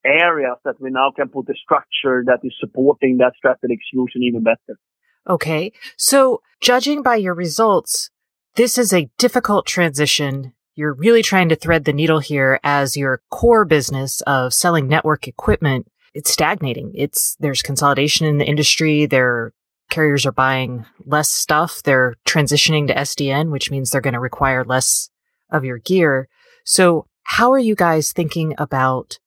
areas 0.05 0.57
that 0.63 0.79
we 0.79 0.89
now 0.89 1.11
can 1.15 1.29
put 1.29 1.49
a 1.49 1.53
structure 1.55 2.23
that 2.25 2.39
is 2.43 2.53
supporting 2.59 3.17
that 3.17 3.33
strategic 3.37 3.79
execution 3.79 4.23
even 4.23 4.43
better. 4.43 4.79
Okay. 5.27 5.71
So 5.97 6.41
judging 6.61 7.01
by 7.01 7.15
your 7.15 7.33
results, 7.33 8.09
this 8.55 8.77
is 8.77 8.93
a 8.93 9.09
difficult 9.17 9.65
transition. 9.65 10.53
You're 10.77 10.93
really 10.93 11.23
trying 11.23 11.49
to 11.49 11.55
thread 11.55 11.85
the 11.85 11.91
needle 11.91 12.19
here 12.19 12.59
as 12.63 12.95
your 12.95 13.23
core 13.31 13.65
business 13.65 14.21
of 14.27 14.53
selling 14.53 14.87
network 14.87 15.27
equipment. 15.27 15.87
It's 16.13 16.29
stagnating. 16.29 16.91
It's, 16.93 17.35
there's 17.39 17.63
consolidation 17.63 18.27
in 18.27 18.37
the 18.37 18.45
industry. 18.45 19.07
Their 19.07 19.53
carriers 19.89 20.23
are 20.27 20.31
buying 20.31 20.85
less 21.03 21.31
stuff. 21.31 21.81
They're 21.81 22.13
transitioning 22.27 22.85
to 22.87 22.93
SDN, 22.93 23.49
which 23.49 23.71
means 23.71 23.89
they're 23.89 24.01
going 24.01 24.13
to 24.13 24.19
require 24.19 24.63
less 24.63 25.09
of 25.49 25.65
your 25.65 25.79
gear. 25.79 26.29
So 26.63 27.07
how 27.23 27.51
are 27.53 27.59
you 27.59 27.73
guys 27.73 28.11
thinking 28.11 28.53
about 28.59 29.17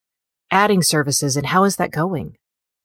adding 0.52 0.82
services 0.82 1.36
and 1.36 1.46
how 1.46 1.64
is 1.64 1.76
that 1.76 1.90
going? 1.90 2.36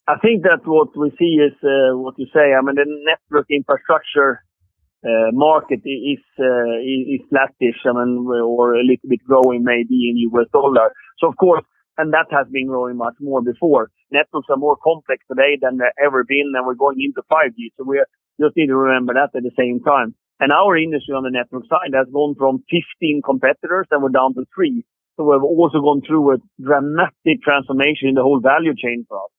I 0.08 0.17
think 0.17 0.41
that 0.41 0.62
what 0.65 0.97
we 0.97 1.12
see 1.19 1.38
is 1.38 1.54
uh, 1.63 1.95
what 1.95 2.15
you 2.17 2.25
say. 2.34 2.54
I 2.54 2.62
mean, 2.62 2.75
the 2.75 2.86
network 2.88 3.45
infrastructure 3.51 4.44
market 5.31 5.81
is 5.85 6.23
uh, 6.39 6.77
is 6.81 7.21
flattish. 7.29 7.79
I 7.85 7.93
mean, 7.93 8.25
or 8.27 8.75
a 8.75 8.83
little 8.83 9.09
bit 9.09 9.23
growing 9.23 9.63
maybe 9.63 10.09
in 10.09 10.17
US 10.31 10.47
dollar. 10.51 10.91
So 11.19 11.27
of 11.27 11.37
course, 11.37 11.63
and 11.97 12.13
that 12.13 12.27
has 12.31 12.47
been 12.51 12.67
growing 12.67 12.97
much 12.97 13.15
more 13.19 13.41
before. 13.41 13.89
Networks 14.11 14.47
are 14.49 14.57
more 14.57 14.77
complex 14.83 15.23
today 15.29 15.57
than 15.61 15.77
they've 15.77 16.05
ever 16.05 16.23
been, 16.27 16.51
and 16.53 16.65
we're 16.65 16.75
going 16.75 16.99
into 16.99 17.21
5G. 17.31 17.71
So 17.77 17.83
we 17.85 18.03
just 18.39 18.55
need 18.57 18.67
to 18.67 18.75
remember 18.75 19.13
that 19.13 19.35
at 19.35 19.43
the 19.43 19.55
same 19.57 19.79
time. 19.81 20.15
And 20.39 20.51
our 20.51 20.77
industry 20.77 21.15
on 21.15 21.23
the 21.23 21.31
network 21.31 21.63
side 21.69 21.95
has 21.95 22.07
gone 22.11 22.35
from 22.37 22.63
15 22.69 23.21
competitors, 23.23 23.87
and 23.91 24.03
we're 24.03 24.09
down 24.09 24.33
to 24.35 24.43
three. 24.53 24.83
So 25.15 25.23
we've 25.23 25.41
also 25.41 25.79
gone 25.79 26.01
through 26.05 26.33
a 26.33 26.37
dramatic 26.61 27.41
transformation 27.41 28.09
in 28.09 28.15
the 28.15 28.23
whole 28.23 28.41
value 28.41 28.75
chain 28.75 29.05
for 29.07 29.17
us. 29.17 29.35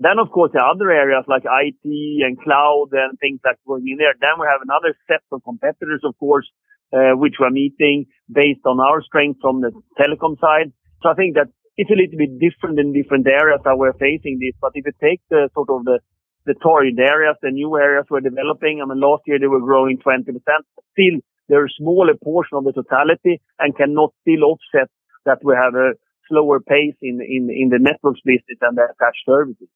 Then, 0.00 0.18
of 0.18 0.32
course, 0.32 0.50
the 0.56 0.64
other 0.64 0.90
areas 0.90 1.28
like 1.28 1.44
IT 1.44 1.84
and 1.84 2.40
cloud 2.40 2.88
and 2.92 3.20
things 3.20 3.40
like 3.44 3.60
going 3.68 3.84
in 3.84 3.98
there. 4.00 4.16
Then 4.16 4.40
we 4.40 4.48
have 4.48 4.64
another 4.64 4.96
set 5.06 5.20
of 5.30 5.44
competitors, 5.44 6.00
of 6.04 6.16
course, 6.16 6.48
uh, 6.88 7.20
which 7.20 7.36
we're 7.38 7.52
meeting 7.52 8.06
based 8.32 8.64
on 8.64 8.80
our 8.80 9.02
strength 9.02 9.40
from 9.44 9.60
the 9.60 9.70
telecom 10.00 10.40
side. 10.40 10.72
So 11.02 11.10
I 11.10 11.14
think 11.14 11.36
that 11.36 11.52
it's 11.76 11.92
a 11.92 12.00
little 12.00 12.16
bit 12.16 12.40
different 12.40 12.80
in 12.80 12.96
different 12.96 13.28
areas 13.28 13.60
that 13.64 13.76
we're 13.76 13.92
facing 13.92 14.40
this. 14.40 14.56
But 14.56 14.72
if 14.74 14.88
you 14.88 14.96
take 15.04 15.20
the 15.28 15.50
sort 15.52 15.68
of 15.68 15.84
the 15.84 16.00
the 16.46 16.54
target 16.54 16.96
areas, 16.98 17.36
the 17.42 17.50
new 17.50 17.76
areas 17.76 18.06
we're 18.08 18.24
developing, 18.24 18.80
I 18.80 18.88
mean, 18.88 18.98
last 18.98 19.22
year 19.26 19.38
they 19.38 19.46
were 19.46 19.60
growing 19.60 19.98
20%. 19.98 20.24
Still, 20.24 21.20
they're 21.48 21.66
a 21.66 21.78
smaller 21.78 22.14
portion 22.16 22.56
of 22.56 22.64
the 22.64 22.72
totality 22.72 23.42
and 23.58 23.76
cannot 23.76 24.14
still 24.22 24.56
offset 24.56 24.88
that 25.26 25.44
we 25.44 25.52
have 25.54 25.74
a 25.74 25.92
slower 26.28 26.60
pace 26.60 26.96
in 27.02 27.20
in 27.20 27.50
in 27.52 27.68
the 27.68 27.78
networks 27.78 28.24
business 28.24 28.56
and 28.62 28.78
the 28.78 28.88
attached 28.88 29.24
services. 29.26 29.68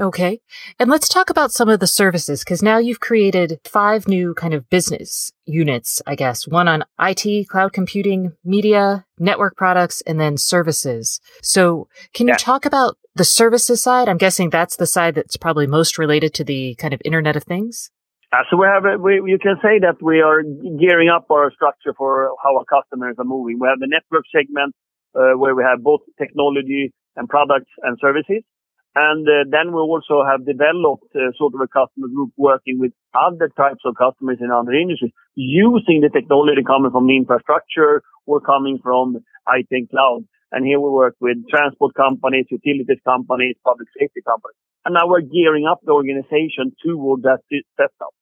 Okay. 0.00 0.40
And 0.78 0.88
let's 0.88 1.08
talk 1.08 1.28
about 1.28 1.52
some 1.52 1.68
of 1.68 1.80
the 1.80 1.86
services 1.86 2.42
because 2.42 2.62
now 2.62 2.78
you've 2.78 3.00
created 3.00 3.60
five 3.64 4.08
new 4.08 4.32
kind 4.34 4.54
of 4.54 4.68
business 4.70 5.32
units, 5.44 6.00
I 6.06 6.14
guess. 6.14 6.48
One 6.48 6.66
on 6.66 6.84
IT, 6.98 7.48
cloud 7.48 7.74
computing, 7.74 8.32
media, 8.42 9.04
network 9.18 9.54
products, 9.54 10.02
and 10.06 10.18
then 10.18 10.38
services. 10.38 11.20
So 11.42 11.88
can 12.14 12.26
you 12.26 12.34
talk 12.34 12.64
about 12.64 12.96
the 13.14 13.24
services 13.24 13.82
side? 13.82 14.08
I'm 14.08 14.16
guessing 14.16 14.48
that's 14.48 14.76
the 14.76 14.86
side 14.86 15.14
that's 15.14 15.36
probably 15.36 15.66
most 15.66 15.98
related 15.98 16.32
to 16.34 16.44
the 16.44 16.74
kind 16.76 16.94
of 16.94 17.02
Internet 17.04 17.36
of 17.36 17.44
Things. 17.44 17.90
Uh, 18.32 18.44
so 18.50 18.56
we 18.56 18.64
have, 18.64 18.86
a, 18.86 18.96
we, 18.96 19.20
you 19.26 19.38
can 19.38 19.56
say 19.62 19.78
that 19.80 20.00
we 20.00 20.22
are 20.22 20.42
gearing 20.80 21.10
up 21.10 21.26
our 21.30 21.52
structure 21.52 21.92
for 21.98 22.34
how 22.42 22.56
our 22.56 22.64
customers 22.64 23.14
are 23.18 23.26
moving. 23.26 23.58
We 23.60 23.68
have 23.68 23.78
the 23.78 23.86
network 23.86 24.24
segment, 24.34 24.74
uh, 25.14 25.36
where 25.36 25.54
we 25.54 25.62
have 25.62 25.82
both 25.82 26.00
technology 26.16 26.94
and 27.14 27.28
products 27.28 27.70
and 27.82 27.98
services. 28.00 28.42
And 28.94 29.26
uh, 29.26 29.48
then 29.48 29.72
we 29.72 29.80
also 29.80 30.20
have 30.20 30.44
developed 30.44 31.08
uh, 31.16 31.32
sort 31.38 31.54
of 31.54 31.60
a 31.64 31.68
customer 31.68 32.08
group 32.12 32.32
working 32.36 32.78
with 32.78 32.92
other 33.16 33.48
types 33.56 33.80
of 33.86 33.96
customers 33.96 34.36
in 34.40 34.50
other 34.50 34.72
industries 34.72 35.12
using 35.34 36.04
the 36.04 36.10
technology 36.12 36.62
coming 36.62 36.90
from 36.90 37.06
the 37.06 37.16
infrastructure 37.16 38.02
or 38.26 38.40
coming 38.40 38.78
from 38.82 39.16
IT 39.48 39.68
and 39.70 39.88
cloud. 39.88 40.24
And 40.52 40.66
here 40.66 40.78
we 40.78 40.90
work 40.90 41.16
with 41.20 41.38
transport 41.48 41.94
companies, 41.94 42.44
utilities 42.50 43.00
companies, 43.04 43.56
public 43.64 43.88
safety 43.98 44.20
companies. 44.26 44.60
And 44.84 44.92
now 44.92 45.08
we're 45.08 45.22
gearing 45.22 45.64
up 45.64 45.80
the 45.84 45.92
organization 45.92 46.76
toward 46.84 47.22
that 47.22 47.40
setup. 47.48 48.12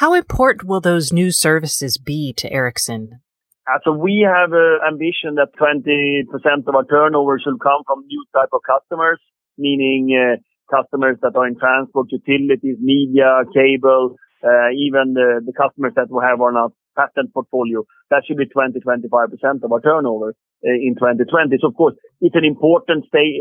How 0.00 0.14
important 0.14 0.66
will 0.66 0.80
those 0.80 1.12
new 1.12 1.30
services 1.32 1.98
be 1.98 2.32
to 2.38 2.50
Ericsson? 2.50 3.20
Uh, 3.68 3.78
so 3.84 3.92
we 3.92 4.26
have 4.26 4.52
an 4.52 4.78
ambition 4.88 5.36
that 5.36 5.52
20% 5.60 6.24
of 6.66 6.74
our 6.74 6.84
turnover 6.84 7.38
should 7.38 7.60
come 7.60 7.82
from 7.86 8.06
new 8.06 8.24
type 8.34 8.48
of 8.52 8.60
customers 8.64 9.20
meaning 9.58 10.14
uh, 10.14 10.36
customers 10.70 11.16
that 11.22 11.36
are 11.36 11.46
in 11.46 11.56
transport, 11.58 12.08
utilities, 12.10 12.76
media, 12.80 13.42
cable, 13.52 14.16
uh, 14.42 14.70
even 14.76 15.14
the, 15.14 15.40
the 15.44 15.52
customers 15.52 15.92
that 15.96 16.10
we 16.10 16.20
have 16.22 16.40
on 16.40 16.56
our 16.56 16.70
patent 16.96 17.32
portfolio. 17.32 17.84
That 18.10 18.22
should 18.26 18.36
be 18.36 18.46
20, 18.46 18.80
25% 18.80 19.62
of 19.62 19.72
our 19.72 19.80
turnover 19.80 20.34
uh, 20.64 20.70
in 20.70 20.94
2020. 20.98 21.56
So 21.60 21.68
of 21.68 21.74
course, 21.74 21.94
it's 22.20 22.36
an 22.36 22.44
important 22.44 23.06
stay, 23.08 23.40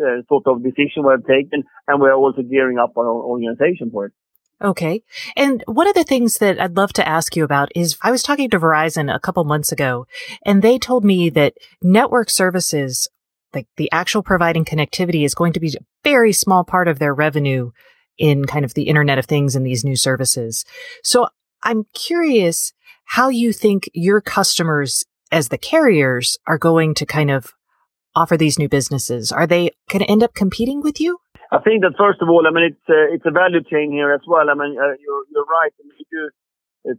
uh, 0.00 0.22
sort 0.28 0.46
of 0.46 0.62
decision 0.62 1.04
we 1.04 1.12
have 1.12 1.26
taken, 1.26 1.64
and 1.86 2.00
we're 2.00 2.14
also 2.14 2.42
gearing 2.42 2.78
up 2.78 2.92
our 2.96 3.06
organization 3.06 3.90
for 3.90 4.06
it. 4.06 4.12
Okay. 4.60 5.02
And 5.36 5.62
one 5.66 5.86
of 5.86 5.94
the 5.94 6.02
things 6.02 6.38
that 6.38 6.60
I'd 6.60 6.76
love 6.76 6.92
to 6.94 7.08
ask 7.08 7.36
you 7.36 7.44
about 7.44 7.70
is 7.76 7.96
I 8.02 8.10
was 8.10 8.24
talking 8.24 8.50
to 8.50 8.58
Verizon 8.58 9.14
a 9.14 9.20
couple 9.20 9.44
months 9.44 9.70
ago 9.70 10.08
and 10.44 10.62
they 10.62 10.78
told 10.78 11.04
me 11.04 11.30
that 11.30 11.54
network 11.80 12.28
services 12.28 13.08
like 13.54 13.66
the 13.76 13.90
actual 13.92 14.22
providing 14.22 14.64
connectivity 14.64 15.24
is 15.24 15.34
going 15.34 15.52
to 15.54 15.60
be 15.60 15.68
a 15.68 15.84
very 16.04 16.32
small 16.32 16.64
part 16.64 16.88
of 16.88 16.98
their 16.98 17.14
revenue 17.14 17.70
in 18.18 18.44
kind 18.44 18.64
of 18.64 18.74
the 18.74 18.84
internet 18.84 19.18
of 19.18 19.26
things 19.26 19.54
and 19.54 19.64
these 19.64 19.84
new 19.84 19.96
services. 19.96 20.64
So 21.02 21.28
I'm 21.62 21.84
curious 21.94 22.72
how 23.04 23.28
you 23.28 23.52
think 23.52 23.88
your 23.94 24.20
customers 24.20 25.04
as 25.32 25.48
the 25.48 25.58
carriers 25.58 26.38
are 26.46 26.58
going 26.58 26.94
to 26.94 27.06
kind 27.06 27.30
of 27.30 27.54
offer 28.14 28.36
these 28.36 28.58
new 28.58 28.68
businesses. 28.68 29.30
Are 29.32 29.46
they 29.46 29.70
going 29.90 30.04
to 30.04 30.10
end 30.10 30.22
up 30.22 30.34
competing 30.34 30.82
with 30.82 31.00
you? 31.00 31.18
I 31.50 31.58
think 31.60 31.82
that 31.82 31.94
first 31.96 32.20
of 32.20 32.28
all, 32.28 32.46
I 32.46 32.50
mean, 32.50 32.64
it's 32.64 32.84
uh, 32.88 33.14
it's 33.14 33.24
a 33.24 33.30
value 33.30 33.62
chain 33.64 33.90
here 33.92 34.12
as 34.12 34.20
well. 34.26 34.50
I 34.50 34.54
mean, 34.54 34.76
uh, 34.76 34.92
you're, 35.00 35.24
you're 35.32 35.48
right. 35.48 35.72
I 35.72 35.82
mean, 35.86 35.96
if 35.98 36.06
you 36.12 36.30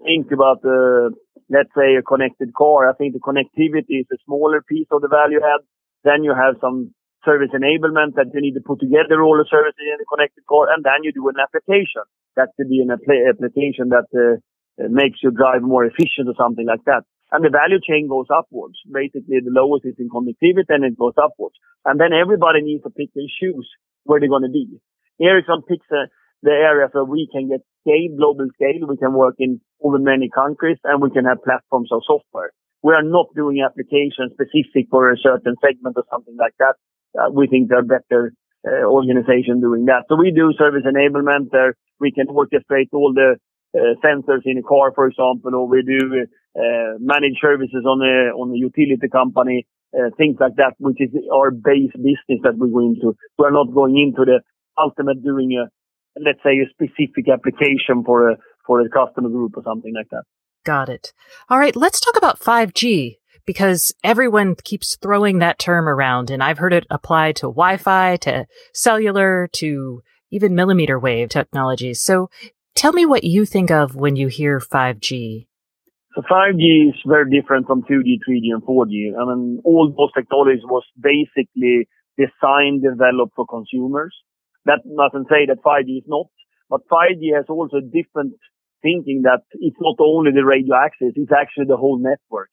think 0.04 0.32
about 0.32 0.62
the, 0.62 1.14
let's 1.50 1.70
say 1.78 1.96
a 1.96 2.02
connected 2.02 2.54
car, 2.54 2.90
I 2.90 2.94
think 2.94 3.14
the 3.14 3.20
connectivity 3.20 4.02
is 4.02 4.08
a 4.12 4.18
smaller 4.26 4.62
piece 4.62 4.88
of 4.92 5.02
the 5.02 5.08
value 5.08 5.38
add 5.38 5.62
then 6.04 6.24
you 6.24 6.34
have 6.34 6.56
some 6.62 6.94
service 7.26 7.52
enablement 7.52 8.16
that 8.16 8.32
you 8.34 8.42
need 8.42 8.56
to 8.56 8.64
put 8.64 8.80
together 8.80 9.20
all 9.22 9.36
the 9.36 9.48
services 9.50 9.84
in 9.84 10.00
the 10.00 10.08
connected 10.08 10.46
car, 10.48 10.72
and 10.72 10.84
then 10.84 11.04
you 11.04 11.12
do 11.12 11.28
an 11.28 11.40
application. 11.42 12.08
That 12.36 12.56
could 12.56 12.70
be 12.70 12.80
an 12.80 12.92
application 12.92 13.92
that 13.92 14.08
uh, 14.16 14.40
makes 14.88 15.20
your 15.20 15.36
drive 15.36 15.62
more 15.62 15.84
efficient 15.84 16.32
or 16.32 16.38
something 16.40 16.66
like 16.66 16.84
that. 16.86 17.04
And 17.32 17.44
the 17.46 17.52
value 17.52 17.78
chain 17.84 18.08
goes 18.08 18.26
upwards. 18.32 18.80
Basically, 18.90 19.44
the 19.44 19.54
lowest 19.54 19.86
is 19.86 20.00
in 20.00 20.10
connectivity, 20.10 20.72
and 20.72 20.88
it 20.88 20.98
goes 20.98 21.14
upwards. 21.20 21.56
And 21.86 22.00
then 22.00 22.16
everybody 22.16 22.62
needs 22.64 22.84
to 22.84 22.90
pick 22.90 23.12
and 23.16 23.30
choose 23.30 23.68
where 24.04 24.20
they're 24.20 24.32
going 24.32 24.48
to 24.48 24.54
be. 24.54 24.80
Ericsson 25.22 25.62
picks 25.68 25.86
uh, 25.92 26.08
the 26.42 26.56
areas 26.56 26.90
where 26.94 27.04
we 27.04 27.28
can 27.32 27.50
get 27.50 27.62
scale, 27.84 28.16
global 28.18 28.48
scale. 28.56 28.88
We 28.88 28.98
can 28.98 29.14
work 29.14 29.36
in 29.38 29.60
over 29.84 30.00
many 30.00 30.32
countries, 30.34 30.80
and 30.84 31.04
we 31.04 31.12
can 31.12 31.26
have 31.26 31.44
platforms 31.44 31.92
of 31.92 32.02
software 32.08 32.56
we 32.84 32.94
are 32.94 33.04
not 33.04 33.28
doing 33.36 33.62
applications 33.66 34.32
specific 34.34 34.88
for 34.90 35.12
a 35.12 35.18
certain 35.18 35.56
segment 35.62 35.96
or 35.98 36.04
something 36.12 36.38
like 36.40 36.54
that. 36.60 36.76
Uh, 37.20 37.30
we 37.32 37.48
think 37.48 37.70
there 37.70 37.80
are 37.80 37.84
better 38.00 38.34
uh, 38.68 38.86
organization 38.86 39.62
doing 39.62 39.86
that. 39.86 40.06
So 40.10 40.16
we 40.16 40.32
do 40.32 40.54
service 40.58 40.84
enablement 40.86 41.52
there. 41.52 41.76
We 42.00 42.12
can 42.12 42.28
orchestrate 42.28 42.90
all 42.94 43.14
the 43.14 43.36
uh, 43.76 43.94
sensors 44.04 44.42
in 44.46 44.58
a 44.58 44.64
car, 44.64 44.92
for 44.94 45.08
example, 45.08 45.54
or 45.56 45.68
we 45.68 45.84
do 45.84 46.26
uh, 46.56 46.98
manage 47.00 47.38
services 47.42 47.86
on 47.86 48.02
a 48.02 48.34
on 48.34 48.52
a 48.52 48.58
utility 48.58 49.08
company, 49.12 49.68
uh, 49.94 50.10
things 50.18 50.38
like 50.40 50.56
that, 50.56 50.74
which 50.80 51.00
is 51.00 51.10
our 51.34 51.52
base 51.52 51.92
business 51.96 52.42
that 52.44 52.58
we 52.58 52.72
go 52.72 52.80
into. 52.80 53.16
We're 53.38 53.52
not 53.52 53.74
going 53.74 53.98
into 53.98 54.26
the 54.26 54.42
ultimate 54.78 55.24
doing 55.24 55.54
a 55.60 55.70
let's 56.20 56.40
say 56.44 56.58
a 56.60 56.70
specific 56.70 57.30
application 57.32 58.04
for 58.06 58.32
a 58.32 58.38
for 58.66 58.82
a 58.82 58.90
customer 58.90 59.30
group 59.30 59.54
or 59.58 59.64
something 59.64 59.94
like 59.94 60.10
that. 60.12 60.24
Got 60.70 60.90
it. 60.90 61.14
All 61.50 61.58
right, 61.58 61.76
let's 61.76 62.00
talk 62.00 62.16
about 62.16 62.40
5G 62.40 63.18
because 63.44 63.92
everyone 64.04 64.54
keeps 64.54 64.98
throwing 64.98 65.40
that 65.40 65.58
term 65.58 65.90
around 65.90 66.30
and 66.30 66.44
I've 66.44 66.60
heard 66.60 66.74
it 66.74 66.86
applied 66.92 67.38
to 67.38 67.48
Wi-Fi, 67.48 68.18
to 68.18 68.46
cellular, 68.72 69.50
to 69.54 70.04
even 70.30 70.54
millimeter 70.54 71.00
wave 71.00 71.30
technologies. 71.30 72.04
So 72.04 72.30
tell 72.76 72.94
me 72.94 73.04
what 73.04 73.24
you 73.24 73.48
think 73.48 73.72
of 73.72 73.96
when 73.96 74.16
you 74.16 74.28
hear 74.28 74.60
5G. 74.60 75.48
So 76.14 76.22
5G 76.30 76.90
is 76.90 77.02
very 77.04 77.32
different 77.32 77.66
from 77.66 77.82
2G, 77.82 78.20
3G, 78.30 78.54
and 78.54 78.62
4G. 78.62 79.18
I 79.20 79.26
mean, 79.26 79.62
all 79.66 79.92
those 79.98 80.12
technologies 80.16 80.62
was 80.66 80.84
basically 81.02 81.90
designed, 82.16 82.84
developed 82.84 83.34
for 83.36 83.48
consumers. 83.48 84.16
That 84.66 84.82
doesn't 84.86 85.30
say 85.30 85.48
that 85.48 85.64
5G 85.66 85.98
is 85.98 86.04
not, 86.06 86.28
but 86.70 86.82
5G 86.88 87.36
has 87.36 87.46
also 87.50 87.80
different 87.80 88.34
thinking 88.82 89.24
that 89.24 89.42
it's 89.54 89.78
not 89.80 89.96
only 90.00 90.32
the 90.32 90.46
radio 90.46 90.76
access, 90.76 91.14
it's 91.16 91.32
actually 91.32 91.66
the 91.68 91.78
whole 91.78 92.00
network 92.00 92.50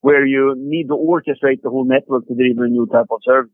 where 0.00 0.26
you 0.26 0.54
need 0.56 0.88
to 0.88 0.94
orchestrate 0.94 1.62
the 1.62 1.70
whole 1.70 1.84
network 1.84 2.26
to 2.28 2.34
deliver 2.34 2.64
a 2.64 2.68
new 2.68 2.86
type 2.86 3.10
of 3.10 3.20
service. 3.24 3.50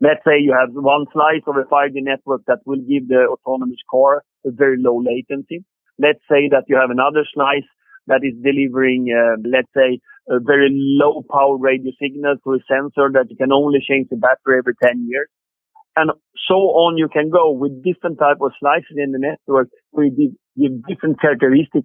Let's 0.00 0.20
say 0.26 0.40
you 0.40 0.52
have 0.52 0.74
one 0.74 1.06
slice 1.12 1.46
of 1.46 1.56
a 1.56 1.64
5G 1.64 2.02
network 2.02 2.42
that 2.46 2.58
will 2.66 2.82
give 2.82 3.08
the 3.08 3.26
autonomous 3.30 3.80
car 3.90 4.22
a 4.44 4.50
very 4.50 4.76
low 4.78 5.00
latency. 5.00 5.64
Let's 5.98 6.20
say 6.28 6.48
that 6.50 6.64
you 6.68 6.76
have 6.76 6.90
another 6.90 7.24
slice 7.32 7.68
that 8.08 8.20
is 8.22 8.34
delivering, 8.42 9.08
uh, 9.14 9.40
let's 9.48 9.70
say, 9.74 10.00
a 10.28 10.40
very 10.40 10.68
low 10.72 11.22
power 11.30 11.56
radio 11.56 11.92
signal 12.00 12.36
to 12.44 12.54
a 12.54 12.58
sensor 12.68 13.08
that 13.14 13.26
you 13.30 13.36
can 13.36 13.52
only 13.52 13.78
change 13.86 14.08
the 14.10 14.16
battery 14.16 14.58
every 14.58 14.74
10 14.82 15.06
years 15.08 15.28
and 15.96 16.10
so 16.48 16.54
on 16.54 16.96
you 16.96 17.08
can 17.08 17.30
go 17.30 17.52
with 17.52 17.82
different 17.82 18.18
type 18.18 18.38
of 18.40 18.52
slices 18.58 18.96
in 18.96 19.12
the 19.12 19.18
network 19.18 19.68
where 19.90 20.06
you 20.06 20.36
give 20.58 20.72
different 20.88 21.20
characteristic 21.20 21.84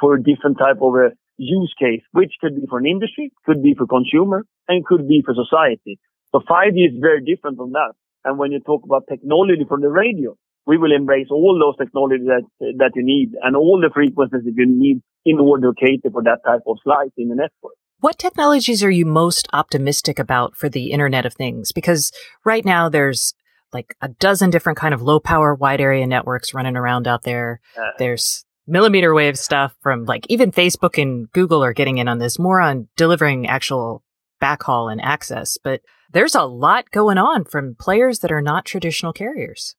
for 0.00 0.16
different 0.16 0.58
type 0.58 0.78
of 0.80 0.94
a 0.94 1.10
use 1.36 1.74
case, 1.78 2.02
which 2.12 2.32
could 2.40 2.54
be 2.54 2.66
for 2.68 2.78
an 2.78 2.86
industry, 2.86 3.32
could 3.46 3.62
be 3.62 3.74
for 3.76 3.86
consumer, 3.86 4.44
and 4.68 4.84
could 4.84 5.08
be 5.08 5.22
for 5.24 5.34
society. 5.34 5.98
So 6.32 6.40
5G 6.40 6.94
is 6.94 6.98
very 7.00 7.24
different 7.24 7.56
from 7.56 7.72
that. 7.72 7.92
And 8.24 8.38
when 8.38 8.52
you 8.52 8.60
talk 8.60 8.82
about 8.84 9.04
technology 9.08 9.64
for 9.66 9.80
the 9.80 9.88
radio, 9.88 10.36
we 10.66 10.76
will 10.76 10.92
embrace 10.94 11.28
all 11.30 11.58
those 11.58 11.76
technologies 11.84 12.26
that, 12.26 12.74
that 12.78 12.92
you 12.94 13.02
need 13.02 13.30
and 13.42 13.56
all 13.56 13.80
the 13.80 13.90
frequencies 13.92 14.42
that 14.44 14.54
you 14.54 14.66
need 14.66 15.00
in 15.24 15.38
order 15.38 15.72
to 15.72 15.74
cater 15.80 16.10
for 16.12 16.22
that 16.22 16.40
type 16.46 16.60
of 16.66 16.76
slice 16.84 17.10
in 17.16 17.28
the 17.28 17.34
network. 17.34 17.74
What 18.00 18.18
technologies 18.18 18.82
are 18.82 18.90
you 18.90 19.04
most 19.04 19.48
optimistic 19.52 20.18
about 20.18 20.56
for 20.56 20.68
the 20.68 20.90
Internet 20.90 21.26
of 21.26 21.34
Things? 21.34 21.72
Because 21.72 22.12
right 22.44 22.64
now 22.64 22.88
there's 22.88 23.34
like 23.72 23.96
a 24.00 24.08
dozen 24.08 24.50
different 24.50 24.78
kind 24.78 24.94
of 24.94 25.02
low 25.02 25.20
power 25.20 25.54
wide 25.54 25.80
area 25.80 26.06
networks 26.06 26.54
running 26.54 26.76
around 26.76 27.06
out 27.06 27.22
there. 27.22 27.60
Uh, 27.76 27.90
There's 27.98 28.44
millimeter 28.66 29.14
wave 29.14 29.38
stuff 29.38 29.74
from 29.80 30.04
like 30.04 30.26
even 30.28 30.52
Facebook 30.52 31.00
and 31.00 31.30
Google 31.32 31.62
are 31.64 31.72
getting 31.72 31.98
in 31.98 32.08
on 32.08 32.18
this 32.18 32.38
more 32.38 32.60
on 32.60 32.88
delivering 32.96 33.46
actual 33.46 34.02
backhaul 34.40 34.90
and 34.90 35.00
access. 35.00 35.58
But 35.62 35.82
there's 36.12 36.34
a 36.34 36.42
lot 36.42 36.90
going 36.90 37.18
on 37.18 37.44
from 37.44 37.76
players 37.78 38.20
that 38.20 38.32
are 38.32 38.42
not 38.42 38.64
traditional 38.64 39.12
carriers. 39.12 39.76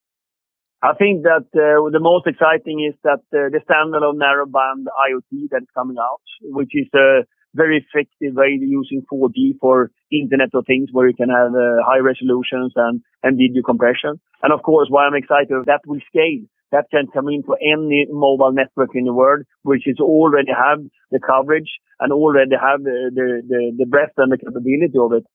I 0.83 0.93
think 0.93 1.23
that 1.23 1.45
uh, 1.53 1.89
the 1.91 1.99
most 1.99 2.25
exciting 2.25 2.87
is 2.89 2.97
that 3.03 3.21
uh, 3.31 3.49
the 3.53 3.61
standalone 3.69 4.17
narrowband 4.17 4.85
IoT 4.89 5.49
that 5.51 5.61
is 5.61 5.67
coming 5.75 5.97
out, 5.99 6.21
which 6.41 6.71
is 6.73 6.87
a 6.95 7.21
very 7.53 7.77
effective 7.77 8.35
way 8.35 8.57
using 8.59 9.03
4G 9.11 9.59
for 9.59 9.91
Internet 10.11 10.49
of 10.53 10.65
Things, 10.65 10.89
where 10.91 11.07
you 11.07 11.15
can 11.15 11.29
have 11.29 11.51
uh, 11.53 11.83
high 11.85 11.99
resolutions 11.99 12.73
and, 12.75 13.01
and 13.23 13.37
video 13.37 13.61
compression. 13.63 14.19
And 14.43 14.53
of 14.53 14.63
course, 14.63 14.87
why 14.89 15.05
I'm 15.05 15.15
excited 15.15 15.65
that 15.65 15.81
will 15.85 16.01
scale. 16.07 16.45
That 16.71 16.85
can 16.89 17.07
come 17.13 17.27
into 17.27 17.53
any 17.61 18.07
mobile 18.09 18.53
network 18.53 18.91
in 18.95 19.03
the 19.03 19.11
world, 19.11 19.43
which 19.63 19.85
is 19.85 19.99
already 19.99 20.53
have 20.55 20.79
the 21.11 21.19
coverage 21.19 21.69
and 21.99 22.13
already 22.13 22.55
have 22.55 22.81
the, 22.81 23.11
the, 23.13 23.41
the, 23.45 23.71
the 23.79 23.85
breadth 23.85 24.13
and 24.15 24.31
the 24.31 24.37
capability 24.37 24.97
of 24.97 25.11
it 25.11 25.25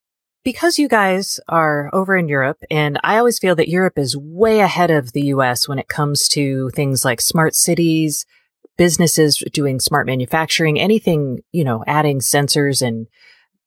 because 0.46 0.78
you 0.78 0.86
guys 0.86 1.40
are 1.48 1.90
over 1.92 2.16
in 2.16 2.28
Europe, 2.28 2.62
and 2.70 3.00
I 3.02 3.18
always 3.18 3.40
feel 3.40 3.56
that 3.56 3.68
Europe 3.68 3.98
is 3.98 4.16
way 4.16 4.60
ahead 4.60 4.92
of 4.92 5.10
the 5.10 5.22
US 5.34 5.66
when 5.66 5.80
it 5.80 5.88
comes 5.88 6.28
to 6.28 6.70
things 6.70 7.04
like 7.04 7.20
smart 7.20 7.56
cities, 7.56 8.24
businesses 8.76 9.42
doing 9.52 9.80
smart 9.80 10.06
manufacturing, 10.06 10.78
anything, 10.78 11.40
you 11.52 11.64
know, 11.64 11.84
adding 11.86 12.20
sensors 12.20 12.86
and 12.86 13.06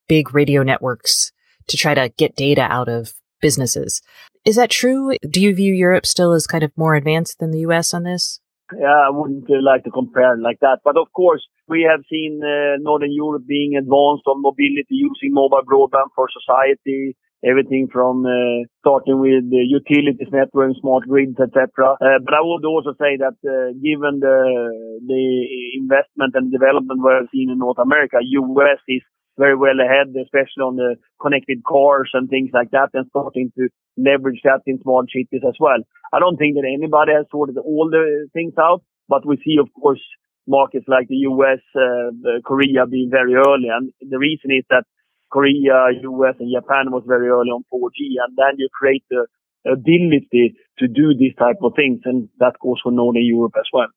big 0.08 0.34
radio 0.34 0.64
networks 0.64 1.32
to 1.68 1.78
try 1.78 1.94
to 1.94 2.10
get 2.18 2.36
data 2.36 2.62
out 2.62 2.90
of 2.90 3.14
businesses. 3.42 4.02
Is 4.46 4.56
that 4.56 4.70
true? 4.70 5.16
Do 5.30 5.42
you 5.42 5.54
view 5.54 5.74
Europe 5.74 6.06
still 6.06 6.34
as 6.34 6.48
kind 6.48 6.64
of 6.64 6.72
more 6.76 6.96
advanced 6.96 7.40
than 7.40 7.52
the 7.52 7.60
US 7.60 7.94
on 7.94 8.04
this? 8.04 8.40
Yeah, 8.78 9.08
I 9.08 9.10
wouldn't 9.10 9.50
uh, 9.50 9.62
like 9.62 9.84
to 9.86 9.92
compare 9.92 10.38
like 10.38 10.60
that. 10.62 10.80
But 10.84 10.98
of 10.98 11.12
course, 11.14 11.46
we 11.68 11.88
have 11.90 12.02
seen 12.10 12.42
uh, 12.44 12.78
Northern 12.80 13.12
Europe 13.12 13.44
being 13.48 13.76
advanced 13.76 14.28
on 14.28 14.42
mobility 14.42 14.86
using 14.90 15.34
mobile 15.34 15.62
broadband 15.66 16.10
for 16.16 16.28
society, 16.30 17.16
everything 17.46 17.88
from 17.92 18.26
uh, 18.26 18.68
starting 18.80 19.20
with 19.20 19.50
the 19.50 19.64
utilities 19.64 20.28
network, 20.32 20.74
smart 20.82 21.08
grids, 21.08 21.40
etc. 21.40 21.96
Uh, 22.00 22.20
but 22.24 22.34
I 22.34 22.42
would 22.42 22.66
also 22.66 22.92
say 23.00 23.18
that 23.18 23.38
uh, 23.48 23.72
given 23.80 24.20
the 24.20 24.40
the 25.08 25.24
investment 25.80 26.36
and 26.36 26.52
development 26.52 27.00
we're 27.02 27.28
seeing 27.32 27.50
in 27.50 27.60
North 27.60 27.80
America, 27.80 28.18
US 28.22 28.80
is 28.88 29.02
very 29.38 29.56
well 29.56 29.80
ahead, 29.80 30.12
especially 30.20 30.68
on 30.68 30.76
the 30.76 30.96
connected 31.22 31.64
cars 31.64 32.12
and 32.14 32.30
things 32.30 32.50
like 32.54 32.72
that, 32.72 32.90
and 32.94 33.08
starting 33.10 33.52
to 33.58 33.70
leverage 33.96 34.42
that 34.44 34.62
in 34.68 34.82
small 34.82 35.04
cities 35.08 35.44
as 35.48 35.56
well. 35.60 35.80
I 36.14 36.20
don't 36.20 36.38
think 36.38 36.56
that 36.56 36.68
anybody 36.68 37.14
has 37.14 37.26
sorted 37.32 37.58
all 37.58 37.90
the 37.90 38.28
things 38.34 38.54
out, 38.60 38.84
but 39.08 39.26
we 39.26 39.38
see, 39.38 39.58
of 39.60 39.70
course, 39.74 40.02
markets 40.48 40.86
like 40.88 41.08
the 41.08 41.24
US, 41.32 41.64
uh, 41.76 42.12
Korea 42.44 42.86
being 42.86 43.10
very 43.10 43.36
early. 43.36 43.70
And 43.72 43.92
the 44.02 44.18
reason 44.20 44.52
is 44.52 44.66
that 44.70 44.84
Korea, 45.32 45.90
US, 46.02 46.36
and 46.40 46.52
Japan 46.54 46.92
was 46.92 47.04
very 47.08 47.28
early 47.28 47.50
on 47.50 47.64
4G, 47.72 48.18
and 48.26 48.36
then 48.38 48.56
you 48.58 48.70
create 48.74 49.04
the 49.10 49.28
ability 49.66 50.56
to 50.80 50.88
do 50.88 51.14
these 51.18 51.36
type 51.38 51.58
of 51.64 51.74
things, 51.76 52.02
and 52.06 52.30
that 52.40 52.54
goes 52.62 52.80
for 52.82 52.92
Northern 52.92 53.26
Europe 53.26 53.54
as 53.58 53.66
well. 53.74 53.88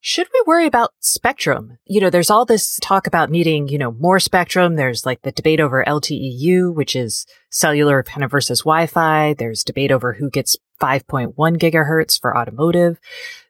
Should 0.00 0.28
we 0.32 0.42
worry 0.46 0.66
about 0.66 0.92
spectrum? 1.00 1.78
You 1.84 2.00
know, 2.00 2.08
there's 2.08 2.30
all 2.30 2.44
this 2.44 2.78
talk 2.80 3.08
about 3.08 3.30
needing, 3.30 3.66
you 3.66 3.78
know, 3.78 3.90
more 3.90 4.20
spectrum. 4.20 4.76
There's 4.76 5.04
like 5.04 5.22
the 5.22 5.32
debate 5.32 5.58
over 5.58 5.84
LTEU, 5.84 6.72
which 6.72 6.94
is 6.94 7.26
cellular 7.50 8.04
kind 8.04 8.22
of 8.22 8.30
versus 8.30 8.60
Wi-Fi. 8.60 9.34
There's 9.34 9.64
debate 9.64 9.90
over 9.90 10.12
who 10.12 10.30
gets 10.30 10.56
5.1 10.80 11.34
gigahertz 11.34 12.20
for 12.20 12.36
automotive. 12.36 13.00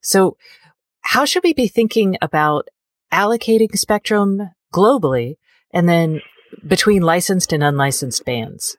So 0.01 0.39
how 1.03 1.26
should 1.26 1.45
we 1.45 1.53
be 1.53 1.68
thinking 1.68 2.16
about 2.22 2.68
allocating 3.12 3.76
spectrum 3.76 4.51
globally 4.72 5.36
and 5.72 5.86
then 5.86 6.22
between 6.66 7.03
licensed 7.03 7.53
and 7.53 7.62
unlicensed 7.62 8.24
bands? 8.24 8.76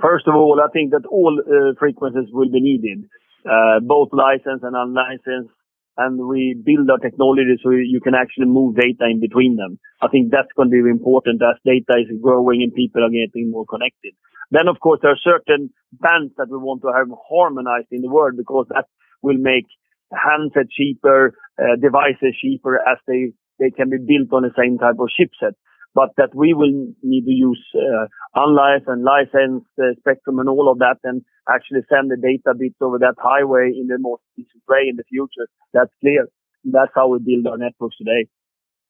First 0.00 0.26
of 0.26 0.34
all, 0.34 0.60
I 0.60 0.68
think 0.72 0.90
that 0.90 1.06
all 1.06 1.40
uh, 1.40 1.74
frequencies 1.78 2.28
will 2.32 2.50
be 2.50 2.60
needed, 2.60 3.04
uh, 3.46 3.80
both 3.80 4.08
licensed 4.12 4.64
and 4.64 4.74
unlicensed 4.74 5.54
and 5.96 6.26
we 6.26 6.60
build 6.64 6.90
our 6.90 6.98
technology 6.98 7.56
so 7.62 7.70
you 7.70 8.00
can 8.02 8.14
actually 8.14 8.46
move 8.46 8.76
data 8.76 9.06
in 9.08 9.20
between 9.20 9.56
them. 9.56 9.78
I 10.02 10.08
think 10.08 10.30
that's 10.30 10.50
going 10.56 10.70
to 10.70 10.82
be 10.82 10.90
important 10.90 11.40
as 11.42 11.56
data 11.64 12.00
is 12.00 12.10
growing 12.20 12.62
and 12.62 12.74
people 12.74 13.04
are 13.04 13.14
getting 13.14 13.50
more 13.50 13.64
connected. 13.66 14.12
Then, 14.50 14.68
of 14.68 14.80
course, 14.80 15.00
there 15.02 15.12
are 15.12 15.22
certain 15.22 15.70
bands 15.92 16.34
that 16.36 16.50
we 16.50 16.58
want 16.58 16.82
to 16.82 16.92
have 16.92 17.08
harmonized 17.30 17.88
in 17.90 18.02
the 18.02 18.10
world 18.10 18.34
because 18.36 18.66
that 18.70 18.86
will 19.22 19.38
make 19.38 19.66
handsets 20.12 20.70
cheaper, 20.70 21.34
uh, 21.58 21.76
devices 21.80 22.36
cheaper 22.40 22.76
as 22.76 22.98
they, 23.06 23.32
they 23.58 23.70
can 23.70 23.90
be 23.90 23.98
built 23.98 24.32
on 24.32 24.42
the 24.42 24.54
same 24.58 24.78
type 24.78 24.98
of 24.98 25.08
chipset 25.14 25.54
but 25.94 26.10
that 26.16 26.34
we 26.34 26.52
will 26.54 26.92
need 27.02 27.24
to 27.24 27.30
use 27.30 27.62
uh, 27.74 28.06
unlicensed 28.34 28.88
and 28.88 29.04
licensed 29.04 29.66
uh, 29.78 29.94
spectrum 30.00 30.38
and 30.38 30.48
all 30.48 30.70
of 30.70 30.78
that 30.78 30.96
and 31.04 31.22
actually 31.48 31.80
send 31.88 32.10
the 32.10 32.16
data 32.16 32.56
bits 32.58 32.74
over 32.80 32.98
that 32.98 33.14
highway 33.18 33.72
in 33.74 33.86
the 33.86 33.98
most 33.98 34.22
efficient 34.36 34.62
way 34.68 34.86
in 34.88 34.96
the 34.96 35.04
future. 35.04 35.48
That's 35.72 35.92
clear. 36.00 36.28
That's 36.64 36.90
how 36.94 37.08
we 37.08 37.18
build 37.18 37.46
our 37.46 37.58
networks 37.58 37.96
today. 37.98 38.28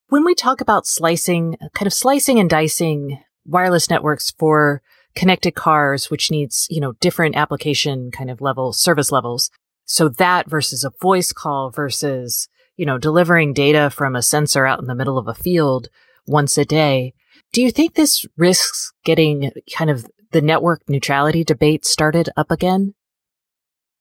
When 0.09 0.23
we 0.23 0.35
talk 0.35 0.61
about 0.61 0.87
slicing, 0.87 1.57
kind 1.73 1.87
of 1.87 1.93
slicing 1.93 2.39
and 2.39 2.49
dicing 2.49 3.19
wireless 3.45 3.89
networks 3.89 4.31
for 4.31 4.81
connected 5.15 5.55
cars, 5.55 6.09
which 6.09 6.31
needs, 6.31 6.67
you 6.69 6.81
know, 6.81 6.93
different 6.93 7.35
application 7.35 8.11
kind 8.11 8.29
of 8.29 8.41
level, 8.41 8.73
service 8.73 9.11
levels. 9.11 9.49
So 9.85 10.09
that 10.09 10.49
versus 10.49 10.83
a 10.83 10.91
voice 11.01 11.31
call 11.31 11.69
versus, 11.69 12.47
you 12.77 12.85
know, 12.85 12.97
delivering 12.97 13.53
data 13.53 13.89
from 13.89 14.15
a 14.15 14.21
sensor 14.21 14.65
out 14.65 14.79
in 14.79 14.85
the 14.85 14.95
middle 14.95 15.17
of 15.17 15.27
a 15.27 15.33
field 15.33 15.89
once 16.27 16.57
a 16.57 16.65
day. 16.65 17.13
Do 17.53 17.61
you 17.61 17.71
think 17.71 17.93
this 17.93 18.25
risks 18.37 18.91
getting 19.03 19.51
kind 19.73 19.89
of 19.89 20.05
the 20.31 20.41
network 20.41 20.81
neutrality 20.87 21.43
debate 21.43 21.85
started 21.85 22.29
up 22.35 22.51
again? 22.51 22.93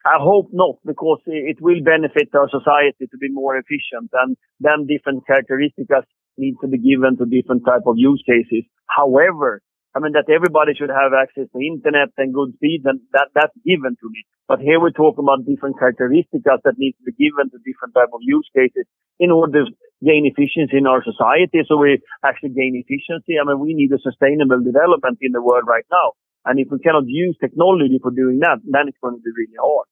I 0.06 0.18
hope 0.20 0.48
not, 0.52 0.76
because 0.84 1.20
it 1.26 1.58
will 1.60 1.82
benefit 1.82 2.28
our 2.34 2.48
society 2.50 3.06
to 3.10 3.18
be 3.18 3.30
more 3.30 3.56
efficient 3.56 4.10
and 4.12 4.36
then 4.60 4.86
different 4.86 5.26
characteristics 5.26 5.88
need 6.36 6.56
to 6.60 6.68
be 6.68 6.78
given 6.78 7.16
to 7.16 7.24
different 7.24 7.64
type 7.64 7.82
of 7.86 7.94
use 7.96 8.22
cases. 8.26 8.64
However, 8.86 9.62
I 9.94 10.00
mean, 10.02 10.12
that 10.18 10.26
everybody 10.26 10.74
should 10.74 10.90
have 10.90 11.14
access 11.14 11.46
to 11.54 11.58
internet 11.62 12.10
and 12.18 12.34
good 12.34 12.54
speed, 12.58 12.82
and 12.84 13.00
that, 13.14 13.30
that's 13.34 13.54
given 13.64 13.94
to 13.94 14.06
me. 14.10 14.26
But 14.48 14.60
here 14.60 14.80
we're 14.82 14.90
talking 14.90 15.22
about 15.22 15.46
different 15.46 15.78
characteristics 15.78 16.42
that 16.44 16.74
need 16.76 16.98
to 16.98 17.04
be 17.06 17.14
given 17.14 17.48
to 17.50 17.62
different 17.62 17.94
type 17.94 18.10
of 18.12 18.20
use 18.20 18.48
cases 18.54 18.84
in 19.18 19.30
order 19.30 19.64
to 19.64 19.70
gain 20.04 20.26
efficiency 20.26 20.76
in 20.76 20.86
our 20.86 21.02
society. 21.02 21.62
So 21.66 21.78
we 21.78 22.02
actually 22.24 22.50
gain 22.50 22.74
efficiency. 22.74 23.38
I 23.40 23.46
mean, 23.46 23.58
we 23.58 23.72
need 23.72 23.92
a 23.92 24.02
sustainable 24.02 24.60
development 24.60 25.18
in 25.22 25.32
the 25.32 25.40
world 25.40 25.64
right 25.66 25.86
now. 25.90 26.12
And 26.44 26.58
if 26.60 26.68
we 26.70 26.78
cannot 26.78 27.04
use 27.06 27.36
technology 27.40 27.98
for 28.02 28.10
doing 28.10 28.40
that, 28.40 28.58
then 28.64 28.88
it's 28.88 28.98
going 29.00 29.16
to 29.16 29.22
be 29.22 29.30
really 29.30 29.56
hard. 29.58 29.86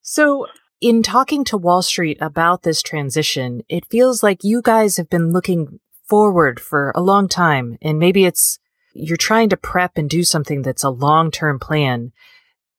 So 0.00 0.46
in 0.80 1.02
talking 1.02 1.44
to 1.44 1.56
Wall 1.56 1.82
Street 1.82 2.18
about 2.20 2.62
this 2.64 2.82
transition, 2.82 3.62
it 3.68 3.86
feels 3.86 4.22
like 4.22 4.42
you 4.42 4.62
guys 4.62 4.96
have 4.96 5.08
been 5.08 5.30
looking 5.30 5.78
forward 6.08 6.58
for 6.58 6.90
a 6.96 7.00
long 7.00 7.28
time. 7.28 7.78
And 7.80 8.00
maybe 8.00 8.24
it's 8.24 8.58
you're 8.94 9.16
trying 9.16 9.48
to 9.50 9.56
prep 9.56 9.96
and 9.96 10.08
do 10.08 10.24
something 10.24 10.62
that's 10.62 10.84
a 10.84 10.90
long 10.90 11.30
term 11.30 11.58
plan. 11.58 12.12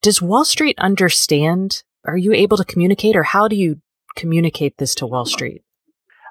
Does 0.01 0.21
Wall 0.21 0.45
Street 0.45 0.77
understand? 0.79 1.83
Are 2.05 2.17
you 2.17 2.33
able 2.33 2.57
to 2.57 2.65
communicate 2.65 3.15
or 3.15 3.23
how 3.23 3.47
do 3.47 3.55
you 3.55 3.81
communicate 4.15 4.77
this 4.77 4.95
to 4.95 5.07
Wall 5.07 5.25
Street? 5.25 5.63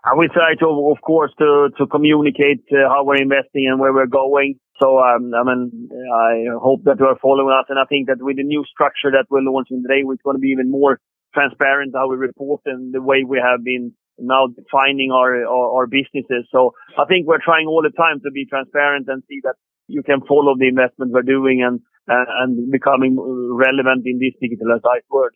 I 0.04 0.14
will 0.14 0.28
try 0.28 0.54
to, 0.58 0.90
of 0.90 1.00
course, 1.00 1.32
to, 1.38 1.70
to 1.78 1.86
communicate 1.86 2.64
uh, 2.72 2.88
how 2.88 3.04
we're 3.04 3.22
investing 3.22 3.68
and 3.70 3.78
where 3.78 3.92
we're 3.92 4.06
going. 4.06 4.58
So, 4.80 4.98
um, 4.98 5.30
I 5.32 5.44
mean, 5.44 5.88
I 6.12 6.58
hope 6.60 6.82
that 6.84 6.98
you 6.98 7.06
are 7.06 7.18
following 7.22 7.54
us. 7.56 7.66
And 7.68 7.78
I 7.78 7.84
think 7.84 8.08
that 8.08 8.18
with 8.18 8.36
the 8.36 8.42
new 8.42 8.64
structure 8.66 9.12
that 9.12 9.26
we're 9.30 9.46
launching 9.46 9.82
today, 9.82 10.02
it's 10.04 10.22
going 10.22 10.36
to 10.36 10.40
be 10.40 10.48
even 10.48 10.70
more 10.70 10.98
transparent 11.32 11.94
how 11.94 12.10
we 12.10 12.16
report 12.16 12.62
and 12.66 12.92
the 12.92 13.00
way 13.00 13.24
we 13.26 13.38
have 13.38 13.64
been 13.64 13.94
now 14.18 14.48
defining 14.48 15.10
our, 15.12 15.46
our, 15.46 15.70
our 15.78 15.86
businesses. 15.86 16.46
So 16.50 16.72
I 16.98 17.04
think 17.06 17.26
we're 17.26 17.42
trying 17.42 17.66
all 17.66 17.82
the 17.82 17.94
time 17.96 18.20
to 18.24 18.30
be 18.30 18.44
transparent 18.44 19.06
and 19.08 19.22
see 19.28 19.40
that 19.44 19.54
you 19.88 20.02
can 20.02 20.20
follow 20.26 20.54
the 20.58 20.68
investment 20.68 21.12
we're 21.12 21.22
doing 21.22 21.62
and 21.66 21.80
uh, 22.08 22.24
and 22.40 22.70
becoming 22.70 23.16
relevant 23.18 24.04
in 24.06 24.18
this 24.18 24.34
digitalized 24.42 25.02
world. 25.10 25.32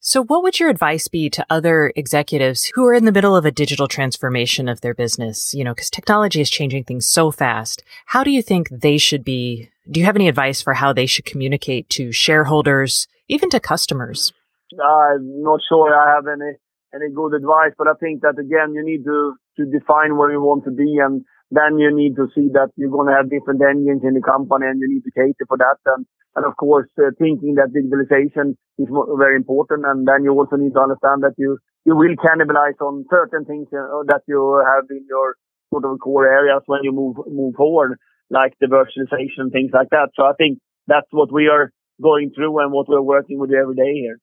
So 0.00 0.22
what 0.22 0.44
would 0.44 0.60
your 0.60 0.70
advice 0.70 1.08
be 1.08 1.28
to 1.30 1.44
other 1.50 1.92
executives 1.96 2.70
who 2.74 2.86
are 2.86 2.94
in 2.94 3.04
the 3.04 3.12
middle 3.12 3.34
of 3.34 3.44
a 3.44 3.50
digital 3.50 3.88
transformation 3.88 4.68
of 4.68 4.80
their 4.80 4.94
business? 4.94 5.52
You 5.52 5.64
know, 5.64 5.74
because 5.74 5.90
technology 5.90 6.40
is 6.40 6.50
changing 6.50 6.84
things 6.84 7.08
so 7.08 7.32
fast. 7.32 7.82
How 8.06 8.22
do 8.22 8.30
you 8.30 8.40
think 8.40 8.68
they 8.70 8.96
should 8.96 9.24
be? 9.24 9.70
Do 9.90 9.98
you 9.98 10.06
have 10.06 10.16
any 10.16 10.28
advice 10.28 10.62
for 10.62 10.74
how 10.74 10.92
they 10.92 11.06
should 11.06 11.24
communicate 11.24 11.88
to 11.90 12.12
shareholders, 12.12 13.08
even 13.28 13.50
to 13.50 13.58
customers? 13.58 14.32
I'm 14.72 15.42
not 15.42 15.60
sure 15.68 15.92
I 15.94 16.14
have 16.14 16.26
any 16.26 16.52
any 16.94 17.12
good 17.12 17.34
advice, 17.34 17.72
but 17.76 17.88
I 17.88 17.94
think 17.98 18.22
that 18.22 18.38
again, 18.38 18.74
you 18.74 18.84
need 18.84 19.04
to 19.04 19.34
to 19.56 19.64
define 19.66 20.16
where 20.16 20.30
you 20.30 20.40
want 20.40 20.64
to 20.64 20.70
be 20.70 20.98
and 21.02 21.24
then 21.50 21.78
you 21.78 21.94
need 21.94 22.16
to 22.16 22.28
see 22.34 22.48
that 22.52 22.68
you're 22.76 22.92
going 22.92 23.08
to 23.08 23.16
have 23.16 23.30
different 23.30 23.62
engines 23.62 24.02
in 24.04 24.14
the 24.14 24.20
company 24.20 24.66
and 24.66 24.80
you 24.80 24.88
need 24.88 25.04
to 25.04 25.12
cater 25.16 25.46
for 25.48 25.56
that. 25.56 25.80
And, 25.86 26.04
and 26.36 26.44
of 26.44 26.56
course, 26.56 26.88
uh, 26.98 27.10
thinking 27.18 27.56
that 27.56 27.72
digitalization 27.72 28.52
is 28.78 28.88
very 29.16 29.36
important. 29.36 29.86
And 29.86 30.06
then 30.06 30.24
you 30.24 30.32
also 30.32 30.56
need 30.56 30.74
to 30.74 30.80
understand 30.80 31.22
that 31.24 31.34
you, 31.38 31.58
you 31.84 31.96
will 31.96 32.14
cannibalize 32.20 32.76
on 32.84 33.06
certain 33.10 33.44
things 33.44 33.68
uh, 33.72 34.04
that 34.12 34.22
you 34.28 34.60
have 34.60 34.84
in 34.90 35.06
your 35.08 35.36
sort 35.72 35.84
of 35.84 35.98
core 36.00 36.26
areas 36.28 36.62
when 36.66 36.80
you 36.82 36.92
move, 36.92 37.16
move 37.26 37.54
forward, 37.56 37.98
like 38.30 38.52
the 38.60 38.66
virtualization, 38.66 39.50
things 39.50 39.70
like 39.72 39.88
that. 39.90 40.10
So 40.16 40.24
I 40.24 40.32
think 40.36 40.58
that's 40.86 41.08
what 41.10 41.32
we 41.32 41.48
are 41.48 41.72
going 42.00 42.30
through 42.34 42.60
and 42.60 42.72
what 42.72 42.88
we're 42.88 43.00
working 43.00 43.38
with 43.38 43.50
every 43.52 43.74
day 43.74 43.94
here. 43.94 44.18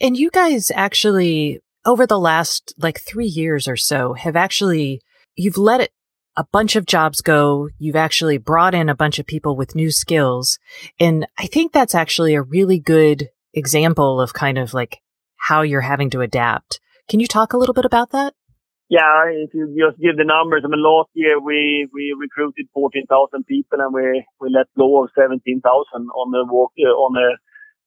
And 0.00 0.16
you 0.16 0.30
guys 0.30 0.70
actually, 0.74 1.60
over 1.84 2.06
the 2.06 2.18
last 2.18 2.72
like 2.78 3.00
three 3.00 3.26
years 3.26 3.66
or 3.66 3.76
so, 3.76 4.14
have 4.14 4.36
actually, 4.36 5.00
you've 5.36 5.58
let 5.58 5.80
it, 5.80 5.90
a 6.38 6.46
bunch 6.52 6.76
of 6.76 6.86
jobs 6.86 7.20
go. 7.20 7.68
You've 7.78 7.96
actually 7.96 8.38
brought 8.38 8.72
in 8.72 8.88
a 8.88 8.94
bunch 8.94 9.18
of 9.18 9.26
people 9.26 9.56
with 9.56 9.74
new 9.74 9.90
skills. 9.90 10.58
And 11.00 11.26
I 11.36 11.46
think 11.46 11.72
that's 11.72 11.96
actually 11.96 12.34
a 12.36 12.42
really 12.42 12.78
good 12.78 13.28
example 13.52 14.20
of 14.20 14.32
kind 14.32 14.56
of 14.56 14.72
like 14.72 15.00
how 15.36 15.62
you're 15.62 15.80
having 15.80 16.10
to 16.10 16.20
adapt. 16.20 16.80
Can 17.08 17.18
you 17.18 17.26
talk 17.26 17.52
a 17.52 17.58
little 17.58 17.74
bit 17.74 17.84
about 17.84 18.10
that? 18.10 18.34
Yeah, 18.88 19.26
if 19.28 19.52
you 19.52 19.66
just 19.76 20.00
give 20.00 20.16
the 20.16 20.24
numbers, 20.24 20.62
I 20.64 20.68
mean, 20.68 20.82
last 20.82 21.10
year 21.12 21.40
we, 21.40 21.88
we 21.92 22.14
recruited 22.18 22.68
14,000 22.72 23.44
people 23.44 23.80
and 23.80 23.92
we, 23.92 24.24
we 24.40 24.48
let 24.48 24.66
go 24.78 25.02
of 25.02 25.10
17,000 25.18 25.60
on 25.60 26.30
the 26.30 26.46
work, 26.50 26.70
uh, 26.78 26.94
on 26.94 27.18
a, 27.18 27.36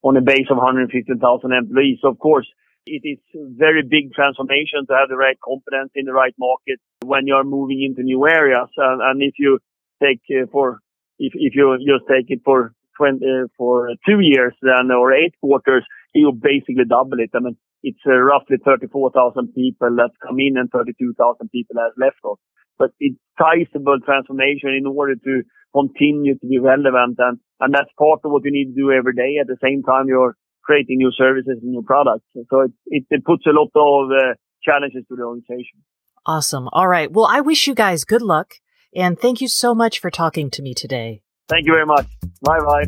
on 0.05 0.17
a 0.17 0.21
base 0.21 0.51
of 0.51 0.57
150,000 0.57 1.53
employees. 1.53 1.99
So 2.01 2.09
of 2.09 2.19
course, 2.19 2.47
it 2.85 3.01
is 3.05 3.19
a 3.35 3.45
very 3.57 3.83
big 3.83 4.13
transformation 4.13 4.87
to 4.87 4.93
have 4.93 5.09
the 5.09 5.15
right 5.15 5.37
competence 5.43 5.91
in 5.95 6.05
the 6.05 6.13
right 6.13 6.33
market 6.39 6.79
when 7.03 7.27
you're 7.27 7.43
moving 7.43 7.83
into 7.83 8.03
new 8.03 8.27
areas. 8.27 8.69
And, 8.77 9.01
and 9.01 9.21
if 9.21 9.35
you 9.37 9.59
take 10.01 10.21
uh, 10.31 10.47
for, 10.51 10.79
if, 11.19 11.33
if 11.35 11.53
you 11.55 11.77
just 11.85 12.09
take 12.09 12.29
it 12.29 12.41
for 12.43 12.73
20, 12.97 13.17
uh, 13.23 13.47
for 13.57 13.89
two 14.07 14.19
years 14.19 14.53
then 14.61 14.91
or 14.91 15.13
eight 15.13 15.33
quarters, 15.39 15.85
you 16.13 16.31
basically 16.31 16.85
double 16.87 17.19
it. 17.19 17.29
I 17.33 17.39
mean, 17.39 17.57
it's 17.83 18.01
uh, 18.05 18.13
roughly 18.13 18.57
34,000 18.63 19.53
people 19.53 19.95
that 19.97 20.11
come 20.21 20.39
in 20.39 20.57
and 20.57 20.69
32,000 20.69 21.49
people 21.51 21.75
that 21.75 21.97
left 21.97 22.17
us. 22.25 22.37
But 22.77 22.91
it's 22.99 23.17
sizable 23.37 23.99
transformation 24.03 24.73
in 24.73 24.87
order 24.87 25.15
to 25.15 25.43
continue 25.73 26.37
to 26.37 26.47
be 26.47 26.59
relevant. 26.59 27.17
And, 27.19 27.37
and 27.59 27.73
that's 27.73 27.89
part 27.97 28.21
of 28.23 28.31
what 28.31 28.43
you 28.43 28.51
need 28.51 28.73
to 28.73 28.81
do 28.81 28.91
every 28.91 29.13
day. 29.13 29.37
At 29.39 29.47
the 29.47 29.57
same 29.61 29.83
time, 29.83 30.07
you're 30.07 30.35
creating 30.63 30.97
new 30.97 31.11
services 31.11 31.59
and 31.61 31.71
new 31.71 31.83
products. 31.83 32.25
So 32.33 32.61
it, 32.61 32.71
it, 32.87 33.03
it 33.09 33.25
puts 33.25 33.45
a 33.45 33.51
lot 33.51 33.71
of 33.75 34.11
uh, 34.11 34.33
challenges 34.63 35.03
to 35.09 35.15
the 35.15 35.23
organization. 35.23 35.83
Awesome. 36.25 36.69
All 36.71 36.87
right. 36.87 37.11
Well, 37.11 37.27
I 37.29 37.41
wish 37.41 37.67
you 37.67 37.75
guys 37.75 38.03
good 38.03 38.21
luck 38.21 38.55
and 38.93 39.19
thank 39.19 39.41
you 39.41 39.47
so 39.47 39.73
much 39.73 39.99
for 39.99 40.11
talking 40.11 40.49
to 40.51 40.61
me 40.61 40.73
today. 40.73 41.21
Thank 41.47 41.65
you 41.65 41.73
very 41.73 41.85
much. 41.85 42.07
Bye 42.41 42.59
bye. 42.59 42.85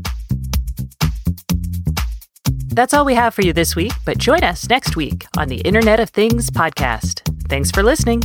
That's 2.73 2.93
all 2.93 3.05
we 3.05 3.13
have 3.13 3.35
for 3.35 3.43
you 3.43 3.53
this 3.53 3.75
week, 3.75 3.91
but 4.03 4.17
join 4.17 4.43
us 4.43 4.67
next 4.67 4.95
week 4.95 5.27
on 5.37 5.47
the 5.47 5.57
Internet 5.57 5.99
of 5.99 6.09
Things 6.09 6.49
podcast. 6.49 7.21
Thanks 7.47 7.69
for 7.69 7.83
listening. 7.83 8.23